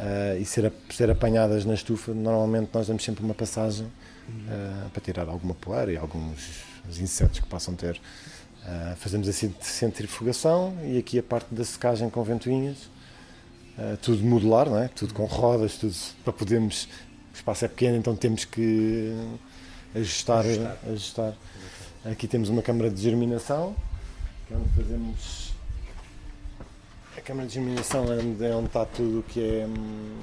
uh, 0.00 0.40
e 0.40 0.44
ser, 0.44 0.72
ser 0.90 1.08
apanhadas 1.08 1.64
na 1.64 1.74
estufa, 1.74 2.12
normalmente 2.12 2.70
nós 2.74 2.88
damos 2.88 3.04
sempre 3.04 3.24
uma 3.24 3.34
passagem 3.34 3.86
uh, 3.86 4.90
para 4.90 5.00
tirar 5.00 5.28
alguma 5.28 5.54
poeira 5.54 5.92
e 5.92 5.96
alguns 5.96 6.64
insetos 6.98 7.38
que 7.38 7.46
possam 7.46 7.74
ter. 7.74 8.00
Uh, 8.64 8.96
fazemos 8.96 9.28
a 9.28 9.32
centrifugação 9.60 10.74
e 10.82 10.96
aqui 10.96 11.18
a 11.18 11.22
parte 11.22 11.54
da 11.54 11.62
secagem 11.62 12.08
com 12.08 12.24
ventoinhas, 12.24 12.84
uh, 13.78 13.94
tudo 14.00 14.24
modular, 14.24 14.70
não 14.70 14.78
é? 14.78 14.88
tudo 14.88 15.12
com 15.12 15.26
rodas, 15.26 15.76
tudo 15.76 15.94
para 16.24 16.32
podermos. 16.32 16.88
O 17.32 17.36
espaço 17.36 17.64
é 17.66 17.68
pequeno, 17.68 17.98
então 17.98 18.16
temos 18.16 18.46
que 18.46 19.12
ajustar. 19.94 20.46
ajustar. 20.46 20.78
ajustar. 20.88 21.34
Aqui 22.06 22.26
temos 22.26 22.48
uma 22.48 22.62
câmara 22.62 22.90
de 22.90 23.02
germinação, 23.02 23.76
que 24.46 24.54
é 24.54 24.56
onde 24.56 24.68
fazemos. 24.70 25.52
A 27.18 27.20
câmara 27.20 27.46
de 27.46 27.54
germinação 27.54 28.04
é 28.12 28.16
onde, 28.16 28.46
é 28.46 28.54
onde 28.54 28.66
está 28.66 28.86
tudo 28.86 29.18
o 29.18 29.22
que 29.24 29.40
é 29.40 29.66
hum, 29.66 30.16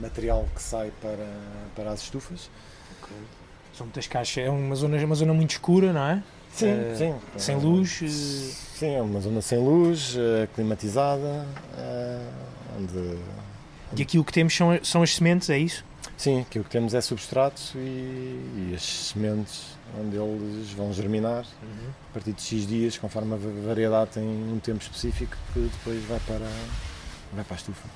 material 0.00 0.48
que 0.52 0.62
sai 0.62 0.92
para, 1.00 1.28
para 1.76 1.92
as 1.92 2.02
estufas. 2.02 2.50
Okay. 3.02 3.16
São 3.76 3.86
muitas 3.86 4.06
caixas, 4.08 4.46
é 4.46 4.50
uma 4.50 4.74
zona, 4.74 4.96
uma 5.04 5.14
zona 5.14 5.32
muito 5.32 5.50
escura, 5.52 5.92
não 5.92 6.04
é? 6.04 6.22
Sim, 6.52 6.72
uh, 6.72 6.96
sim. 6.96 7.14
Sem 7.36 7.56
luz? 7.56 8.00
Uh... 8.00 8.08
Sim, 8.78 8.94
é 8.94 9.02
uma 9.02 9.20
zona 9.20 9.40
sem 9.40 9.58
luz, 9.58 10.14
uh, 10.14 10.46
climatizada, 10.54 11.46
onde... 12.78 13.18
E 13.96 14.02
aqui 14.02 14.18
o 14.18 14.24
que 14.24 14.32
temos 14.32 14.54
são, 14.54 14.78
são 14.82 15.02
as 15.02 15.14
sementes, 15.14 15.50
é 15.50 15.58
isso? 15.58 15.84
Sim, 16.16 16.40
aqui 16.40 16.58
o 16.58 16.64
que 16.64 16.70
temos 16.70 16.94
é 16.94 17.00
substrato 17.00 17.60
e, 17.76 17.78
e 18.70 18.72
as 18.74 18.82
sementes 18.82 19.76
onde 20.00 20.16
eles 20.16 20.70
vão 20.72 20.92
germinar 20.92 21.44
uhum. 21.62 21.90
a 22.10 22.12
partir 22.12 22.32
de 22.32 22.42
X 22.42 22.66
dias, 22.66 22.96
conforme 22.96 23.34
a 23.34 23.38
variedade 23.66 24.12
tem 24.12 24.24
um 24.24 24.58
tempo 24.58 24.82
específico 24.82 25.36
que 25.52 25.60
depois 25.60 26.02
vai 26.04 26.20
para, 26.20 26.48
vai 27.32 27.44
para 27.44 27.54
a 27.54 27.58
estufa. 27.58 27.88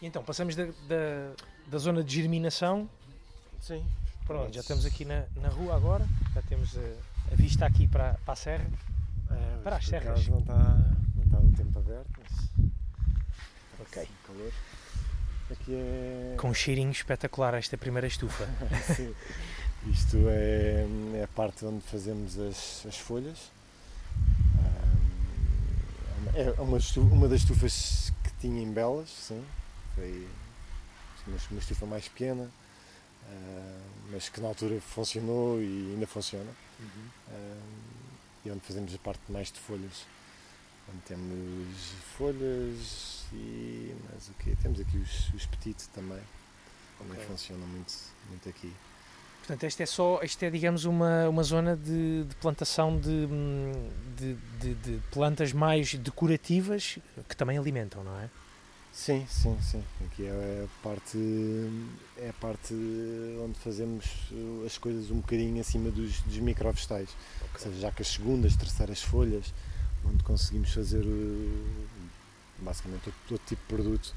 E 0.00 0.06
então, 0.06 0.22
passamos 0.22 0.54
da, 0.54 0.64
da, 0.64 1.32
da 1.66 1.78
zona 1.78 2.04
de 2.04 2.14
germinação. 2.14 2.88
Sim. 3.60 3.82
Pronto, 4.26 4.54
já 4.54 4.60
estamos 4.60 4.86
aqui 4.86 5.04
na, 5.04 5.24
na 5.40 5.48
rua 5.48 5.74
agora, 5.74 6.06
já 6.34 6.42
temos 6.42 6.76
a 6.76 7.13
vista 7.32 7.66
aqui 7.66 7.86
para, 7.86 8.14
para 8.24 8.32
a 8.32 8.36
serra, 8.36 8.66
é, 9.30 9.62
para 9.62 9.76
as 9.76 9.86
serras. 9.86 10.28
Não 10.28 10.38
está, 10.38 10.54
não 10.54 11.24
está 11.24 11.38
o 11.38 11.52
tempo 11.52 11.78
aberto, 11.78 12.10
mas 12.18 12.70
ok. 13.80 14.08
calor. 14.26 14.52
Aqui 15.50 15.74
é... 15.74 16.36
Com 16.38 16.48
um 16.48 16.54
cheirinho 16.54 16.90
espetacular 16.90 17.54
esta 17.54 17.76
primeira 17.76 18.06
estufa. 18.06 18.48
Isto 19.86 20.16
é, 20.28 20.86
é 21.14 21.24
a 21.24 21.28
parte 21.28 21.64
onde 21.66 21.82
fazemos 21.82 22.38
as, 22.38 22.86
as 22.86 22.98
folhas. 22.98 23.52
É 26.36 26.50
uma, 26.60 26.78
estufa, 26.78 27.14
uma 27.14 27.28
das 27.28 27.40
estufas 27.42 28.12
que 28.24 28.30
tinha 28.40 28.60
em 28.60 28.72
Belas, 28.72 29.08
sim. 29.08 29.44
Foi 29.94 30.26
uma 31.50 31.60
estufa 31.60 31.86
mais 31.86 32.08
pequena, 32.08 32.50
mas 34.10 34.28
que 34.28 34.40
na 34.40 34.48
altura 34.48 34.80
funcionou 34.80 35.62
e 35.62 35.92
ainda 35.92 36.06
funciona. 36.08 36.50
Uhum. 36.84 37.60
e 38.44 38.50
onde 38.50 38.60
fazemos 38.60 38.94
a 38.94 38.98
parte 38.98 39.20
mais 39.28 39.50
de 39.50 39.58
folhas. 39.58 40.06
Onde 40.88 41.00
temos 41.06 41.94
folhas 42.16 43.24
e 43.32 43.94
mais 44.08 44.28
o 44.28 44.34
quê? 44.34 44.54
Temos 44.62 44.80
aqui 44.80 44.98
os, 44.98 45.32
os 45.34 45.46
petites 45.46 45.86
também. 45.88 46.20
Também 46.98 47.14
okay. 47.14 47.26
funcionam 47.26 47.66
muito, 47.66 47.92
muito 48.28 48.48
aqui. 48.48 48.72
Portanto, 49.38 49.64
esta 49.64 49.82
é 49.82 49.86
só, 49.86 50.20
isto 50.22 50.42
é, 50.42 50.48
digamos, 50.48 50.86
uma, 50.86 51.28
uma 51.28 51.42
zona 51.42 51.76
de, 51.76 52.24
de 52.24 52.34
plantação 52.36 52.98
de, 52.98 53.26
de, 54.16 54.34
de, 54.58 54.74
de, 54.74 55.00
plantas 55.10 55.52
mais 55.52 55.94
decorativas 55.94 56.98
que 57.28 57.36
também 57.36 57.58
alimentam, 57.58 58.02
não 58.02 58.18
é? 58.20 58.30
Sim, 58.94 59.26
sim, 59.28 59.58
sim. 59.60 59.82
Aqui 60.06 60.24
é 60.24 60.64
a 60.64 60.82
parte, 60.82 61.18
é 62.16 62.28
a 62.28 62.32
parte 62.34 62.72
onde 63.44 63.58
fazemos 63.58 64.04
as 64.64 64.78
coisas 64.78 65.10
um 65.10 65.16
bocadinho 65.16 65.60
acima 65.60 65.90
dos, 65.90 66.20
dos 66.20 66.38
microvegetais. 66.38 67.08
Okay. 67.10 67.50
Ou 67.54 67.58
seja, 67.58 67.80
já 67.80 67.90
que 67.90 68.02
as 68.02 68.08
segundas, 68.08 68.54
terceiras 68.54 69.02
folhas, 69.02 69.52
onde 70.08 70.22
conseguimos 70.22 70.72
fazer 70.72 71.04
basicamente 72.60 73.02
todo, 73.02 73.14
todo 73.28 73.40
tipo 73.46 73.62
de 73.62 73.68
produto 73.68 74.14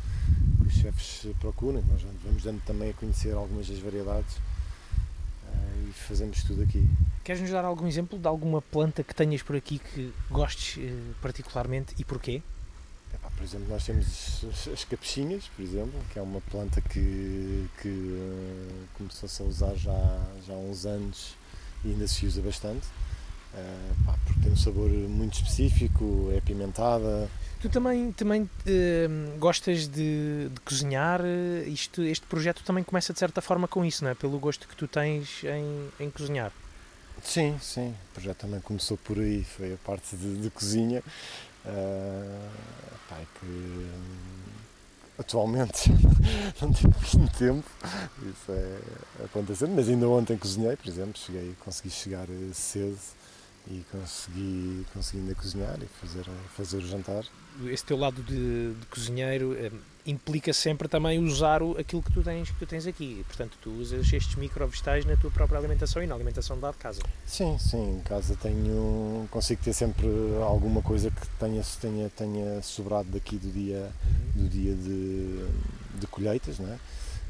que 0.62 0.68
os 0.68 0.74
chefes 0.74 1.36
procuram. 1.40 1.84
Nós 1.90 2.04
vamos 2.24 2.44
dando 2.44 2.62
também 2.64 2.92
a 2.92 2.94
conhecer 2.94 3.34
algumas 3.34 3.68
das 3.68 3.80
variedades 3.80 4.36
uh, 4.36 5.90
e 5.90 5.92
fazemos 5.92 6.44
tudo 6.44 6.62
aqui. 6.62 6.88
Queres-nos 7.24 7.50
dar 7.50 7.66
algum 7.66 7.88
exemplo 7.88 8.18
de 8.20 8.28
alguma 8.28 8.62
planta 8.62 9.04
que 9.04 9.16
tenhas 9.16 9.42
por 9.42 9.56
aqui 9.56 9.80
que 9.80 10.14
gostes 10.30 10.80
particularmente 11.20 11.96
e 11.98 12.06
porquê? 12.06 12.44
Por 13.38 13.44
exemplo, 13.44 13.68
nós 13.70 13.86
temos 13.86 14.44
as 14.74 14.84
capuchinhas, 14.84 15.46
por 15.56 15.62
exemplo, 15.62 15.94
que 16.12 16.18
é 16.18 16.22
uma 16.22 16.42
planta 16.42 16.82
que, 16.82 17.68
que 17.82 17.88
uh, 17.88 18.88
começou-se 18.98 19.42
a 19.42 19.46
usar 19.46 19.76
já, 19.76 20.26
já 20.46 20.54
há 20.54 20.58
uns 20.58 20.86
anos 20.86 21.36
e 21.86 21.92
ainda 21.92 22.08
se 22.08 22.26
usa 22.26 22.42
bastante, 22.42 22.88
uh, 23.54 24.06
pá, 24.06 24.16
porque 24.26 24.42
tem 24.42 24.52
um 24.52 24.58
sabor 24.58 24.90
muito 24.90 25.36
específico, 25.36 26.30
é 26.34 26.40
apimentada. 26.40 27.30
Tu 27.62 27.70
também, 27.70 28.12
também 28.12 28.42
uh, 28.42 29.38
gostas 29.38 29.88
de, 29.88 30.50
de 30.50 30.60
cozinhar, 30.66 31.22
Isto, 31.68 32.02
este 32.02 32.26
projeto 32.26 32.64
também 32.64 32.84
começa 32.84 33.14
de 33.14 33.20
certa 33.20 33.40
forma 33.40 33.68
com 33.68 33.86
isso, 33.86 34.04
não 34.04 34.12
é? 34.12 34.16
Pelo 34.16 34.40
gosto 34.40 34.68
que 34.68 34.76
tu 34.76 34.88
tens 34.88 35.44
em, 35.44 36.06
em 36.06 36.10
cozinhar. 36.10 36.52
Sim, 37.24 37.58
sim, 37.62 37.90
o 37.90 38.14
projeto 38.14 38.38
também 38.38 38.62
começou 38.62 38.98
por 38.98 39.18
aí, 39.18 39.44
foi 39.44 39.74
a 39.74 39.78
parte 39.78 40.16
de, 40.16 40.38
de 40.38 40.50
cozinha 40.50 41.04
Uh, 41.68 42.48
que 43.40 43.88
atualmente 45.18 45.90
não 46.62 46.72
tive 46.72 46.94
muito 47.18 47.38
tempo, 47.38 47.70
isso 48.22 48.52
é 48.52 49.26
acontecendo, 49.26 49.74
mas 49.76 49.90
ainda 49.90 50.08
ontem 50.08 50.38
cozinhei, 50.38 50.76
por 50.76 50.88
exemplo, 50.88 51.18
cheguei, 51.18 51.56
consegui 51.64 51.90
chegar 51.90 52.28
cedo 52.54 52.98
e 53.70 53.86
consegui, 53.92 54.86
consegui 54.94 55.20
ainda 55.20 55.36
cozinhar 55.36 55.78
e 55.82 55.88
fazer, 56.00 56.26
fazer 56.56 56.78
o 56.78 56.88
jantar. 56.88 57.24
Esse 57.66 57.84
teu 57.84 57.98
lado 57.98 58.22
de, 58.24 58.74
de 58.74 58.86
cozinheiro 58.86 59.56
eh, 59.58 59.72
implica 60.06 60.54
sempre 60.54 60.88
também 60.88 61.20
usar 61.20 61.62
o, 61.62 61.78
aquilo 61.78 62.02
que 62.02 62.14
tu 62.14 62.24
tens 62.24 62.50
que 62.50 62.58
tu 62.58 62.66
tens 62.66 62.88
aqui. 62.88 63.26
Portanto, 63.28 63.58
tu 63.62 63.72
usas 63.72 64.12
estes 64.14 64.36
micro 64.36 64.66
vegetais 64.68 65.06
na 65.06 65.18
tua 65.18 65.32
própria 65.32 65.60
alimentação 65.60 66.02
e 66.02 66.08
na 66.08 66.16
alimentação 66.16 66.58
da 66.60 66.72
de 66.72 66.78
casa. 66.78 67.02
Sim, 67.26 67.58
sim. 67.60 67.98
Em 67.98 68.02
casa 68.02 68.36
tenho 68.36 69.28
consigo 69.30 69.62
ter 69.62 69.74
sempre 69.74 70.08
alguma 70.42 70.82
coisa 70.82 71.12
que 71.12 71.28
tenha 71.40 71.62
tenha 71.82 72.10
tenha 72.10 72.62
sobrado 72.62 73.10
daqui 73.10 73.38
do 73.38 73.52
dia 73.52 73.92
uhum. 74.06 74.44
do 74.44 74.50
dia 74.50 74.74
de, 74.76 76.00
de 76.00 76.08
colheitas, 76.08 76.60
não 76.60 76.72
é? 76.72 76.78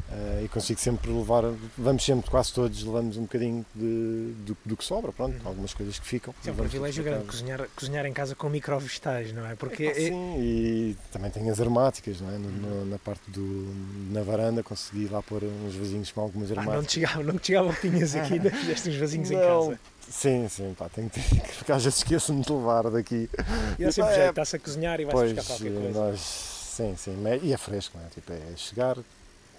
Uh, 0.09 0.45
e 0.45 0.47
consigo 0.47 0.79
sempre 0.79 1.11
levar, 1.11 1.43
vamos 1.77 2.05
sempre, 2.05 2.31
quase 2.31 2.53
todos, 2.53 2.81
levamos 2.81 3.17
um 3.17 3.23
bocadinho 3.23 3.65
de, 3.75 4.33
do, 4.45 4.57
do 4.63 4.77
que 4.77 4.83
sobra, 4.83 5.11
pronto, 5.11 5.35
uhum. 5.41 5.47
algumas 5.49 5.73
coisas 5.73 5.99
que 5.99 6.07
ficam. 6.07 6.33
é 6.45 6.51
um 6.51 6.55
privilégio 6.55 7.03
grande 7.03 7.25
cozinhar, 7.25 7.67
cozinhar 7.75 8.05
em 8.05 8.13
casa 8.13 8.33
com 8.33 8.47
microvegetais, 8.47 9.33
não 9.33 9.45
é? 9.45 9.55
Porque 9.55 9.83
é, 9.83 9.93
sim, 9.93 10.35
e 10.39 10.97
também 11.11 11.29
tem 11.29 11.49
as 11.49 11.59
aromáticas, 11.59 12.21
não 12.21 12.29
é? 12.29 12.37
No, 12.37 12.49
no, 12.49 12.85
na 12.85 12.97
parte 12.97 13.29
do, 13.29 13.75
na 14.09 14.21
varanda 14.21 14.63
consegui 14.63 15.09
lá 15.09 15.21
pôr 15.21 15.43
uns 15.43 15.75
vasinhos 15.75 16.09
com 16.09 16.21
algumas 16.21 16.51
aromáticas. 16.53 16.73
Ah, 16.73 16.77
não 16.77 16.85
te 16.85 16.93
chegava, 16.93 17.23
não 17.23 17.37
te 17.37 17.47
chegava 17.47 17.73
que 17.73 17.89
tinhas 17.89 18.15
aqui, 18.15 18.39
fizeste 18.49 18.89
uns 18.89 18.95
vasinhos 18.95 19.29
não, 19.29 19.37
em 19.37 19.41
casa. 19.41 19.79
Sim, 20.09 20.47
sim, 20.47 20.73
pá, 20.73 20.87
tenho 20.87 21.09
que, 21.09 21.19
porque 21.57 21.71
às 21.73 21.83
vezes 21.83 21.99
esqueço-me 21.99 22.41
de 22.41 22.51
levar 22.53 22.89
daqui. 22.89 23.29
E 23.77 23.83
é 23.83 23.91
sempre 23.91 24.15
jeito, 24.15 24.29
está-se 24.29 24.55
a 24.55 24.59
cozinhar 24.59 25.01
e 25.01 25.05
vais 25.05 25.33
buscar 25.33 25.53
qualquer 25.57 25.73
coisa. 25.73 25.99
Nós, 25.99 26.19
sim, 26.21 26.95
sim, 26.95 27.13
e 27.43 27.51
é 27.51 27.57
fresco, 27.57 27.97
não 27.97 28.05
é? 28.05 28.09
Tipo, 28.09 28.31
é 28.31 28.55
chegar, 28.55 28.97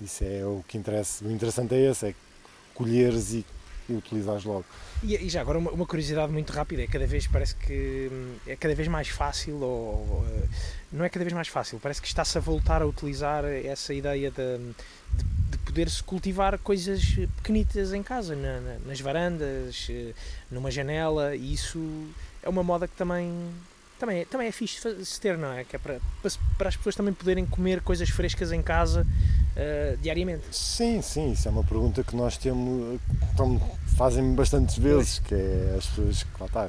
isso 0.00 0.24
é 0.24 0.44
o 0.44 0.64
que 0.66 0.78
interessa. 0.78 1.24
O 1.24 1.30
interessante 1.30 1.74
é 1.74 1.90
esse, 1.90 2.06
é 2.06 2.14
colheres 2.74 3.32
e, 3.32 3.44
e 3.88 3.94
utilizares 3.94 4.44
logo. 4.44 4.64
E, 5.02 5.14
e 5.16 5.28
já 5.28 5.40
agora 5.40 5.58
uma, 5.58 5.70
uma, 5.70 5.86
curiosidade 5.86 6.32
muito 6.32 6.52
rápida, 6.52 6.82
é 6.82 6.86
cada 6.86 7.06
vez 7.06 7.26
parece 7.26 7.54
que 7.54 8.10
é 8.46 8.56
cada 8.56 8.74
vez 8.74 8.88
mais 8.88 9.08
fácil 9.08 9.56
ou 9.60 10.24
não 10.92 11.04
é 11.04 11.08
cada 11.08 11.24
vez 11.24 11.32
mais 11.32 11.48
fácil, 11.48 11.78
parece 11.80 12.00
que 12.00 12.08
está-se 12.08 12.38
a 12.38 12.40
voltar 12.40 12.82
a 12.82 12.86
utilizar 12.86 13.44
essa 13.44 13.92
ideia 13.92 14.30
de, 14.30 14.58
de, 14.58 15.24
de 15.50 15.58
poder-se 15.58 16.02
cultivar 16.02 16.58
coisas 16.58 17.02
pequenitas 17.36 17.92
em 17.92 18.02
casa, 18.02 18.34
na, 18.34 18.60
na, 18.60 18.78
nas 18.86 19.00
varandas, 19.00 19.86
eh, 19.90 20.14
numa 20.50 20.70
janela, 20.70 21.36
e 21.36 21.52
isso 21.52 22.08
é 22.42 22.48
uma 22.48 22.62
moda 22.62 22.88
que 22.88 22.96
também 22.96 23.30
também 23.98 24.20
é, 24.20 24.24
também 24.24 24.48
é 24.48 24.52
fixe 24.52 24.80
se 25.04 25.20
ter, 25.20 25.36
não 25.36 25.52
é? 25.52 25.64
Que 25.64 25.76
é 25.76 25.78
para, 25.78 26.00
para 26.56 26.68
as 26.68 26.76
pessoas 26.76 26.94
também 26.94 27.12
poderem 27.12 27.44
comer 27.44 27.80
coisas 27.82 28.08
frescas 28.08 28.52
em 28.52 28.62
casa 28.62 29.04
uh, 29.04 29.96
diariamente. 29.98 30.44
Sim, 30.50 31.02
sim, 31.02 31.32
isso 31.32 31.48
é 31.48 31.50
uma 31.50 31.64
pergunta 31.64 32.02
que 32.04 32.14
nós 32.14 32.36
temos, 32.36 33.00
então, 33.34 33.60
fazem 33.96 34.34
bastantes 34.34 34.78
vezes, 34.78 35.18
que 35.18 35.34
é 35.34 35.74
as 35.76 35.86
pessoas 35.86 36.22
que 36.22 36.40
lá 36.40 36.46
está, 36.46 36.64
é? 36.64 36.68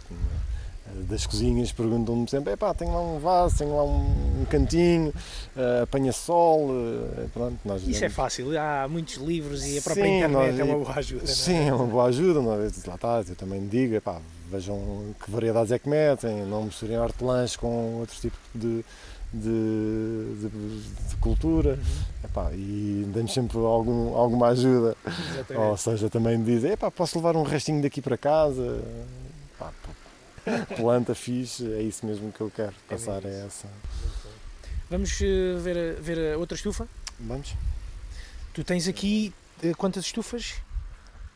das 1.08 1.26
cozinhas 1.26 1.72
perguntam-me 1.72 2.28
sempre, 2.28 2.56
pá, 2.58 2.74
tenho 2.74 2.92
lá 2.92 3.02
um 3.02 3.20
vaso, 3.20 3.58
tenho 3.58 3.76
lá 3.76 3.84
um, 3.84 4.46
cantinho, 4.50 5.14
uh, 5.56 5.84
apanha 5.84 6.12
sol, 6.12 6.70
uh, 6.72 7.30
pronto. 7.32 7.60
Nós 7.64 7.88
Isso 7.88 8.04
é 8.04 8.10
fácil, 8.10 8.60
há 8.60 8.88
muitos 8.88 9.16
livros 9.16 9.66
e 9.66 9.78
a 9.78 9.82
própria 9.82 10.04
sim, 10.04 10.18
internet 10.18 10.52
nós, 10.52 10.60
é 10.60 10.64
uma 10.64 10.84
boa 10.84 10.96
ajuda. 10.96 11.28
Sim, 11.28 11.56
é? 11.56 11.68
é 11.68 11.74
uma 11.74 11.86
boa 11.86 12.06
ajuda, 12.06 12.42
nós, 12.42 12.86
lá 12.86 12.96
está, 12.96 13.24
eu 13.28 13.36
também 13.36 13.68
digo, 13.68 14.02
pá, 14.02 14.20
vejam 14.50 15.14
que 15.24 15.32
variedades 15.32 15.72
é 15.72 15.80
que 15.80 15.88
metem, 15.88 16.46
não 16.46 16.64
misturem 16.64 16.98
hortelãs 16.98 17.56
com 17.56 18.00
outros 18.00 18.20
tipos 18.20 18.40
de, 18.54 18.84
de, 19.34 20.36
de, 20.42 20.50
de 21.10 21.16
cultura 21.20 21.72
uhum. 21.72 22.26
epá, 22.26 22.52
e 22.54 23.10
damos 23.14 23.34
sempre 23.34 23.58
algum, 23.58 24.16
alguma 24.16 24.48
ajuda. 24.48 24.96
Exatamente. 25.06 25.70
Ou 25.70 25.78
seja, 25.78 26.10
também 26.10 26.44
dizem, 26.44 26.72
epá, 26.72 26.90
posso 26.90 27.18
levar 27.18 27.36
um 27.36 27.44
restinho 27.44 27.82
daqui 27.82 28.02
para 28.02 28.18
casa? 28.18 28.82
Epá, 29.56 29.72
planta 30.76 31.14
fixe, 31.14 31.72
é 31.74 31.82
isso 31.82 32.06
mesmo 32.06 32.32
que 32.32 32.42
eu 32.42 32.52
quero 32.54 32.74
é 32.90 32.94
passar 32.96 33.24
é, 33.26 33.46
essa. 33.46 33.68
Vamos 34.90 35.20
uh, 35.22 35.60
ver, 35.60 36.02
ver 36.02 36.34
a 36.34 36.38
outra 36.38 36.56
estufa? 36.56 36.88
Vamos. 37.20 37.54
Tu 38.54 38.64
tens 38.64 38.88
aqui 38.88 39.34
uh, 39.64 39.76
quantas 39.78 40.06
estufas? 40.06 40.56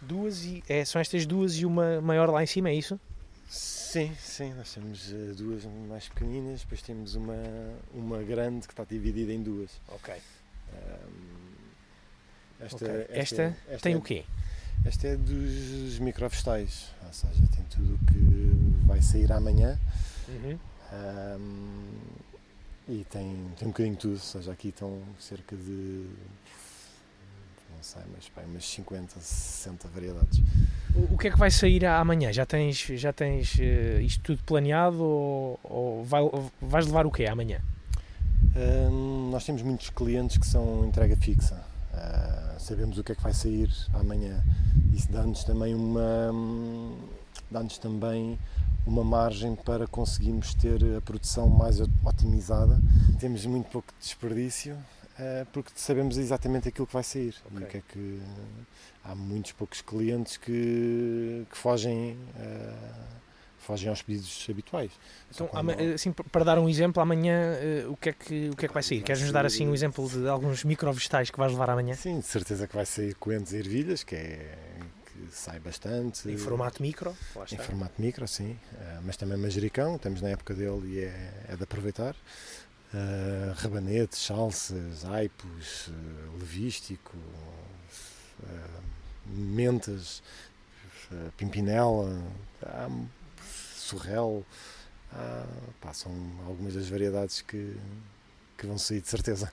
Duas 0.07 0.43
e. 0.43 0.63
É, 0.67 0.83
são 0.85 0.99
estas 0.99 1.25
duas 1.25 1.55
e 1.55 1.65
uma 1.65 2.01
maior 2.01 2.29
lá 2.29 2.43
em 2.43 2.45
cima, 2.47 2.69
é 2.69 2.75
isso? 2.75 2.99
Sim, 3.47 4.11
sim, 4.19 4.53
nós 4.53 4.73
temos 4.73 5.11
uh, 5.11 5.35
duas 5.35 5.63
mais 5.87 6.09
pequeninas, 6.09 6.61
depois 6.61 6.81
temos 6.81 7.13
uma, 7.13 7.35
uma 7.93 8.23
grande 8.23 8.65
que 8.67 8.73
está 8.73 8.83
dividida 8.83 9.31
em 9.31 9.43
duas. 9.43 9.69
Ok. 9.87 10.15
Um, 10.73 11.43
esta, 12.59 12.75
okay. 12.75 12.97
esta, 13.09 13.15
esta, 13.15 13.57
esta, 13.67 13.83
tem 13.83 13.93
é, 13.93 13.97
o 13.97 14.01
quê? 14.01 14.25
Esta 14.85 15.07
é 15.09 15.15
dos 15.15 15.99
microvestais, 15.99 16.89
ou 17.05 17.13
seja, 17.13 17.43
tem 17.55 17.63
tudo 17.65 17.95
o 17.95 17.99
que 17.99 18.85
vai 18.87 19.01
sair 19.01 19.31
amanhã. 19.31 19.79
Uhum. 20.27 20.59
Um, 20.91 21.93
e 22.87 23.05
tem, 23.09 23.51
tem 23.57 23.67
um 23.67 23.71
bocadinho 23.71 23.95
de 23.95 24.01
tudo, 24.01 24.13
ou 24.13 24.19
seja, 24.19 24.51
aqui 24.51 24.69
estão 24.69 25.01
cerca 25.19 25.55
de 25.55 26.07
sei, 27.83 28.01
mas 28.13 28.29
pá, 28.29 28.41
umas 28.41 28.65
50, 28.65 29.19
60 29.19 29.87
variedades. 29.89 30.41
O, 30.95 31.13
o 31.13 31.17
que 31.17 31.27
é 31.27 31.31
que 31.31 31.37
vai 31.37 31.51
sair 31.51 31.85
amanhã? 31.85 32.31
Já 32.31 32.45
tens, 32.45 32.77
já 32.77 33.11
tens 33.11 33.55
uh, 33.55 34.01
isto 34.01 34.21
tudo 34.23 34.43
planeado 34.43 35.03
ou, 35.03 35.59
ou 35.63 36.03
vai, 36.03 36.21
vais 36.61 36.85
levar 36.85 37.05
o 37.05 37.11
quê 37.11 37.25
amanhã? 37.25 37.61
Um, 38.55 39.29
nós 39.31 39.45
temos 39.45 39.61
muitos 39.61 39.89
clientes 39.89 40.37
que 40.37 40.47
são 40.47 40.85
entrega 40.85 41.15
fixa. 41.17 41.55
Uh, 41.93 42.59
sabemos 42.59 42.97
o 42.97 43.03
que 43.03 43.11
é 43.11 43.15
que 43.15 43.21
vai 43.21 43.33
sair 43.33 43.69
amanhã. 43.93 44.43
Isso 44.93 45.11
dá-nos 45.11 45.43
também 45.43 45.75
uma 45.75 46.31
dá-nos 47.51 47.77
também 47.77 48.39
uma 48.85 49.03
margem 49.03 49.55
para 49.55 49.87
conseguirmos 49.87 50.53
ter 50.53 50.79
a 50.97 51.01
produção 51.01 51.47
mais 51.47 51.79
otimizada. 52.03 52.79
Temos 53.19 53.45
muito 53.45 53.69
pouco 53.69 53.93
desperdício 53.99 54.77
porque 55.51 55.71
sabemos 55.75 56.17
exatamente 56.17 56.67
aquilo 56.69 56.87
que 56.87 56.93
vai 56.93 57.03
sair. 57.03 57.35
Okay. 57.51 57.67
que 57.67 57.77
é 57.77 57.81
que 57.87 58.21
há 59.03 59.13
muitos 59.15 59.51
poucos 59.51 59.81
clientes 59.81 60.37
que, 60.37 61.45
que 61.49 61.57
fogem, 61.57 62.17
uh, 62.35 63.03
fogem 63.59 63.89
aos 63.89 64.01
pedidos 64.01 64.47
habituais. 64.49 64.91
Então, 65.33 65.47
quando... 65.47 65.71
assim, 65.93 66.11
para 66.11 66.43
dar 66.43 66.57
um 66.57 66.69
exemplo, 66.69 67.01
amanhã 67.01 67.57
uh, 67.85 67.91
o, 67.91 67.97
que 67.97 68.09
é 68.09 68.13
que, 68.13 68.49
o 68.49 68.55
que 68.55 68.65
é 68.65 68.67
que 68.67 68.73
vai 68.73 68.83
sair? 68.83 69.01
Queres-nos 69.01 69.31
dar 69.31 69.45
assim 69.45 69.67
um 69.67 69.73
exemplo 69.73 70.07
de 70.09 70.27
alguns 70.27 70.63
microvegetais 70.63 71.29
que 71.29 71.37
vais 71.37 71.51
levar 71.51 71.69
amanhã? 71.69 71.95
Sim, 71.95 72.19
de 72.19 72.25
certeza 72.25 72.67
que 72.67 72.75
vai 72.75 72.85
sair 72.85 73.13
coentros 73.15 73.53
e 73.53 73.57
ervilhas, 73.57 74.03
que 74.03 74.15
é 74.15 74.55
que 75.13 75.35
sai 75.35 75.59
bastante. 75.59 76.29
Em 76.29 76.37
formato 76.37 76.81
micro? 76.81 77.15
Em 77.51 77.57
formato 77.57 78.01
micro, 78.01 78.27
sim. 78.27 78.57
Uh, 78.73 79.01
mas 79.05 79.17
também 79.17 79.37
manjericão, 79.37 79.95
estamos 79.95 80.21
na 80.21 80.29
época 80.29 80.53
dele 80.53 80.95
e 80.95 80.99
é, 80.99 81.45
é 81.49 81.55
de 81.55 81.63
aproveitar. 81.63 82.15
Uh, 82.93 83.51
rabanetes, 83.55 84.19
salsas, 84.19 85.03
aipos, 85.05 85.87
uh, 85.87 86.37
levístico, 86.37 87.17
mentas, 89.25 90.21
uh, 91.11 91.31
pimpinela, 91.35 92.21
sorrel. 93.75 94.45
Pá, 95.81 95.91
são 95.91 96.11
algumas 96.45 96.75
das 96.75 96.87
variedades 96.87 97.41
que, 97.41 97.75
que 98.57 98.65
vão 98.65 98.77
sair 98.77 99.01
de 99.01 99.07
certeza. 99.07 99.51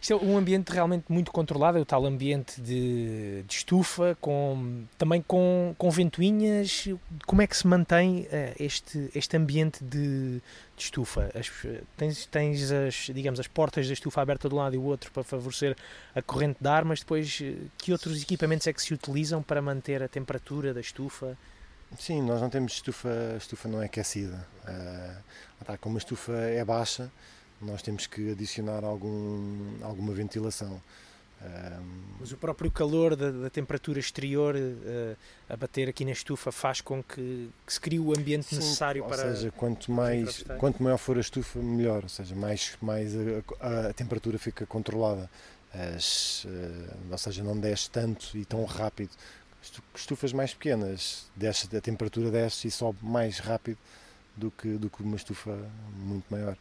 Isto 0.00 0.14
é 0.14 0.16
um 0.16 0.36
ambiente 0.36 0.70
realmente 0.70 1.04
muito 1.08 1.32
controlado, 1.32 1.78
é 1.78 1.80
o 1.80 1.84
tal 1.84 2.04
ambiente 2.06 2.60
de, 2.60 3.42
de 3.42 3.54
estufa, 3.54 4.16
com, 4.20 4.84
também 4.98 5.22
com, 5.22 5.74
com 5.78 5.90
ventoinhas. 5.90 6.88
Como 7.26 7.42
é 7.42 7.46
que 7.46 7.56
se 7.56 7.66
mantém 7.66 8.22
uh, 8.22 8.54
este, 8.58 9.10
este 9.14 9.36
ambiente 9.36 9.82
de, 9.82 10.40
de 10.76 10.82
estufa? 10.82 11.30
As, 11.34 11.50
tens, 11.96 12.26
tens 12.26 12.70
as, 12.70 12.94
digamos, 13.12 13.40
as 13.40 13.46
portas 13.46 13.86
da 13.86 13.92
estufa 13.92 14.20
aberta 14.20 14.48
de 14.48 14.54
um 14.54 14.58
lado 14.58 14.74
e 14.74 14.78
o 14.78 14.84
outro 14.84 15.10
para 15.12 15.22
favorecer 15.22 15.76
a 16.14 16.22
corrente 16.22 16.58
de 16.60 16.68
ar, 16.68 16.84
mas 16.84 17.00
depois 17.00 17.38
eh, 17.42 17.54
que 17.78 17.92
outros 17.92 18.22
equipamentos 18.22 18.66
é 18.66 18.72
que 18.72 18.82
se 18.82 18.92
utilizam 18.94 19.42
para 19.42 19.60
manter 19.62 20.02
a 20.02 20.08
temperatura 20.08 20.72
da 20.74 20.80
estufa? 20.80 21.36
Sim, 21.98 22.22
nós 22.22 22.40
não 22.40 22.48
temos 22.48 22.72
estufa, 22.72 23.08
a 23.34 23.36
estufa 23.36 23.68
não 23.68 23.82
é 23.82 23.86
aquecida. 23.86 24.46
Uh, 24.64 25.78
como 25.78 25.96
a 25.96 25.98
estufa 25.98 26.32
é 26.32 26.64
baixa, 26.64 27.10
nós 27.62 27.82
temos 27.82 28.06
que 28.06 28.32
adicionar 28.32 28.84
algum, 28.84 29.82
alguma 29.82 30.12
ventilação. 30.12 30.80
Mas 32.20 32.30
o 32.30 32.36
próprio 32.36 32.70
calor 32.70 33.16
da, 33.16 33.30
da 33.30 33.50
temperatura 33.50 33.98
exterior 33.98 34.54
uh, 34.54 35.16
a 35.48 35.56
bater 35.56 35.88
aqui 35.88 36.04
na 36.04 36.12
estufa 36.12 36.52
faz 36.52 36.80
com 36.80 37.02
que, 37.02 37.50
que 37.66 37.72
se 37.72 37.80
crie 37.80 37.98
o 37.98 38.16
ambiente 38.16 38.46
Sim, 38.46 38.56
necessário 38.56 39.02
ou 39.02 39.08
para. 39.08 39.26
Ou 39.26 39.34
seja, 39.34 39.50
quanto, 39.50 39.90
mais, 39.90 40.44
quanto 40.58 40.82
maior 40.82 40.98
for 40.98 41.16
a 41.16 41.20
estufa, 41.20 41.58
melhor. 41.58 42.04
Ou 42.04 42.08
seja, 42.08 42.34
mais, 42.36 42.76
mais 42.80 43.12
a, 43.60 43.88
a 43.88 43.92
temperatura 43.92 44.38
fica 44.38 44.64
controlada. 44.66 45.28
As, 45.74 46.44
uh, 46.44 46.48
ou 47.10 47.18
seja, 47.18 47.42
não 47.42 47.58
desce 47.58 47.90
tanto 47.90 48.36
e 48.36 48.44
tão 48.44 48.64
rápido. 48.64 49.10
Estufas 49.94 50.32
mais 50.32 50.54
pequenas, 50.54 51.26
desce, 51.34 51.74
a 51.76 51.80
temperatura 51.80 52.30
desce 52.30 52.68
e 52.68 52.70
sobe 52.70 52.98
mais 53.02 53.38
rápido 53.38 53.78
do 54.36 54.50
que, 54.50 54.68
do 54.76 54.90
que 54.90 55.02
uma 55.02 55.16
estufa 55.16 55.56
muito 55.96 56.24
maior. 56.30 56.56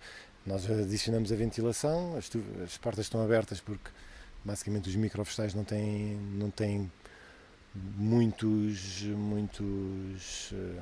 Nós 0.46 0.70
adicionamos 0.70 1.32
a 1.32 1.36
ventilação, 1.36 2.18
as, 2.18 2.30
as 2.64 2.78
portas 2.78 3.06
estão 3.06 3.24
abertas 3.24 3.60
porque 3.60 3.90
basicamente 4.44 4.90
os 4.90 4.96
microvestais 4.96 5.54
não 5.54 5.64
têm, 5.64 6.16
não 6.34 6.50
têm 6.50 6.92
muitos, 7.76 9.04
muitos, 9.04 10.52
uh, 10.52 10.82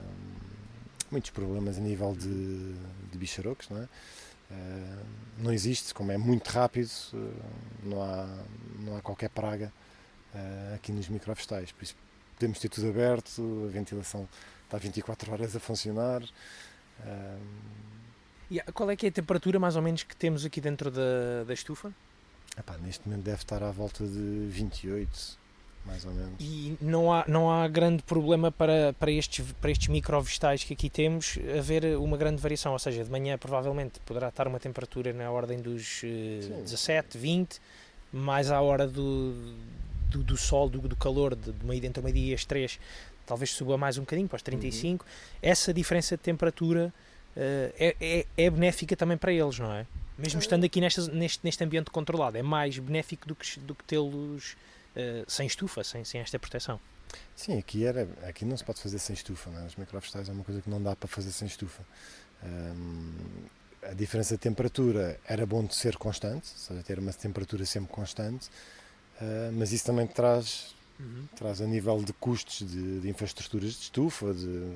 muitos 1.11 1.29
problemas 1.31 1.77
a 1.77 1.81
nível 1.81 2.15
de, 2.15 2.73
de 3.11 3.17
bicharocos, 3.17 3.69
não 3.69 3.77
é? 3.77 3.83
Uh, 4.51 5.05
não 5.37 5.53
existe, 5.53 5.93
como 5.93 6.11
é 6.11 6.17
muito 6.17 6.47
rápido, 6.47 6.89
uh, 7.13 7.33
não, 7.83 8.01
há, 8.01 8.27
não 8.79 8.97
há 8.97 9.01
qualquer 9.01 9.29
praga 9.29 9.71
aqui 10.75 10.91
nos 10.91 11.09
microvestais, 11.09 11.71
por 11.71 11.83
isso 11.83 11.95
podemos 12.35 12.59
ter 12.59 12.69
tudo 12.69 12.87
aberto, 12.87 13.65
a 13.67 13.71
ventilação 13.71 14.29
está 14.65 14.77
24 14.77 15.31
horas 15.31 15.55
a 15.55 15.59
funcionar. 15.59 16.21
E 18.49 18.59
qual 18.73 18.89
é 18.89 18.95
que 18.95 19.05
é 19.05 19.09
a 19.09 19.11
temperatura 19.11 19.59
mais 19.59 19.75
ou 19.75 19.81
menos 19.81 20.03
que 20.03 20.15
temos 20.15 20.43
aqui 20.45 20.59
dentro 20.59 20.89
da, 20.89 21.43
da 21.45 21.53
estufa? 21.53 21.93
Epá, 22.57 22.77
neste 22.77 23.07
momento 23.07 23.23
deve 23.23 23.37
estar 23.37 23.63
à 23.63 23.71
volta 23.71 24.05
de 24.05 24.47
28, 24.49 25.37
mais 25.85 26.03
ou 26.03 26.11
menos. 26.11 26.33
E 26.39 26.77
não 26.81 27.13
há, 27.13 27.23
não 27.27 27.51
há 27.51 27.67
grande 27.67 28.03
problema 28.03 28.51
para, 28.51 28.93
para 28.93 29.11
estes, 29.11 29.45
para 29.61 29.71
estes 29.71 29.87
microvegetais 29.87 30.63
que 30.63 30.73
aqui 30.73 30.89
temos 30.89 31.37
haver 31.57 31.97
uma 31.97 32.17
grande 32.17 32.41
variação, 32.41 32.73
ou 32.73 32.79
seja, 32.79 33.03
de 33.03 33.09
manhã 33.09 33.37
provavelmente 33.37 33.99
poderá 34.01 34.29
estar 34.29 34.47
uma 34.47 34.59
temperatura 34.59 35.13
na 35.13 35.29
ordem 35.31 35.59
dos 35.59 36.01
uh, 36.03 36.63
17, 36.63 37.17
20, 37.17 37.61
mais 38.11 38.49
à 38.49 38.59
hora 38.59 38.87
do, 38.87 39.55
do, 40.09 40.23
do 40.23 40.37
sol, 40.37 40.69
do, 40.69 40.79
do 40.79 40.95
calor, 40.95 41.35
de, 41.35 41.51
de 41.51 41.65
meio, 41.65 41.85
entre 41.85 42.01
meio-dia 42.03 42.31
e 42.31 42.33
as 42.33 42.45
3, 42.45 42.79
talvez 43.25 43.51
suba 43.51 43.77
mais 43.77 43.97
um 43.97 44.01
bocadinho, 44.01 44.27
para 44.27 44.37
os 44.37 44.41
35. 44.41 45.05
Uhum. 45.05 45.11
Essa 45.41 45.73
diferença 45.73 46.17
de 46.17 46.23
temperatura 46.23 46.91
é, 47.35 47.95
é, 47.99 48.25
é 48.37 48.49
benéfica 48.49 48.95
também 48.95 49.17
para 49.17 49.31
eles, 49.31 49.57
não 49.59 49.71
é? 49.71 49.85
Mesmo 50.19 50.41
estando 50.41 50.65
aqui 50.65 50.81
neste, 50.81 51.09
neste, 51.11 51.39
neste 51.43 51.63
ambiente 51.63 51.89
controlado, 51.89 52.37
é 52.37 52.43
mais 52.43 52.77
benéfico 52.77 53.25
do 53.25 53.35
que, 53.35 53.59
do 53.61 53.73
que 53.73 53.83
tê-los 53.85 54.57
uh, 54.95 55.23
sem 55.27 55.47
estufa, 55.47 55.81
sem, 55.83 56.03
sem 56.03 56.19
esta 56.19 56.37
proteção. 56.37 56.79
Sim, 57.35 57.57
aqui, 57.57 57.85
era, 57.85 58.07
aqui 58.27 58.43
não 58.43 58.57
se 58.57 58.63
pode 58.63 58.81
fazer 58.81 58.99
sem 58.99 59.13
estufa, 59.13 59.49
né? 59.49 59.65
os 59.65 59.77
microfestais 59.77 60.27
é 60.27 60.31
uma 60.33 60.43
coisa 60.43 60.61
que 60.61 60.69
não 60.69 60.81
dá 60.83 60.93
para 60.95 61.07
fazer 61.07 61.31
sem 61.31 61.47
estufa. 61.47 61.83
Um, 62.43 63.13
a 63.81 63.93
diferença 63.93 64.35
de 64.35 64.41
temperatura 64.41 65.17
era 65.25 65.45
bom 65.45 65.63
de 65.63 65.73
ser 65.73 65.95
constante, 65.95 66.51
ou 66.51 66.57
seja, 66.57 66.83
ter 66.83 66.99
uma 66.99 67.13
temperatura 67.13 67.65
sempre 67.65 67.89
constante, 67.89 68.47
uh, 69.21 69.53
mas 69.53 69.71
isso 69.71 69.85
também 69.85 70.05
traz, 70.05 70.75
uhum. 70.99 71.27
traz 71.37 71.61
a 71.61 71.65
nível 71.65 72.03
de 72.03 72.11
custos 72.11 72.59
de, 72.59 72.99
de 72.99 73.09
infraestruturas 73.09 73.71
de 73.71 73.83
estufa, 73.83 74.33
de 74.33 74.73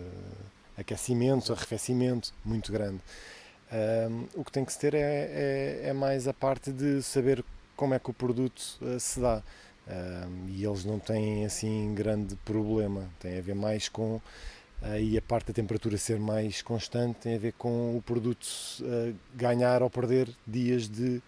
aquecimento, 0.78 1.54
arrefecimento, 1.54 2.34
muito 2.44 2.72
grande. 2.72 3.02
Um, 3.74 4.28
o 4.36 4.46
que 4.46 4.52
tem 4.52 4.64
que 4.64 4.72
se 4.72 4.80
ter 4.80 4.94
é, 4.94 5.00
é, 5.00 5.82
é, 5.86 5.94
mais 5.94 6.28
a 6.28 6.34
parte 6.34 6.72
de 6.72 7.02
saber 7.02 7.44
como 7.76 7.96
é 7.96 8.00
que 8.00 8.10
o 8.10 8.14
produto 8.14 8.62
uh, 8.82 9.00
se 9.00 9.20
dá. 9.20 9.42
Um, 9.88 10.48
e 10.48 10.64
eles 10.64 10.86
não 10.86 11.00
têm 11.00 11.44
assim 11.44 11.94
grande 11.94 12.36
problema, 12.38 13.10
tem 13.20 13.38
a 13.38 13.42
ver 13.42 13.56
mais 13.56 13.90
com 13.90 14.16
uh, 14.16 14.22
a 15.18 15.22
parte 15.24 15.48
da 15.48 15.54
temperatura 15.54 15.98
ser 15.98 16.20
mais 16.20 16.62
constante, 16.62 17.16
tem 17.16 17.36
a 17.36 17.40
ver 17.40 17.54
com 17.54 17.98
o 17.98 18.02
produto 18.02 18.46
uh, 18.82 19.16
ganhar 19.34 19.82
ou 19.82 19.90
perder 19.90 20.30
dias 20.46 20.88
de, 20.88 21.22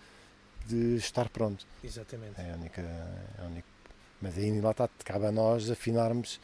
de 0.68 0.96
estar 0.98 1.28
pronto. 1.30 1.66
Exatamente. 1.84 2.40
É 2.40 2.52
a 2.52 2.56
única, 2.56 2.82
é 2.82 3.42
a 3.42 3.46
única. 3.46 3.68
Mas 4.22 4.38
aí 4.38 4.62
lá 4.62 4.72
está, 4.72 4.88
cabe 5.04 5.26
a 5.26 5.32
nós 5.32 5.70
afinarmos 5.70 6.40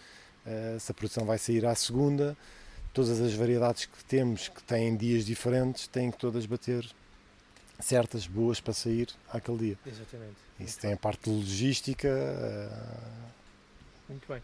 se 0.79 0.91
a 0.91 0.93
produção 0.95 1.23
vai 1.23 1.37
sair 1.37 1.65
à 1.67 1.73
segunda 1.75 2.35
todas 2.93 3.19
as 3.21 3.33
variedades 3.33 3.85
que 3.85 4.03
temos, 4.05 4.49
que 4.49 4.63
têm 4.63 4.95
dias 4.95 5.25
diferentes, 5.25 5.87
têm 5.87 6.11
que 6.11 6.17
todas 6.17 6.45
bater 6.45 6.85
certas, 7.79 8.27
boas 8.27 8.59
para 8.59 8.73
sair 8.73 9.09
àquele 9.31 9.57
dia. 9.57 9.77
Exatamente. 9.85 10.35
Isso 10.59 10.79
tem 10.79 10.93
a 10.93 10.97
parte 10.97 11.29
logística. 11.29 12.09
Muito 14.07 14.27
bem. 14.27 14.41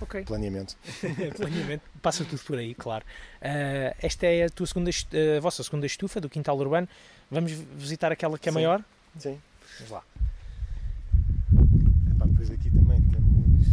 Ok. 0.00 0.24
Planeamento. 0.24 0.76
Planeamento, 1.36 1.82
passa 2.00 2.24
tudo 2.24 2.40
por 2.42 2.58
aí, 2.58 2.74
claro. 2.74 3.04
Uh, 3.40 3.94
esta 4.00 4.26
é 4.26 4.44
a, 4.44 4.50
tua 4.50 4.66
segunda, 4.66 4.90
uh, 4.90 5.36
a 5.36 5.40
vossa 5.40 5.62
segunda 5.62 5.86
estufa 5.86 6.20
do 6.20 6.28
quintal 6.28 6.58
urbano. 6.58 6.88
Vamos 7.30 7.52
visitar 7.52 8.10
aquela 8.10 8.38
que 8.38 8.48
é 8.48 8.52
Sim. 8.52 8.54
maior? 8.54 8.82
Sim. 9.18 9.38
Vamos 9.78 9.92
lá. 9.92 10.02
Epá, 12.10 12.24
depois 12.26 12.50
aqui 12.50 12.70
também 12.70 13.00
temos, 13.02 13.66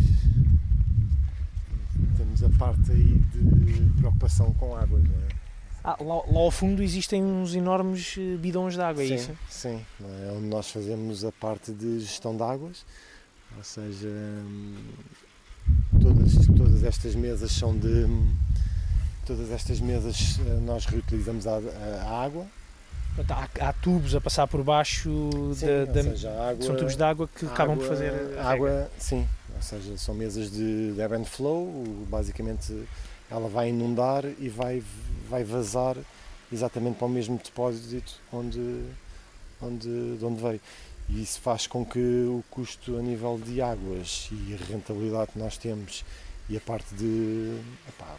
temos 2.38 2.44
a 2.44 2.50
parte 2.58 2.92
aí 2.92 3.22
de 3.34 3.94
preocupação 3.98 4.54
com 4.54 4.76
água. 4.76 5.00
É? 5.00 5.36
Ah, 5.84 5.98
lá, 6.00 6.16
lá, 6.28 6.40
ao 6.40 6.52
fundo 6.52 6.84
existem 6.84 7.24
uns 7.24 7.56
enormes 7.56 8.16
eh, 8.18 8.38
bidões 8.38 8.76
de 8.76 8.82
água, 8.82 9.04
é 9.04 9.08
sim, 9.08 9.16
isso? 9.16 9.32
Sim, 9.50 9.86
é 10.02 10.32
onde 10.32 10.48
nós 10.48 10.70
fazemos 10.70 11.24
a 11.24 11.32
parte 11.32 11.72
de 11.72 12.00
gestão 12.00 12.36
de 12.36 12.44
águas, 12.44 12.86
ou 13.58 13.64
seja, 13.64 14.10
hum, 14.10 14.76
todas, 16.02 16.34
todas 16.58 16.84
estas 16.84 17.16
mesas 17.16 17.52
são 17.52 17.78
de. 17.78 18.06
Todas 19.26 19.52
estas 19.52 19.80
mesas 19.82 20.40
eh, 20.40 20.60
nós 20.62 20.86
reutilizamos 20.86 21.48
a, 21.48 21.58
a 21.58 22.24
água. 22.24 22.46
Há, 23.30 23.70
há, 23.70 23.74
tubos 23.74 24.14
a 24.14 24.22
passar 24.22 24.48
por 24.48 24.64
baixo 24.64 25.10
sim, 25.56 25.66
da, 25.66 25.86
da 25.86 26.04
seja, 26.04 26.30
água, 26.30 26.64
são 26.64 26.76
tubos 26.76 26.96
de 26.96 27.04
água 27.04 27.28
que 27.28 27.46
acabam 27.48 27.74
água, 27.74 27.88
por 27.88 27.88
fazer 27.88 28.38
a 28.38 28.52
água, 28.52 28.92
sim, 29.00 29.28
ou 29.58 29.64
seja, 29.64 29.98
são 29.98 30.16
mesas 30.16 30.52
de 30.52 30.94
ebb 31.00 31.16
and 31.16 31.26
flow, 31.26 31.84
basicamente 32.10 32.88
ela 33.30 33.50
vai 33.50 33.70
inundar 33.70 34.24
e 34.40 34.48
vai, 34.48 34.82
vai 35.30 35.44
vazar 35.44 35.98
exatamente 36.52 36.98
para 36.98 37.08
o 37.08 37.10
mesmo 37.10 37.38
depósito 37.44 38.22
onde, 38.32 38.86
onde, 39.62 40.18
de 40.18 40.24
onde 40.24 40.42
veio. 40.42 40.62
E 41.10 41.22
isso 41.22 41.42
faz 41.42 41.68
com 41.68 41.86
que 41.86 42.00
o 42.00 42.44
custo 42.50 42.98
a 42.98 43.02
nível 43.02 43.40
de 43.44 43.62
águas 43.62 44.30
e 44.32 44.54
a 44.54 44.66
rentabilidade 44.66 45.32
que 45.32 45.40
nós 45.40 45.58
temos 45.58 46.06
e 46.50 46.58
a 46.58 46.62
parte 46.62 46.94
de. 46.96 47.60
Epá, 47.88 48.16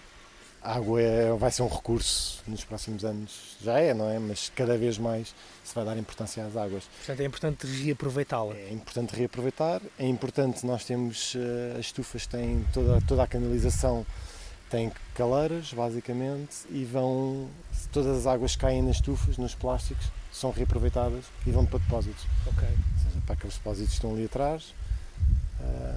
a 0.69 0.77
água 0.77 1.01
é, 1.01 1.33
vai 1.33 1.51
ser 1.51 1.63
um 1.63 1.69
recurso 1.69 2.43
nos 2.47 2.63
próximos 2.63 3.03
anos, 3.03 3.57
já 3.63 3.81
é, 3.81 3.95
não 3.95 4.11
é? 4.11 4.19
Mas 4.19 4.53
cada 4.55 4.77
vez 4.77 4.99
mais 4.99 5.35
se 5.65 5.75
vai 5.75 5.83
dar 5.83 5.97
importância 5.97 6.45
às 6.45 6.59
águas. 6.59 6.85
Portanto, 6.99 7.21
é 7.21 7.25
importante 7.25 7.67
reaproveitá-la. 7.67 8.55
É 8.55 8.71
importante 8.71 9.17
reaproveitar, 9.17 9.81
é 9.99 10.07
importante, 10.07 10.67
nós 10.67 10.85
temos, 10.85 11.35
as 11.79 11.87
estufas 11.87 12.27
têm 12.27 12.67
toda, 12.75 13.01
toda 13.09 13.23
a 13.23 13.27
canalização 13.27 14.05
têm 14.69 14.93
caleiras, 15.15 15.73
basicamente, 15.73 16.57
e 16.69 16.85
vão. 16.85 17.49
Todas 17.91 18.19
as 18.19 18.27
águas 18.27 18.55
que 18.55 18.61
caem 18.61 18.83
nas 18.83 18.97
estufas, 18.97 19.39
nos 19.39 19.55
plásticos, 19.55 20.07
são 20.31 20.51
reaproveitadas 20.51 21.25
e 21.47 21.51
vão 21.51 21.65
para 21.65 21.79
depósitos. 21.79 22.27
Ok. 22.47 22.69
Ou 22.69 23.05
seja, 23.05 23.23
para 23.25 23.35
aqueles 23.35 23.57
depósitos 23.57 23.89
que 23.89 23.95
estão 23.95 24.13
ali 24.13 24.27
atrás. 24.27 24.75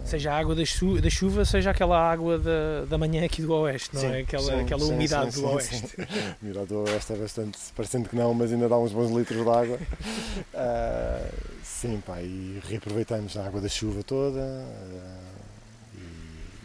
Seja 0.04 0.34
a 0.34 0.38
água 0.38 0.54
da, 0.54 0.66
chu 0.66 1.00
da, 1.00 1.10
chuva, 1.10 1.46
seja 1.46 1.72
aquela 1.72 1.98
água 1.98 2.38
da, 2.38 2.86
da 2.90 2.98
manhã 2.98 3.24
aqui 3.24 3.42
do 3.42 3.54
Oeste, 3.54 3.94
não 3.94 4.02
sim, 4.02 4.08
é? 4.08 4.20
Aquela, 4.20 4.44
sim, 4.44 4.60
aquela 4.62 4.82
sim, 4.82 4.94
umidade 4.94 5.32
do 5.36 5.48
Oeste. 5.48 5.96
A 6.02 6.36
umidade 6.44 6.66
do 6.68 6.80
Oeste 6.80 7.14
é 7.14 7.16
bastante, 7.16 7.58
parecendo 7.76 8.10
que 8.10 8.16
não, 8.16 8.34
mas 8.34 8.52
ainda 8.52 8.68
dá 8.68 8.78
uns 8.78 8.92
bons 8.92 9.12
litros 9.12 9.42
de 9.42 9.50
água. 9.50 9.78
Uh, 9.78 11.34
sim, 11.64 12.04
pá, 12.06 12.22
e 12.22 12.60
reaproveitamos 12.68 13.38
a 13.38 13.46
água 13.46 13.62
da 13.62 13.70
chuva 13.70 14.04
toda. 14.04 14.40
Uh, 14.40 15.32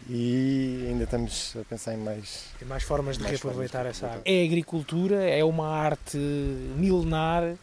e 0.09 0.87
ainda 0.89 1.03
estamos 1.03 1.53
a 1.59 1.63
pensar 1.65 1.93
em 1.93 1.97
mais. 1.97 2.45
Tem 2.57 2.67
mais 2.67 2.83
formas 2.83 3.17
de 3.17 3.23
mais 3.23 3.31
reaproveitar 3.31 3.79
formas 3.79 3.97
de 3.97 4.05
essa 4.05 4.13
água. 4.13 4.21
É 4.25 4.43
agricultura, 4.43 5.23
é 5.23 5.43
uma 5.43 5.67
arte 5.67 6.17
milenar, 6.17 7.55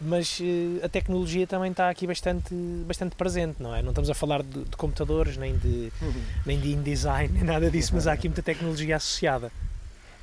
mas 0.00 0.40
a 0.82 0.88
tecnologia 0.88 1.46
também 1.46 1.70
está 1.70 1.88
aqui 1.88 2.06
bastante, 2.06 2.54
bastante 2.86 3.16
presente, 3.16 3.62
não 3.62 3.74
é? 3.74 3.82
Não 3.82 3.90
estamos 3.90 4.10
a 4.10 4.14
falar 4.14 4.42
de, 4.42 4.64
de 4.64 4.76
computadores, 4.76 5.36
nem 5.36 5.56
de, 5.56 5.92
uhum. 6.00 6.22
nem 6.44 6.60
de 6.60 6.72
InDesign, 6.72 7.32
nem 7.32 7.44
nada 7.44 7.70
disso, 7.70 7.92
mas 7.94 8.06
há 8.06 8.12
aqui 8.12 8.28
muita 8.28 8.42
tecnologia 8.42 8.96
associada. 8.96 9.50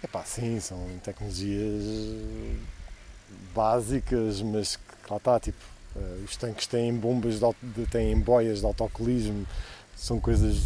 É 0.02 0.08
pá, 0.08 0.24
sim, 0.24 0.60
são 0.60 0.88
tecnologias 1.04 1.84
básicas, 3.54 4.42
mas 4.42 4.76
que 4.76 5.12
lá 5.12 5.18
está, 5.18 5.40
tipo, 5.40 5.58
os 6.24 6.38
tanques 6.38 6.68
têm 6.68 6.94
bombas, 6.94 7.40
de, 7.40 7.86
têm 7.88 8.18
boias 8.20 8.60
de 8.60 8.66
autocolismo, 8.66 9.46
são 9.96 10.20
coisas 10.20 10.58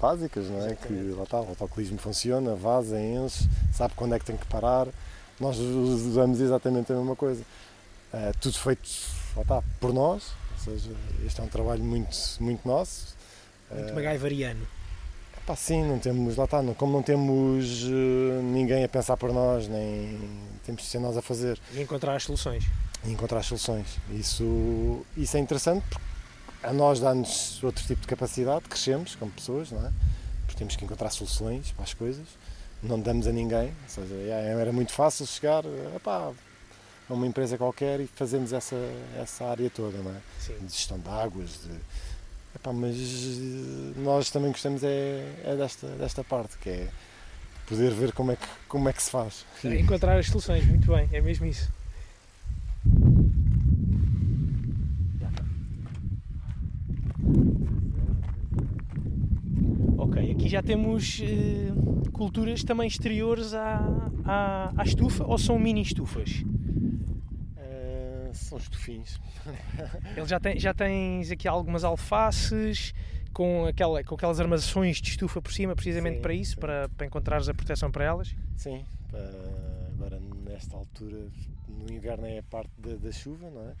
básicas, 0.00 0.46
não 0.46 0.62
é? 0.62 0.72
Exatamente. 0.72 1.10
Que 1.10 1.14
lá 1.16 1.22
está, 1.22 1.40
o 1.40 1.48
autocolismo 1.48 1.98
funciona, 1.98 2.54
vaza, 2.54 3.00
enche, 3.00 3.48
sabe 3.72 3.94
quando 3.94 4.14
é 4.14 4.18
que 4.18 4.24
tem 4.24 4.36
que 4.36 4.46
parar. 4.46 4.88
Nós 5.38 5.58
usamos 5.58 6.40
exatamente 6.40 6.92
a 6.92 6.96
mesma 6.96 7.16
coisa. 7.16 7.42
É, 8.14 8.32
tudo 8.40 8.56
feito 8.56 8.88
está, 9.40 9.60
por 9.80 9.92
nós, 9.92 10.32
ou 10.52 10.58
seja, 10.64 10.90
este 11.26 11.40
é 11.40 11.42
um 11.42 11.48
trabalho 11.48 11.82
muito, 11.82 12.16
muito 12.38 12.66
nosso. 12.66 13.16
Muito 13.68 13.90
é, 13.90 13.92
MacGyveriano. 13.92 14.66
Pá, 15.44 15.56
sim, 15.56 15.82
não 15.82 15.98
temos, 15.98 16.36
lá 16.36 16.44
está, 16.44 16.62
não, 16.62 16.74
como 16.74 16.92
não 16.92 17.02
temos 17.02 17.82
uh, 17.82 18.42
ninguém 18.42 18.84
a 18.84 18.88
pensar 18.88 19.16
por 19.16 19.32
nós, 19.32 19.68
nem 19.68 20.18
temos 20.64 20.82
de 20.82 20.88
ser 20.88 21.00
nós 21.00 21.16
a 21.16 21.22
fazer. 21.22 21.58
E 21.72 21.82
encontrar 21.82 22.14
as 22.14 22.22
soluções. 22.22 22.64
E 23.04 23.10
encontrar 23.10 23.40
as 23.40 23.46
soluções. 23.46 23.98
Isso, 24.10 25.04
isso 25.16 25.36
é 25.36 25.40
interessante 25.40 25.84
porque 25.90 26.14
a 26.62 26.72
nós 26.72 27.00
dá-nos 27.00 27.62
outro 27.62 27.84
tipo 27.84 28.00
de 28.00 28.06
capacidade, 28.06 28.62
crescemos 28.68 29.16
como 29.16 29.30
pessoas, 29.32 29.70
não 29.72 29.84
é? 29.84 29.90
Porque 30.46 30.56
temos 30.56 30.76
que 30.76 30.84
encontrar 30.84 31.10
soluções 31.10 31.72
para 31.72 31.84
as 31.84 31.92
coisas, 31.92 32.26
não 32.82 32.98
damos 32.98 33.26
a 33.26 33.32
ninguém, 33.32 33.74
ou 33.82 33.88
seja, 33.88 34.14
era 34.14 34.72
muito 34.72 34.92
fácil 34.92 35.26
chegar, 35.26 35.64
epá, 35.94 36.32
a 37.08 37.14
uma 37.14 37.26
empresa 37.26 37.58
qualquer 37.58 38.00
e 38.00 38.06
fazemos 38.06 38.52
essa, 38.52 38.76
essa 39.18 39.44
área 39.44 39.68
toda, 39.70 39.98
não 39.98 40.10
é? 40.10 40.20
Sim. 40.38 40.54
De 40.60 40.72
gestão 40.72 40.98
de 40.98 41.08
águas, 41.08 41.60
de... 41.64 41.74
Epá, 42.54 42.72
mas 42.72 42.96
eh, 42.96 44.00
nós 44.00 44.30
também 44.30 44.50
gostamos 44.52 44.82
é, 44.84 45.24
é 45.44 45.56
desta, 45.56 45.88
desta 45.88 46.22
parte, 46.22 46.56
que 46.58 46.70
é 46.70 46.88
poder 47.66 47.92
ver 47.92 48.12
como 48.12 48.32
é 48.32 48.36
que, 48.36 48.46
como 48.68 48.88
é 48.88 48.92
que 48.92 49.02
se 49.02 49.10
faz. 49.10 49.44
Encontrar 49.64 50.18
as 50.18 50.26
soluções, 50.26 50.64
muito 50.66 50.86
bem, 50.86 51.08
é 51.12 51.20
mesmo 51.20 51.46
isso. 51.46 51.70
Ok, 59.98 60.30
aqui 60.30 60.48
já 60.48 60.62
temos 60.62 61.20
eh, 61.22 61.72
culturas 62.12 62.62
também 62.62 62.86
exteriores 62.86 63.52
à, 63.52 63.80
à, 64.24 64.72
à 64.76 64.84
estufa 64.84 65.24
ou 65.24 65.36
são 65.36 65.58
mini 65.58 65.82
estufas? 65.82 66.44
São 68.54 68.58
estufins. 68.58 69.20
Ele 70.16 70.26
já, 70.26 70.38
tem, 70.38 70.58
já 70.58 70.72
tens 70.72 71.30
aqui 71.30 71.48
algumas 71.48 71.82
alfaces 71.84 72.94
com, 73.32 73.66
aquela, 73.66 74.02
com 74.04 74.14
aquelas 74.14 74.38
armações 74.38 74.98
de 75.00 75.10
estufa 75.10 75.42
por 75.42 75.52
cima, 75.52 75.74
precisamente 75.74 76.16
Sim, 76.16 76.22
para 76.22 76.34
isso, 76.34 76.54
sim. 76.54 76.60
para, 76.60 76.88
para 76.90 77.06
encontrares 77.06 77.48
a 77.48 77.54
proteção 77.54 77.90
para 77.90 78.04
elas. 78.04 78.34
Sim, 78.56 78.84
pa- 79.10 79.18
agora 79.92 80.20
nesta 80.20 80.76
altura, 80.76 81.26
no 81.68 81.92
inverno 81.92 82.26
é 82.26 82.38
a 82.38 82.42
parte 82.44 82.70
da, 82.78 82.94
da 82.94 83.10
chuva, 83.12 83.50
não 83.50 83.62
é? 83.70 83.74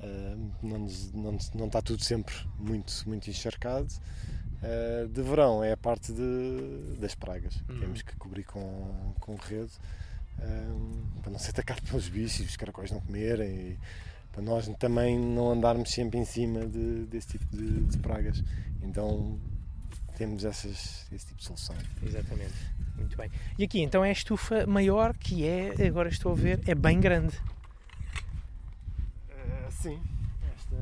Ah, 0.00 0.36
não, 0.62 0.86
não, 1.14 1.38
não 1.54 1.66
está 1.66 1.82
tudo 1.82 2.02
sempre 2.02 2.34
muito, 2.58 2.92
muito 3.06 3.28
encharcado. 3.28 3.88
Ah, 4.62 5.06
de 5.06 5.22
verão 5.22 5.62
é 5.62 5.72
a 5.72 5.76
parte 5.76 6.12
de- 6.12 6.96
das 6.98 7.14
pragas. 7.14 7.62
Uhum. 7.68 7.80
Temos 7.80 8.00
que 8.02 8.16
cobrir 8.16 8.44
com, 8.44 9.12
com 9.20 9.34
rede 9.36 9.72
ah, 10.40 11.20
para 11.22 11.30
não 11.32 11.38
ser 11.38 11.50
atacado 11.50 11.82
pelos 11.82 12.08
bichos, 12.08 12.46
os 12.46 12.56
caracóis 12.56 12.90
não 12.90 13.00
comerem. 13.00 13.48
E, 13.72 13.78
para 14.32 14.42
nós 14.42 14.68
também 14.78 15.18
não 15.18 15.50
andarmos 15.50 15.90
sempre 15.90 16.18
em 16.18 16.24
cima 16.24 16.64
de- 16.66 17.06
desse 17.06 17.28
tipo 17.28 17.44
de, 17.56 17.80
de 17.84 17.98
pragas. 17.98 18.42
Então 18.82 19.40
temos 20.16 20.44
essas, 20.44 21.06
esse 21.10 21.26
tipo 21.26 21.38
de 21.38 21.44
solução. 21.44 21.74
Exatamente. 22.02 22.54
Muito 22.96 23.16
bem. 23.16 23.30
E 23.58 23.64
aqui 23.64 23.80
então 23.80 24.04
é 24.04 24.10
a 24.10 24.12
estufa 24.12 24.66
maior 24.66 25.16
que 25.16 25.44
é, 25.44 25.74
agora 25.86 26.08
estou 26.08 26.32
a 26.32 26.34
ver, 26.34 26.60
é 26.68 26.74
bem 26.74 27.00
grande. 27.00 27.36
Uh, 29.30 29.70
sim, 29.70 30.00
esta, 30.54 30.76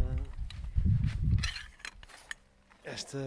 esta, 2.84 3.18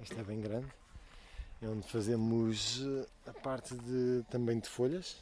esta 0.00 0.20
é 0.20 0.24
bem 0.24 0.40
grande. 0.40 0.66
É 1.62 1.68
onde 1.68 1.86
fazemos 1.86 2.80
uh, 2.80 3.06
a 3.26 3.32
parte 3.32 3.74
de, 3.74 4.24
também 4.30 4.58
de 4.58 4.68
folhas 4.68 5.16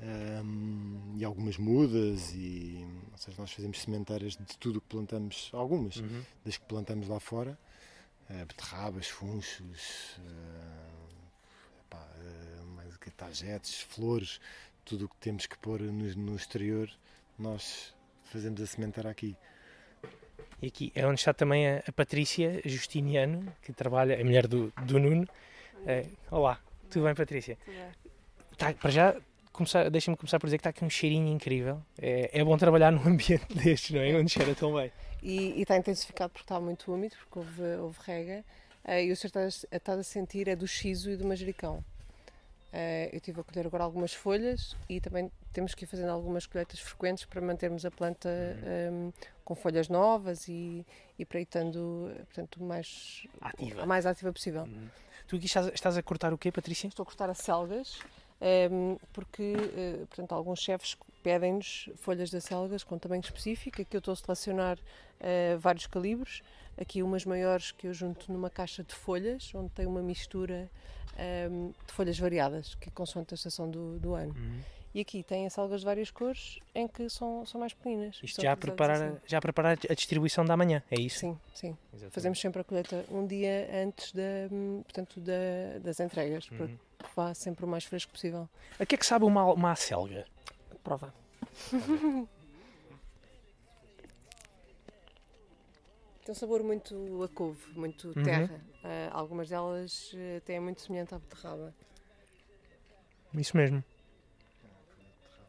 um, 0.00 1.14
e 1.16 1.24
algumas 1.24 1.56
mudas 1.58 2.32
e 2.34 2.84
ou 3.12 3.18
seja, 3.18 3.40
nós 3.40 3.52
fazemos 3.52 3.80
sementárias 3.80 4.36
de 4.36 4.58
tudo 4.58 4.80
que 4.80 4.88
plantamos, 4.88 5.50
algumas 5.52 6.02
das 6.44 6.56
que 6.56 6.64
plantamos 6.64 7.08
lá 7.08 7.20
fora, 7.20 7.58
uh, 8.30 8.46
beterrabas, 8.46 9.08
funchos, 9.08 10.18
uh, 10.18 11.80
epá, 11.86 11.98
uh, 11.98 12.66
mais 12.68 12.96
que 12.96 13.10
tagetes, 13.10 13.80
flores, 13.82 14.40
tudo 14.84 15.04
o 15.04 15.08
que 15.08 15.16
temos 15.16 15.46
que 15.46 15.56
pôr 15.58 15.80
no, 15.80 16.14
no 16.14 16.36
exterior, 16.36 16.90
nós 17.38 17.94
fazemos 18.24 18.60
a 18.60 18.66
sementar 18.66 19.06
aqui. 19.06 19.36
E 20.62 20.66
aqui 20.68 20.92
é 20.94 21.06
onde 21.06 21.20
está 21.20 21.32
também 21.34 21.68
a, 21.68 21.82
a 21.86 21.92
Patrícia 21.92 22.60
Justiniano, 22.64 23.52
que 23.62 23.72
trabalha, 23.72 24.20
a 24.20 24.24
mulher 24.24 24.46
do, 24.46 24.72
do 24.84 24.98
Nuno. 24.98 25.26
Eh, 25.86 26.06
olá, 26.30 26.58
tudo 26.90 27.04
bem, 27.04 27.14
Patrícia? 27.14 27.58
Tá, 28.56 28.72
para 28.72 28.90
já, 28.90 29.16
começar, 29.52 29.90
deixa-me 29.90 30.16
começar 30.16 30.38
por 30.38 30.46
dizer 30.46 30.58
que 30.58 30.60
está 30.60 30.70
aqui 30.70 30.84
um 30.84 30.90
cheirinho 30.90 31.28
incrível. 31.28 31.82
É, 32.00 32.40
é 32.40 32.44
bom 32.44 32.56
trabalhar 32.56 32.90
num 32.90 33.06
ambiente 33.06 33.46
destes, 33.54 33.90
não 33.90 34.00
é? 34.00 34.14
Onde 34.14 34.30
cheira 34.30 34.54
tão 34.54 34.74
bem. 34.74 34.90
E, 35.22 35.58
e 35.58 35.62
está 35.62 35.76
intensificado 35.76 36.30
porque 36.30 36.44
está 36.44 36.60
muito 36.60 36.92
úmido, 36.92 37.16
porque 37.16 37.38
houve, 37.38 37.76
houve 37.80 37.98
rega. 38.04 38.44
eh, 38.84 39.04
e 39.06 39.12
o 39.12 39.16
que 39.16 39.26
estás 39.26 39.66
estás 39.70 39.98
a 39.98 40.02
sentir 40.02 40.48
é 40.48 40.56
do 40.56 40.68
siso 40.68 41.10
e 41.10 41.16
do 41.16 41.26
manjericão. 41.26 41.84
Eh, 42.76 43.08
eu 43.12 43.18
estive 43.18 43.40
a 43.40 43.44
colher 43.44 43.66
agora 43.68 43.84
algumas 43.84 44.12
folhas 44.12 44.74
e 44.88 45.00
também 45.00 45.30
temos 45.52 45.76
que 45.76 45.84
ir 45.84 45.86
fazendo 45.86 46.08
algumas 46.10 46.44
colheitas 46.44 46.80
frequentes 46.80 47.24
para 47.24 47.40
mantermos 47.40 47.84
a 47.84 47.90
planta 47.90 48.28
Uhum. 48.28 49.06
ehm, 49.06 49.12
com 49.44 49.54
folhas 49.54 49.88
novas 49.88 50.48
e, 50.48 50.84
e 51.16 51.24
para 51.24 51.38
ir 51.38 51.44
estando 51.44 52.10
portanto, 52.26 52.60
mais, 52.60 53.28
Ativa. 53.40 53.82
a 53.82 53.86
mais 53.86 54.06
ativa 54.06 54.32
possível. 54.32 54.68
Tu 55.28 55.36
aqui 55.36 55.46
estás, 55.46 55.66
estás 55.72 55.96
a 55.96 56.02
cortar 56.02 56.32
o 56.32 56.38
quê, 56.38 56.50
Patrícia? 56.50 56.88
Estou 56.88 57.04
a 57.04 57.06
cortar 57.06 57.30
as 57.30 57.38
selgas 57.38 58.00
ehm, 58.40 58.96
porque 59.12 59.54
eh, 59.76 59.98
portanto, 60.08 60.32
alguns 60.34 60.58
chefes 60.58 60.96
pedem-nos 61.22 61.88
folhas 61.96 62.28
de 62.28 62.40
selgas 62.40 62.82
com 62.82 62.98
tamanho 62.98 63.20
específico. 63.22 63.80
Aqui 63.82 63.96
eu 63.96 64.00
estou 64.00 64.10
a 64.12 64.16
selecionar 64.16 64.78
eh, 65.20 65.56
vários 65.60 65.86
calibres. 65.86 66.42
Aqui 66.76 67.04
umas 67.04 67.24
maiores 67.24 67.70
que 67.70 67.86
eu 67.86 67.94
junto 67.94 68.32
numa 68.32 68.50
caixa 68.50 68.82
de 68.82 68.92
folhas, 68.92 69.54
onde 69.54 69.68
tem 69.70 69.86
uma 69.86 70.02
mistura 70.02 70.68
ehm, 71.18 71.68
de 71.86 71.92
folhas 71.92 72.18
variadas, 72.18 72.74
que 72.76 72.88
é 72.88 72.92
consoante 72.92 73.34
a 73.34 73.36
estação 73.36 73.70
do, 73.70 73.98
do 73.98 74.14
ano. 74.14 74.34
E 74.94 75.00
aqui 75.00 75.24
tem 75.24 75.44
as 75.44 75.58
algas 75.58 75.80
de 75.80 75.86
várias 75.86 76.08
cores 76.12 76.60
em 76.72 76.86
que 76.86 77.08
são, 77.10 77.44
são 77.44 77.58
mais 77.58 77.72
pequeninas. 77.74 78.20
Isto 78.22 78.40
já 78.42 78.52
a, 78.52 78.56
preparar, 78.56 79.02
assim. 79.02 79.18
já 79.26 79.38
a 79.38 79.40
preparar 79.40 79.76
a 79.90 79.94
distribuição 79.94 80.44
da 80.44 80.56
manhã, 80.56 80.80
é 80.88 81.00
isso? 81.00 81.18
Sim, 81.18 81.36
sim. 81.52 81.76
Exatamente. 81.92 82.14
Fazemos 82.14 82.40
sempre 82.40 82.60
a 82.60 82.64
colheita 82.64 83.04
um 83.10 83.26
dia 83.26 83.68
antes 83.84 84.12
da, 84.12 84.22
portanto, 84.84 85.18
da, 85.20 85.80
das 85.82 85.98
entregas, 85.98 86.46
para 86.48 86.66
Uhum. 86.66 86.78
que 86.98 87.06
vá 87.16 87.34
sempre 87.34 87.64
o 87.64 87.68
mais 87.68 87.82
fresco 87.84 88.12
possível. 88.12 88.48
A 88.78 88.86
que 88.86 88.94
é 88.94 88.98
que 88.98 89.04
sabe 89.04 89.24
uma, 89.24 89.44
uma 89.52 89.72
acelga? 89.72 90.24
Prova. 90.84 91.12
Tem 96.24 96.32
um 96.32 96.34
sabor 96.34 96.62
muito 96.62 97.22
a 97.22 97.28
couve, 97.28 97.60
muito 97.78 98.08
Uhum. 98.16 98.22
terra. 98.24 98.60
Ah, 98.82 99.10
algumas 99.12 99.48
delas 99.48 100.10
eh, 100.16 100.40
têm 100.44 100.58
muito 100.58 100.80
semelhante 100.80 101.14
à 101.14 101.18
beterraba. 101.18 101.74
Isso 103.34 103.56
mesmo. 103.56 103.84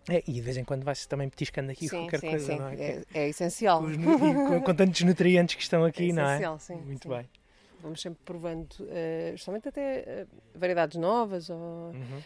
É, 0.10 0.22
e 0.28 0.34
de 0.34 0.42
vez 0.42 0.58
em 0.58 0.64
quando 0.64 0.84
vai-se 0.84 1.08
também 1.08 1.28
petiscando 1.30 1.72
aqui 1.72 1.88
sim, 1.88 1.98
qualquer 1.98 2.20
sim, 2.20 2.30
coisa, 2.30 2.54
sim. 2.54 2.60
não 2.60 2.68
é? 2.68 2.76
É, 2.76 3.04
é 3.14 3.30
essencial. 3.30 3.80
Com, 3.82 3.88
os 3.88 3.98
com, 3.98 4.62
com 4.62 4.76
tantos 4.76 5.02
nutrientes 5.02 5.56
que 5.56 5.62
estão 5.64 5.84
aqui, 5.86 6.10
é 6.12 6.14
não 6.14 6.24
é? 6.24 6.34
essencial, 6.34 6.60
sim. 6.60 6.76
Muito 6.76 7.04
sim. 7.04 7.10
bem. 7.10 7.30
Vamos 7.82 8.02
sempre 8.02 8.20
provando, 8.24 8.76
eh, 8.90 9.32
justamente 9.36 9.70
até 9.70 10.00
eh, 10.00 10.28
variedades 10.54 10.98
novas 10.98 11.50
ou... 11.50 11.58
Uhum. 11.58 12.22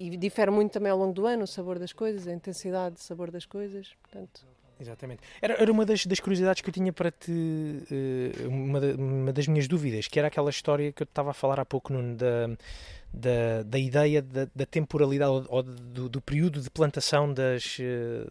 e 0.00 0.16
difere 0.16 0.50
muito 0.50 0.72
também 0.72 0.90
ao 0.90 0.98
longo 0.98 1.12
do 1.12 1.26
ano 1.26 1.44
o 1.44 1.46
sabor 1.46 1.78
das 1.78 1.92
coisas, 1.92 2.26
a 2.26 2.32
intensidade 2.32 2.96
de 2.96 3.02
sabor 3.02 3.30
das 3.30 3.46
coisas. 3.46 3.94
Portanto, 4.02 4.46
Exatamente. 4.82 5.22
Era, 5.40 5.54
era 5.62 5.70
uma 5.70 5.86
das, 5.86 6.04
das 6.06 6.18
curiosidades 6.18 6.60
que 6.60 6.68
eu 6.68 6.74
tinha 6.74 6.92
para 6.92 7.12
te. 7.12 7.30
eh, 7.88 8.48
uma, 8.48 8.80
uma 8.80 9.32
das 9.32 9.46
minhas 9.46 9.68
dúvidas, 9.68 10.08
que 10.08 10.18
era 10.18 10.26
aquela 10.26 10.50
história 10.50 10.90
que 10.92 11.02
eu 11.02 11.04
estava 11.04 11.30
a 11.30 11.32
falar 11.32 11.60
há 11.60 11.64
pouco, 11.64 11.92
Nuno, 11.92 12.16
da, 12.16 12.48
da, 13.12 13.62
da 13.64 13.78
ideia 13.78 14.20
da, 14.20 14.48
da 14.52 14.66
temporalidade 14.66 15.46
ou, 15.48 15.62
do, 15.62 16.08
do 16.08 16.20
período 16.20 16.60
de 16.60 16.68
plantação 16.68 17.32
das, 17.32 17.76
eh, 17.80 18.26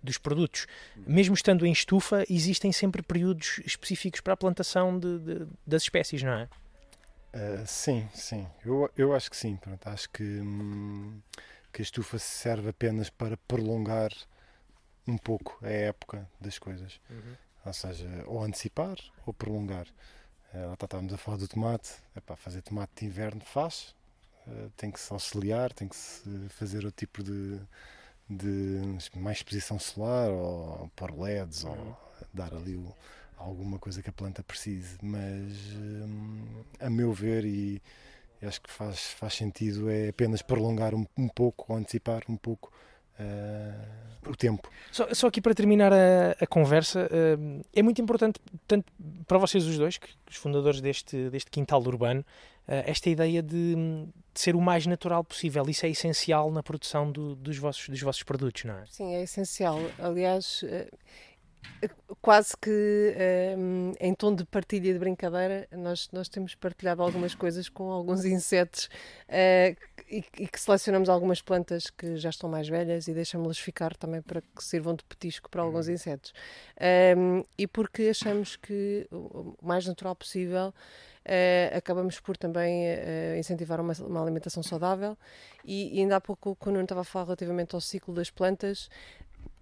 dos 0.00 0.18
produtos. 0.18 0.68
Mesmo 1.04 1.34
estando 1.34 1.66
em 1.66 1.72
estufa, 1.72 2.24
existem 2.30 2.70
sempre 2.70 3.02
períodos 3.02 3.60
específicos 3.66 4.20
para 4.20 4.34
a 4.34 4.36
plantação 4.36 4.96
de, 5.00 5.18
de- 5.18 5.46
das 5.66 5.82
espécies, 5.82 6.22
não 6.22 6.32
é? 6.32 6.48
Uh, 7.34 7.66
sim, 7.66 8.08
sim. 8.14 8.46
Eu, 8.64 8.88
eu 8.96 9.14
acho 9.14 9.28
que 9.30 9.36
sim. 9.36 9.56
Pronto, 9.56 9.86
acho 9.88 10.08
que, 10.10 10.22
hum, 10.22 11.20
que 11.72 11.82
a 11.82 11.84
estufa 11.84 12.18
serve 12.18 12.68
apenas 12.70 13.10
para 13.10 13.36
prolongar 13.48 14.10
um 15.08 15.16
pouco 15.18 15.58
a 15.62 15.68
época 15.70 16.28
das 16.40 16.58
coisas. 16.58 17.00
Ou 17.64 17.72
seja, 17.72 18.08
ou 18.26 18.42
antecipar 18.42 18.96
ou 19.26 19.32
prolongar. 19.34 19.86
Uh, 20.54 20.72
estávamos 20.72 21.12
a 21.12 21.18
falar 21.18 21.36
do 21.38 21.48
tomate. 21.48 21.90
Epá, 22.16 22.36
fazer 22.36 22.62
tomate 22.62 22.92
de 23.00 23.06
inverno 23.06 23.40
faz. 23.42 23.94
Uh, 24.46 24.70
tem 24.76 24.90
que 24.90 25.00
se 25.00 25.12
auxiliar, 25.12 25.72
tem 25.72 25.88
que 25.88 25.96
se 25.96 26.48
fazer 26.50 26.84
outro 26.84 26.98
tipo 27.06 27.22
de, 27.22 27.60
de 28.28 28.80
mais 29.16 29.38
exposição 29.38 29.78
solar 29.78 30.30
ou 30.30 30.90
pôr 30.96 31.10
LEDs 31.18 31.64
Uhum. 31.64 31.70
ou 31.72 31.96
dar 32.32 32.54
ali 32.54 32.76
o, 32.76 32.94
alguma 33.36 33.78
coisa 33.78 34.02
que 34.02 34.10
a 34.10 34.12
planta 34.12 34.42
precise. 34.42 34.96
Mas 35.02 35.52
hum, 35.74 36.64
a 36.80 36.88
meu 36.90 37.12
ver 37.12 37.44
e 37.44 37.82
acho 38.42 38.60
que 38.62 38.70
faz, 38.70 39.00
faz 39.12 39.34
sentido 39.34 39.90
é 39.90 40.08
apenas 40.08 40.42
prolongar 40.42 40.94
um, 40.94 41.04
um 41.16 41.28
pouco 41.28 41.72
ou 41.72 41.78
antecipar 41.78 42.22
um 42.28 42.36
pouco 42.36 42.72
uh, 43.18 44.30
o 44.30 44.36
tempo. 44.36 44.70
Só, 44.92 45.12
só 45.14 45.26
aqui 45.28 45.40
para 45.40 45.54
terminar 45.54 45.92
a, 45.92 46.32
a 46.40 46.46
conversa, 46.46 47.08
eh, 47.10 47.62
é 47.74 47.82
muito 47.82 48.00
importante, 48.02 48.38
tanto 48.66 48.92
para 49.26 49.38
vocês 49.38 49.64
os 49.64 49.78
dois, 49.78 49.96
que, 49.96 50.08
os 50.28 50.36
fundadores 50.36 50.80
deste, 50.80 51.30
deste 51.30 51.50
quintal 51.50 51.80
urbano, 51.82 52.24
eh, 52.66 52.84
esta 52.86 53.08
ideia 53.08 53.42
de, 53.42 53.74
de 53.74 54.08
ser 54.34 54.54
o 54.54 54.60
mais 54.60 54.86
natural 54.86 55.24
possível. 55.24 55.64
Isso 55.68 55.86
é 55.86 55.88
essencial 55.88 56.50
na 56.50 56.62
produção 56.62 57.10
do- 57.10 57.36
dos, 57.36 57.56
vossos, 57.56 57.88
dos 57.88 58.00
vossos 58.02 58.22
produtos, 58.22 58.64
não 58.64 58.74
é? 58.74 58.84
sim, 58.90 59.14
é 59.14 59.22
essencial. 59.22 59.78
Aliás, 59.98 60.62
quase 62.20 62.56
que 62.56 63.14
um, 63.56 63.92
em 64.00 64.14
tom 64.14 64.34
de 64.34 64.44
partilha 64.44 64.90
e 64.90 64.92
de 64.92 64.98
brincadeira, 64.98 65.68
nós, 65.72 66.08
nós 66.12 66.28
temos 66.28 66.54
partilhado 66.54 67.02
algumas 67.02 67.34
coisas 67.34 67.68
com 67.68 67.90
alguns 67.90 68.24
insetos 68.24 68.88
uh, 69.28 69.76
e, 70.10 70.24
e, 70.38 70.48
que 70.48 70.60
selecionamos 70.60 71.08
algumas 71.08 71.40
plantas 71.40 71.90
que 71.90 72.16
já 72.16 72.30
estão 72.30 72.48
mais 72.48 72.68
velhas 72.68 73.08
e 73.08 73.14
deixamos-las 73.14 73.58
ficar 73.58 73.96
também 73.96 74.20
para 74.20 74.40
que 74.40 74.64
sirvam 74.64 74.94
de 74.94 75.04
petisco 75.04 75.48
para 75.50 75.62
alguns 75.62 75.86
uhum. 75.86 75.94
insetos. 75.94 76.32
Um, 77.16 77.44
e 77.56 77.66
porque 77.66 78.04
achamos 78.04 78.56
que 78.56 79.06
o 79.10 79.54
mais 79.62 79.86
natural 79.86 80.14
possível. 80.16 80.74
Uh, 81.28 81.76
acabamos 81.76 82.18
por 82.20 82.38
também 82.38 82.86
uh, 82.86 83.36
incentivar 83.36 83.78
uma, 83.82 83.92
uma, 84.00 84.22
alimentação 84.22 84.62
saudável 84.62 85.14
e, 85.62 85.94
e, 85.94 86.00
ainda 86.00 86.16
há 86.16 86.20
pouco, 86.22 86.56
quando 86.56 86.76
eu 86.76 86.82
estava 86.82 87.02
a 87.02 87.04
falar 87.04 87.26
relativamente 87.26 87.74
ao 87.74 87.82
ciclo 87.82 88.14
das 88.14 88.30
plantas, 88.30 88.88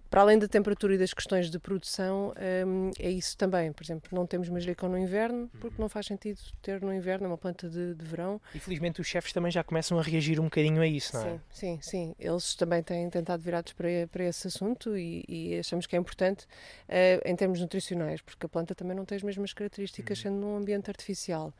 para 0.09 0.21
além 0.21 0.39
da 0.39 0.47
temperatura 0.47 0.95
e 0.95 0.97
das 0.97 1.13
questões 1.13 1.49
de 1.49 1.59
produção, 1.59 2.33
um, 2.65 2.91
é 2.99 3.09
isso 3.09 3.37
também. 3.37 3.71
Por 3.71 3.83
exemplo, 3.83 4.09
não 4.11 4.25
temos 4.25 4.49
manjericão 4.49 4.89
no 4.89 4.97
inverno, 4.97 5.49
porque 5.59 5.81
não 5.81 5.89
faz 5.89 6.05
sentido 6.05 6.39
ter 6.61 6.81
no 6.81 6.93
inverno 6.93 7.25
é 7.25 7.29
uma 7.29 7.37
planta 7.37 7.69
de, 7.69 7.93
de 7.93 8.05
verão. 8.05 8.41
E 8.53 8.59
felizmente 8.59 9.01
os 9.01 9.07
chefes 9.07 9.33
também 9.33 9.51
já 9.51 9.63
começam 9.63 9.99
a 9.99 10.01
reagir 10.01 10.39
um 10.39 10.45
bocadinho 10.45 10.81
a 10.81 10.87
isso, 10.87 11.15
não 11.15 11.25
é? 11.25 11.29
Sim, 11.31 11.39
sim, 11.51 11.79
sim. 11.81 12.15
Eles 12.19 12.55
também 12.55 12.81
têm 12.81 13.09
tentado 13.09 13.41
virados 13.43 13.73
para, 13.73 13.87
para 14.11 14.23
esse 14.23 14.47
assunto 14.47 14.97
e, 14.97 15.25
e 15.27 15.59
achamos 15.59 15.85
que 15.85 15.95
é 15.95 15.99
importante 15.99 16.45
uh, 16.45 17.21
em 17.25 17.35
termos 17.35 17.59
nutricionais, 17.59 18.21
porque 18.21 18.45
a 18.45 18.49
planta 18.49 18.73
também 18.73 18.95
não 18.95 19.05
tem 19.05 19.15
as 19.15 19.23
mesmas 19.23 19.53
características 19.53 20.17
uhum. 20.19 20.23
sendo 20.23 20.35
num 20.35 20.57
ambiente 20.57 20.89
artificial. 20.89 21.53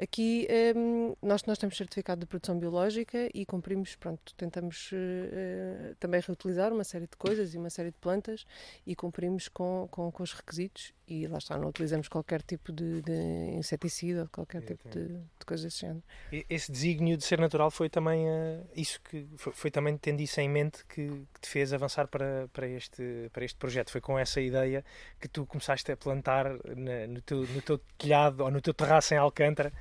Aqui 0.00 0.46
um, 0.76 1.14
nós, 1.22 1.44
nós 1.44 1.56
temos 1.56 1.76
certificado 1.76 2.20
de 2.20 2.26
produção 2.26 2.58
biológica 2.58 3.30
e 3.32 3.46
cumprimos, 3.46 3.96
pronto, 3.96 4.34
tentamos 4.34 4.90
uh, 4.92 5.94
também 5.98 6.20
reutilizar 6.20 6.70
uma 6.72 6.84
série 6.84 7.06
de 7.06 7.16
coisas 7.16 7.54
e 7.54 7.58
uma 7.58 7.70
série 7.70 7.90
de 7.90 7.96
plantas 7.96 8.44
e 8.86 8.94
cumprimos 8.94 9.48
com, 9.48 9.88
com, 9.90 10.12
com 10.12 10.22
os 10.22 10.32
requisitos 10.32 10.92
e 11.08 11.26
lá 11.28 11.38
está, 11.38 11.56
não 11.56 11.68
utilizamos 11.68 12.08
qualquer 12.08 12.42
tipo 12.42 12.72
de, 12.72 13.00
de 13.02 13.12
inseticida, 13.54 14.28
qualquer 14.32 14.60
tipo 14.62 14.88
de, 14.88 15.06
de 15.06 15.46
coisa 15.46 15.64
desse 15.64 15.80
género. 15.80 16.02
Esse 16.50 16.72
desígnio 16.72 17.16
de 17.16 17.24
ser 17.24 17.38
natural 17.38 17.70
foi 17.70 17.88
também 17.88 18.26
uh, 18.26 18.66
isso 18.74 19.00
que 19.02 19.26
foi, 19.36 19.52
foi, 19.52 19.70
também 19.70 19.96
tendo 19.96 20.20
isso 20.20 20.40
em 20.40 20.48
mente 20.48 20.84
que, 20.86 21.06
que, 21.06 21.40
te 21.40 21.48
fez 21.48 21.72
avançar 21.72 22.08
para, 22.08 22.48
para, 22.52 22.66
este, 22.66 23.30
para 23.32 23.44
este 23.44 23.56
projeto. 23.56 23.90
Foi 23.90 24.00
com 24.00 24.18
essa 24.18 24.40
ideia 24.40 24.84
que 25.20 25.28
tu 25.28 25.46
começaste 25.46 25.92
a 25.92 25.96
plantar 25.96 26.46
na, 26.76 27.06
no, 27.06 27.20
teu, 27.22 27.46
no 27.46 27.62
teu 27.62 27.78
telhado 27.96 28.42
ou 28.42 28.50
no 28.50 28.60
teu 28.60 28.74
terraço 28.74 29.14
em 29.14 29.16
Alcântara 29.16 29.72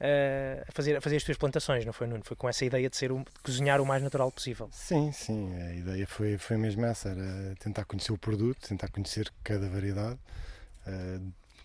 uh, 0.00 0.64
a, 0.68 0.72
fazer, 0.72 0.96
a 0.96 1.00
fazer 1.00 1.16
as 1.16 1.24
tuas 1.24 1.38
plantações, 1.38 1.86
não 1.86 1.94
foi, 1.94 2.06
Nuno? 2.06 2.22
Foi 2.24 2.36
com 2.36 2.46
essa 2.46 2.62
ideia 2.62 2.90
de 2.90 2.96
ser 2.96 3.10
um, 3.10 3.22
de 3.22 3.40
cozinhar 3.42 3.80
o 3.80 3.86
mais 3.86 4.02
natural 4.02 4.30
possível. 4.30 4.68
Sim, 4.70 5.12
sim, 5.12 5.54
a 5.54 5.74
ideia 5.74 6.06
foi, 6.06 6.36
foi 6.36 6.58
mesmo 6.58 6.84
essa, 6.84 7.08
era 7.08 7.54
tentar 7.58 7.86
conhecer 7.86 8.12
o 8.12 8.18
produto, 8.18 8.68
tentar 8.68 8.88
conhecer 8.88 9.32
cada 9.42 9.66
variedade 9.68 10.18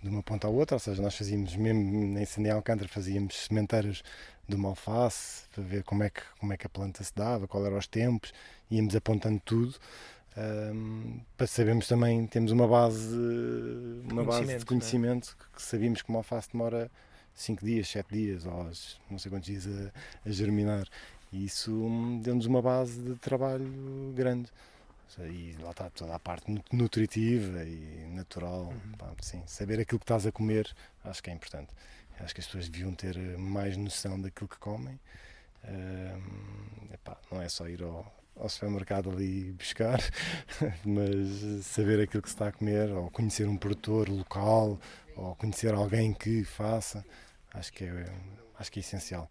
de 0.01 0.09
uma 0.09 0.23
ponta 0.23 0.47
à 0.47 0.49
outra, 0.49 0.75
ou 0.75 0.79
seja, 0.79 1.01
nós 1.01 1.15
fazíamos 1.15 1.55
mesmo 1.55 2.17
em 2.17 2.25
Sandial 2.25 2.57
Alcântara 2.57 2.87
fazíamos 2.87 3.35
sementeiras 3.35 4.01
de 4.47 4.55
uma 4.55 4.69
alface 4.69 5.43
para 5.53 5.63
ver 5.63 5.83
como 5.83 6.03
é, 6.03 6.09
que, 6.09 6.21
como 6.39 6.53
é 6.53 6.57
que 6.57 6.65
a 6.65 6.69
planta 6.69 7.03
se 7.03 7.13
dava, 7.13 7.47
qual 7.47 7.65
eram 7.65 7.77
os 7.77 7.87
tempos, 7.87 8.33
íamos 8.71 8.95
apontando 8.95 9.41
tudo. 9.43 9.75
Um, 10.37 11.17
eh, 11.17 11.21
para 11.35 11.47
sabermos 11.47 11.87
também, 11.87 12.25
temos 12.27 12.51
uma 12.51 12.67
base, 12.67 13.15
uma 14.09 14.23
base 14.23 14.57
de 14.57 14.65
conhecimento 14.65 15.35
é? 15.39 15.55
que 15.55 15.61
sabíamos 15.61 16.01
que 16.01 16.09
uma 16.09 16.19
alface 16.19 16.49
demora 16.51 16.89
5 17.33 17.65
dias, 17.65 17.87
7 17.89 18.07
dias, 18.11 18.45
ou 18.45 18.71
não 19.09 19.19
sei 19.19 19.29
quantos 19.29 19.47
dias 19.47 19.67
a, 19.67 20.29
a 20.29 20.31
germinar. 20.31 20.87
E 21.31 21.45
isso 21.45 21.71
hum, 21.71 22.19
deu-nos 22.21 22.45
uma 22.45 22.61
base 22.61 22.99
de 22.99 23.15
trabalho 23.15 24.13
grande. 24.15 24.49
E 25.19 25.55
lá 25.61 25.71
está 25.71 25.89
toda 25.89 26.15
a 26.15 26.19
parte 26.19 26.45
nutritiva 26.71 27.63
e 27.63 28.05
natural. 28.13 28.65
Uhum. 28.65 28.91
Pá, 28.97 29.11
sim, 29.21 29.41
saber 29.47 29.79
aquilo 29.79 29.99
que 29.99 30.03
estás 30.03 30.25
a 30.27 30.31
comer 30.31 30.73
acho 31.03 31.23
que 31.23 31.29
é 31.29 31.33
importante. 31.33 31.73
Acho 32.19 32.33
que 32.33 32.41
as 32.41 32.45
pessoas 32.45 32.69
deviam 32.69 32.93
ter 32.93 33.17
mais 33.37 33.77
noção 33.77 34.19
daquilo 34.19 34.47
que 34.47 34.57
comem. 34.57 34.99
Uh, 35.63 36.93
epá, 36.93 37.17
não 37.31 37.41
é 37.41 37.49
só 37.49 37.67
ir 37.67 37.81
ao, 37.81 38.13
ao 38.35 38.49
supermercado 38.49 39.09
ali 39.09 39.51
buscar, 39.51 39.99
mas 40.85 41.65
saber 41.65 42.01
aquilo 42.01 42.21
que 42.21 42.29
se 42.29 42.35
está 42.35 42.47
a 42.47 42.51
comer, 42.51 42.89
ou 42.91 43.09
conhecer 43.11 43.47
um 43.47 43.57
produtor 43.57 44.09
local, 44.09 44.79
ou 45.15 45.35
conhecer 45.35 45.73
alguém 45.73 46.13
que 46.13 46.43
faça, 46.43 47.05
acho 47.53 47.71
que 47.73 47.85
é, 47.85 48.05
acho 48.57 48.71
que 48.71 48.79
é 48.79 48.81
essencial. 48.81 49.29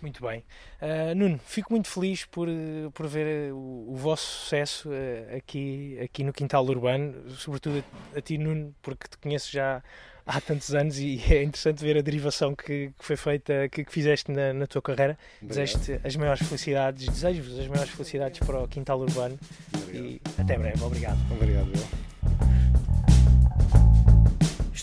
Muito 0.00 0.22
bem. 0.22 0.44
Uh, 0.82 1.14
Nuno, 1.14 1.38
fico 1.38 1.72
muito 1.72 1.88
feliz 1.88 2.24
por, 2.26 2.46
por 2.92 3.06
ver 3.06 3.52
o, 3.52 3.86
o 3.88 3.96
vosso 3.96 4.26
sucesso 4.26 4.90
uh, 4.90 5.36
aqui, 5.36 5.98
aqui 6.02 6.22
no 6.22 6.32
Quintal 6.32 6.64
Urbano, 6.64 7.30
sobretudo 7.30 7.82
a, 8.14 8.18
a, 8.18 8.20
ti, 8.20 8.36
Nuno, 8.36 8.74
porque 8.82 9.08
te 9.08 9.16
conheço 9.16 9.50
já 9.50 9.82
há 10.26 10.40
tantos 10.40 10.74
anos 10.74 10.98
e 10.98 11.20
é 11.32 11.42
interessante 11.42 11.82
ver 11.82 11.96
a 11.96 12.02
derivação 12.02 12.54
que, 12.54 12.92
que 12.98 13.04
foi 13.04 13.16
feita, 13.16 13.68
que, 13.70 13.84
que 13.84 13.92
fizeste 13.92 14.30
na, 14.30 14.52
na, 14.52 14.66
tua 14.66 14.82
carreira. 14.82 15.18
Desejo-te 15.40 16.00
as 16.04 16.16
maiores 16.16 16.46
felicidades, 16.46 17.08
desejo-vos 17.08 17.58
as 17.58 17.66
maiores 17.66 17.90
felicidades 17.90 18.40
para 18.40 18.62
o 18.62 18.68
Quintal 18.68 19.00
Urbano 19.00 19.38
Obrigado. 19.74 20.04
e 20.04 20.20
até 20.38 20.58
breve. 20.58 20.82
Obrigado. 20.82 21.18
Obrigado. 21.30 22.03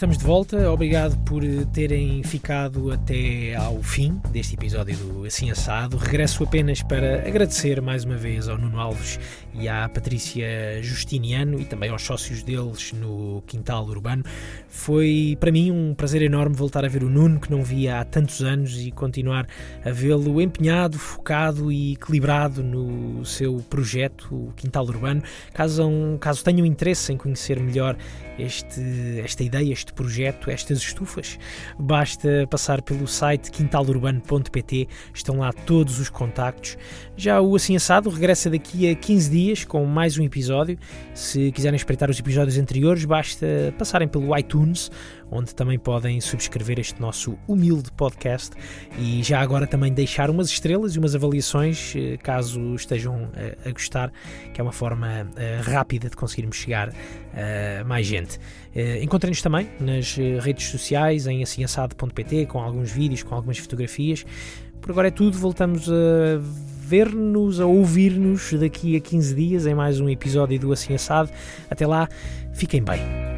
Estamos 0.01 0.17
de 0.17 0.25
volta, 0.25 0.71
obrigado 0.71 1.15
por 1.25 1.43
terem 1.71 2.23
ficado 2.23 2.91
até 2.91 3.53
ao 3.53 3.83
fim 3.83 4.19
deste 4.31 4.55
episódio 4.55 4.97
do 4.97 5.25
Assim 5.25 5.51
Assado. 5.51 5.95
Regresso 5.95 6.43
apenas 6.43 6.81
para 6.81 7.17
agradecer 7.19 7.79
mais 7.83 8.03
uma 8.03 8.17
vez 8.17 8.49
ao 8.49 8.57
Nuno 8.57 8.79
Alves 8.79 9.19
e 9.53 9.69
à 9.69 9.87
Patrícia 9.87 10.81
Justiniano 10.81 11.61
e 11.61 11.65
também 11.65 11.91
aos 11.91 12.01
sócios 12.01 12.41
deles 12.41 12.93
no 12.93 13.43
Quintal 13.45 13.85
Urbano. 13.85 14.23
Foi 14.67 15.37
para 15.39 15.51
mim 15.51 15.69
um 15.69 15.93
prazer 15.93 16.23
enorme 16.23 16.55
voltar 16.55 16.83
a 16.83 16.87
ver 16.87 17.03
o 17.03 17.09
Nuno, 17.09 17.39
que 17.39 17.51
não 17.51 17.61
via 17.61 17.99
há 17.99 18.03
tantos 18.03 18.41
anos, 18.41 18.81
e 18.81 18.89
continuar 18.89 19.45
a 19.85 19.91
vê-lo 19.91 20.41
empenhado, 20.41 20.97
focado 20.97 21.71
e 21.71 21.93
equilibrado 21.93 22.63
no 22.63 23.23
seu 23.23 23.57
projeto, 23.69 24.33
o 24.33 24.51
Quintal 24.55 24.83
Urbano. 24.85 25.21
Caso, 25.53 25.87
caso 26.19 26.43
tenham 26.43 26.65
interesse 26.65 27.13
em 27.13 27.17
conhecer 27.17 27.59
melhor 27.59 27.95
este, 28.41 29.21
esta 29.23 29.43
ideia, 29.43 29.71
este 29.71 29.93
projeto, 29.93 30.49
estas 30.49 30.79
estufas, 30.79 31.37
basta 31.77 32.47
passar 32.49 32.81
pelo 32.81 33.07
site 33.07 33.51
quintalurbano.pt, 33.51 34.87
estão 35.13 35.37
lá 35.37 35.53
todos 35.53 35.99
os 35.99 36.09
contactos. 36.09 36.77
Já 37.15 37.39
o 37.39 37.55
Assim 37.55 37.75
Assado 37.75 38.09
regressa 38.09 38.49
daqui 38.49 38.89
a 38.89 38.95
15 38.95 39.29
dias 39.29 39.63
com 39.65 39.85
mais 39.85 40.17
um 40.17 40.23
episódio. 40.23 40.77
Se 41.13 41.51
quiserem 41.51 41.75
espreitar 41.75 42.09
os 42.09 42.19
episódios 42.19 42.57
anteriores, 42.57 43.05
basta 43.05 43.45
passarem 43.77 44.07
pelo 44.07 44.35
iTunes 44.37 44.89
onde 45.31 45.55
também 45.55 45.79
podem 45.79 46.19
subscrever 46.19 46.79
este 46.79 46.99
nosso 46.99 47.37
humilde 47.47 47.89
podcast 47.93 48.51
e 48.99 49.23
já 49.23 49.39
agora 49.39 49.65
também 49.65 49.93
deixar 49.93 50.29
umas 50.29 50.49
estrelas 50.49 50.95
e 50.95 50.99
umas 50.99 51.15
avaliações, 51.15 51.95
eh, 51.95 52.17
caso 52.17 52.75
estejam 52.75 53.29
eh, 53.35 53.57
a 53.65 53.71
gostar, 53.71 54.11
que 54.53 54.59
é 54.59 54.63
uma 54.63 54.73
forma 54.73 55.29
eh, 55.37 55.61
rápida 55.63 56.09
de 56.09 56.15
conseguirmos 56.17 56.57
chegar 56.57 56.91
a 57.33 57.83
mais 57.85 58.05
gente. 58.05 58.37
Encontrem-nos 59.01 59.41
também 59.41 59.69
nas 59.79 60.17
redes 60.41 60.67
sociais, 60.67 61.27
em 61.27 61.41
assiassado.pt, 61.41 62.45
com 62.47 62.59
alguns 62.59 62.91
vídeos, 62.91 63.23
com 63.23 63.33
algumas 63.33 63.57
fotografias. 63.57 64.25
Por 64.81 64.91
agora 64.91 65.07
é 65.07 65.11
tudo, 65.11 65.37
voltamos 65.37 65.89
a 65.89 66.39
ver-nos, 66.91 67.61
a 67.61 67.65
ouvir-nos 67.65 68.51
daqui 68.53 68.97
a 68.97 68.99
15 68.99 69.33
dias 69.33 69.65
em 69.65 69.73
mais 69.73 70.01
um 70.01 70.09
episódio 70.09 70.59
do 70.59 70.73
Assim 70.73 70.93
Assado. 70.93 71.29
Até 71.69 71.87
lá, 71.87 72.09
fiquem 72.53 72.83
bem. 72.83 73.30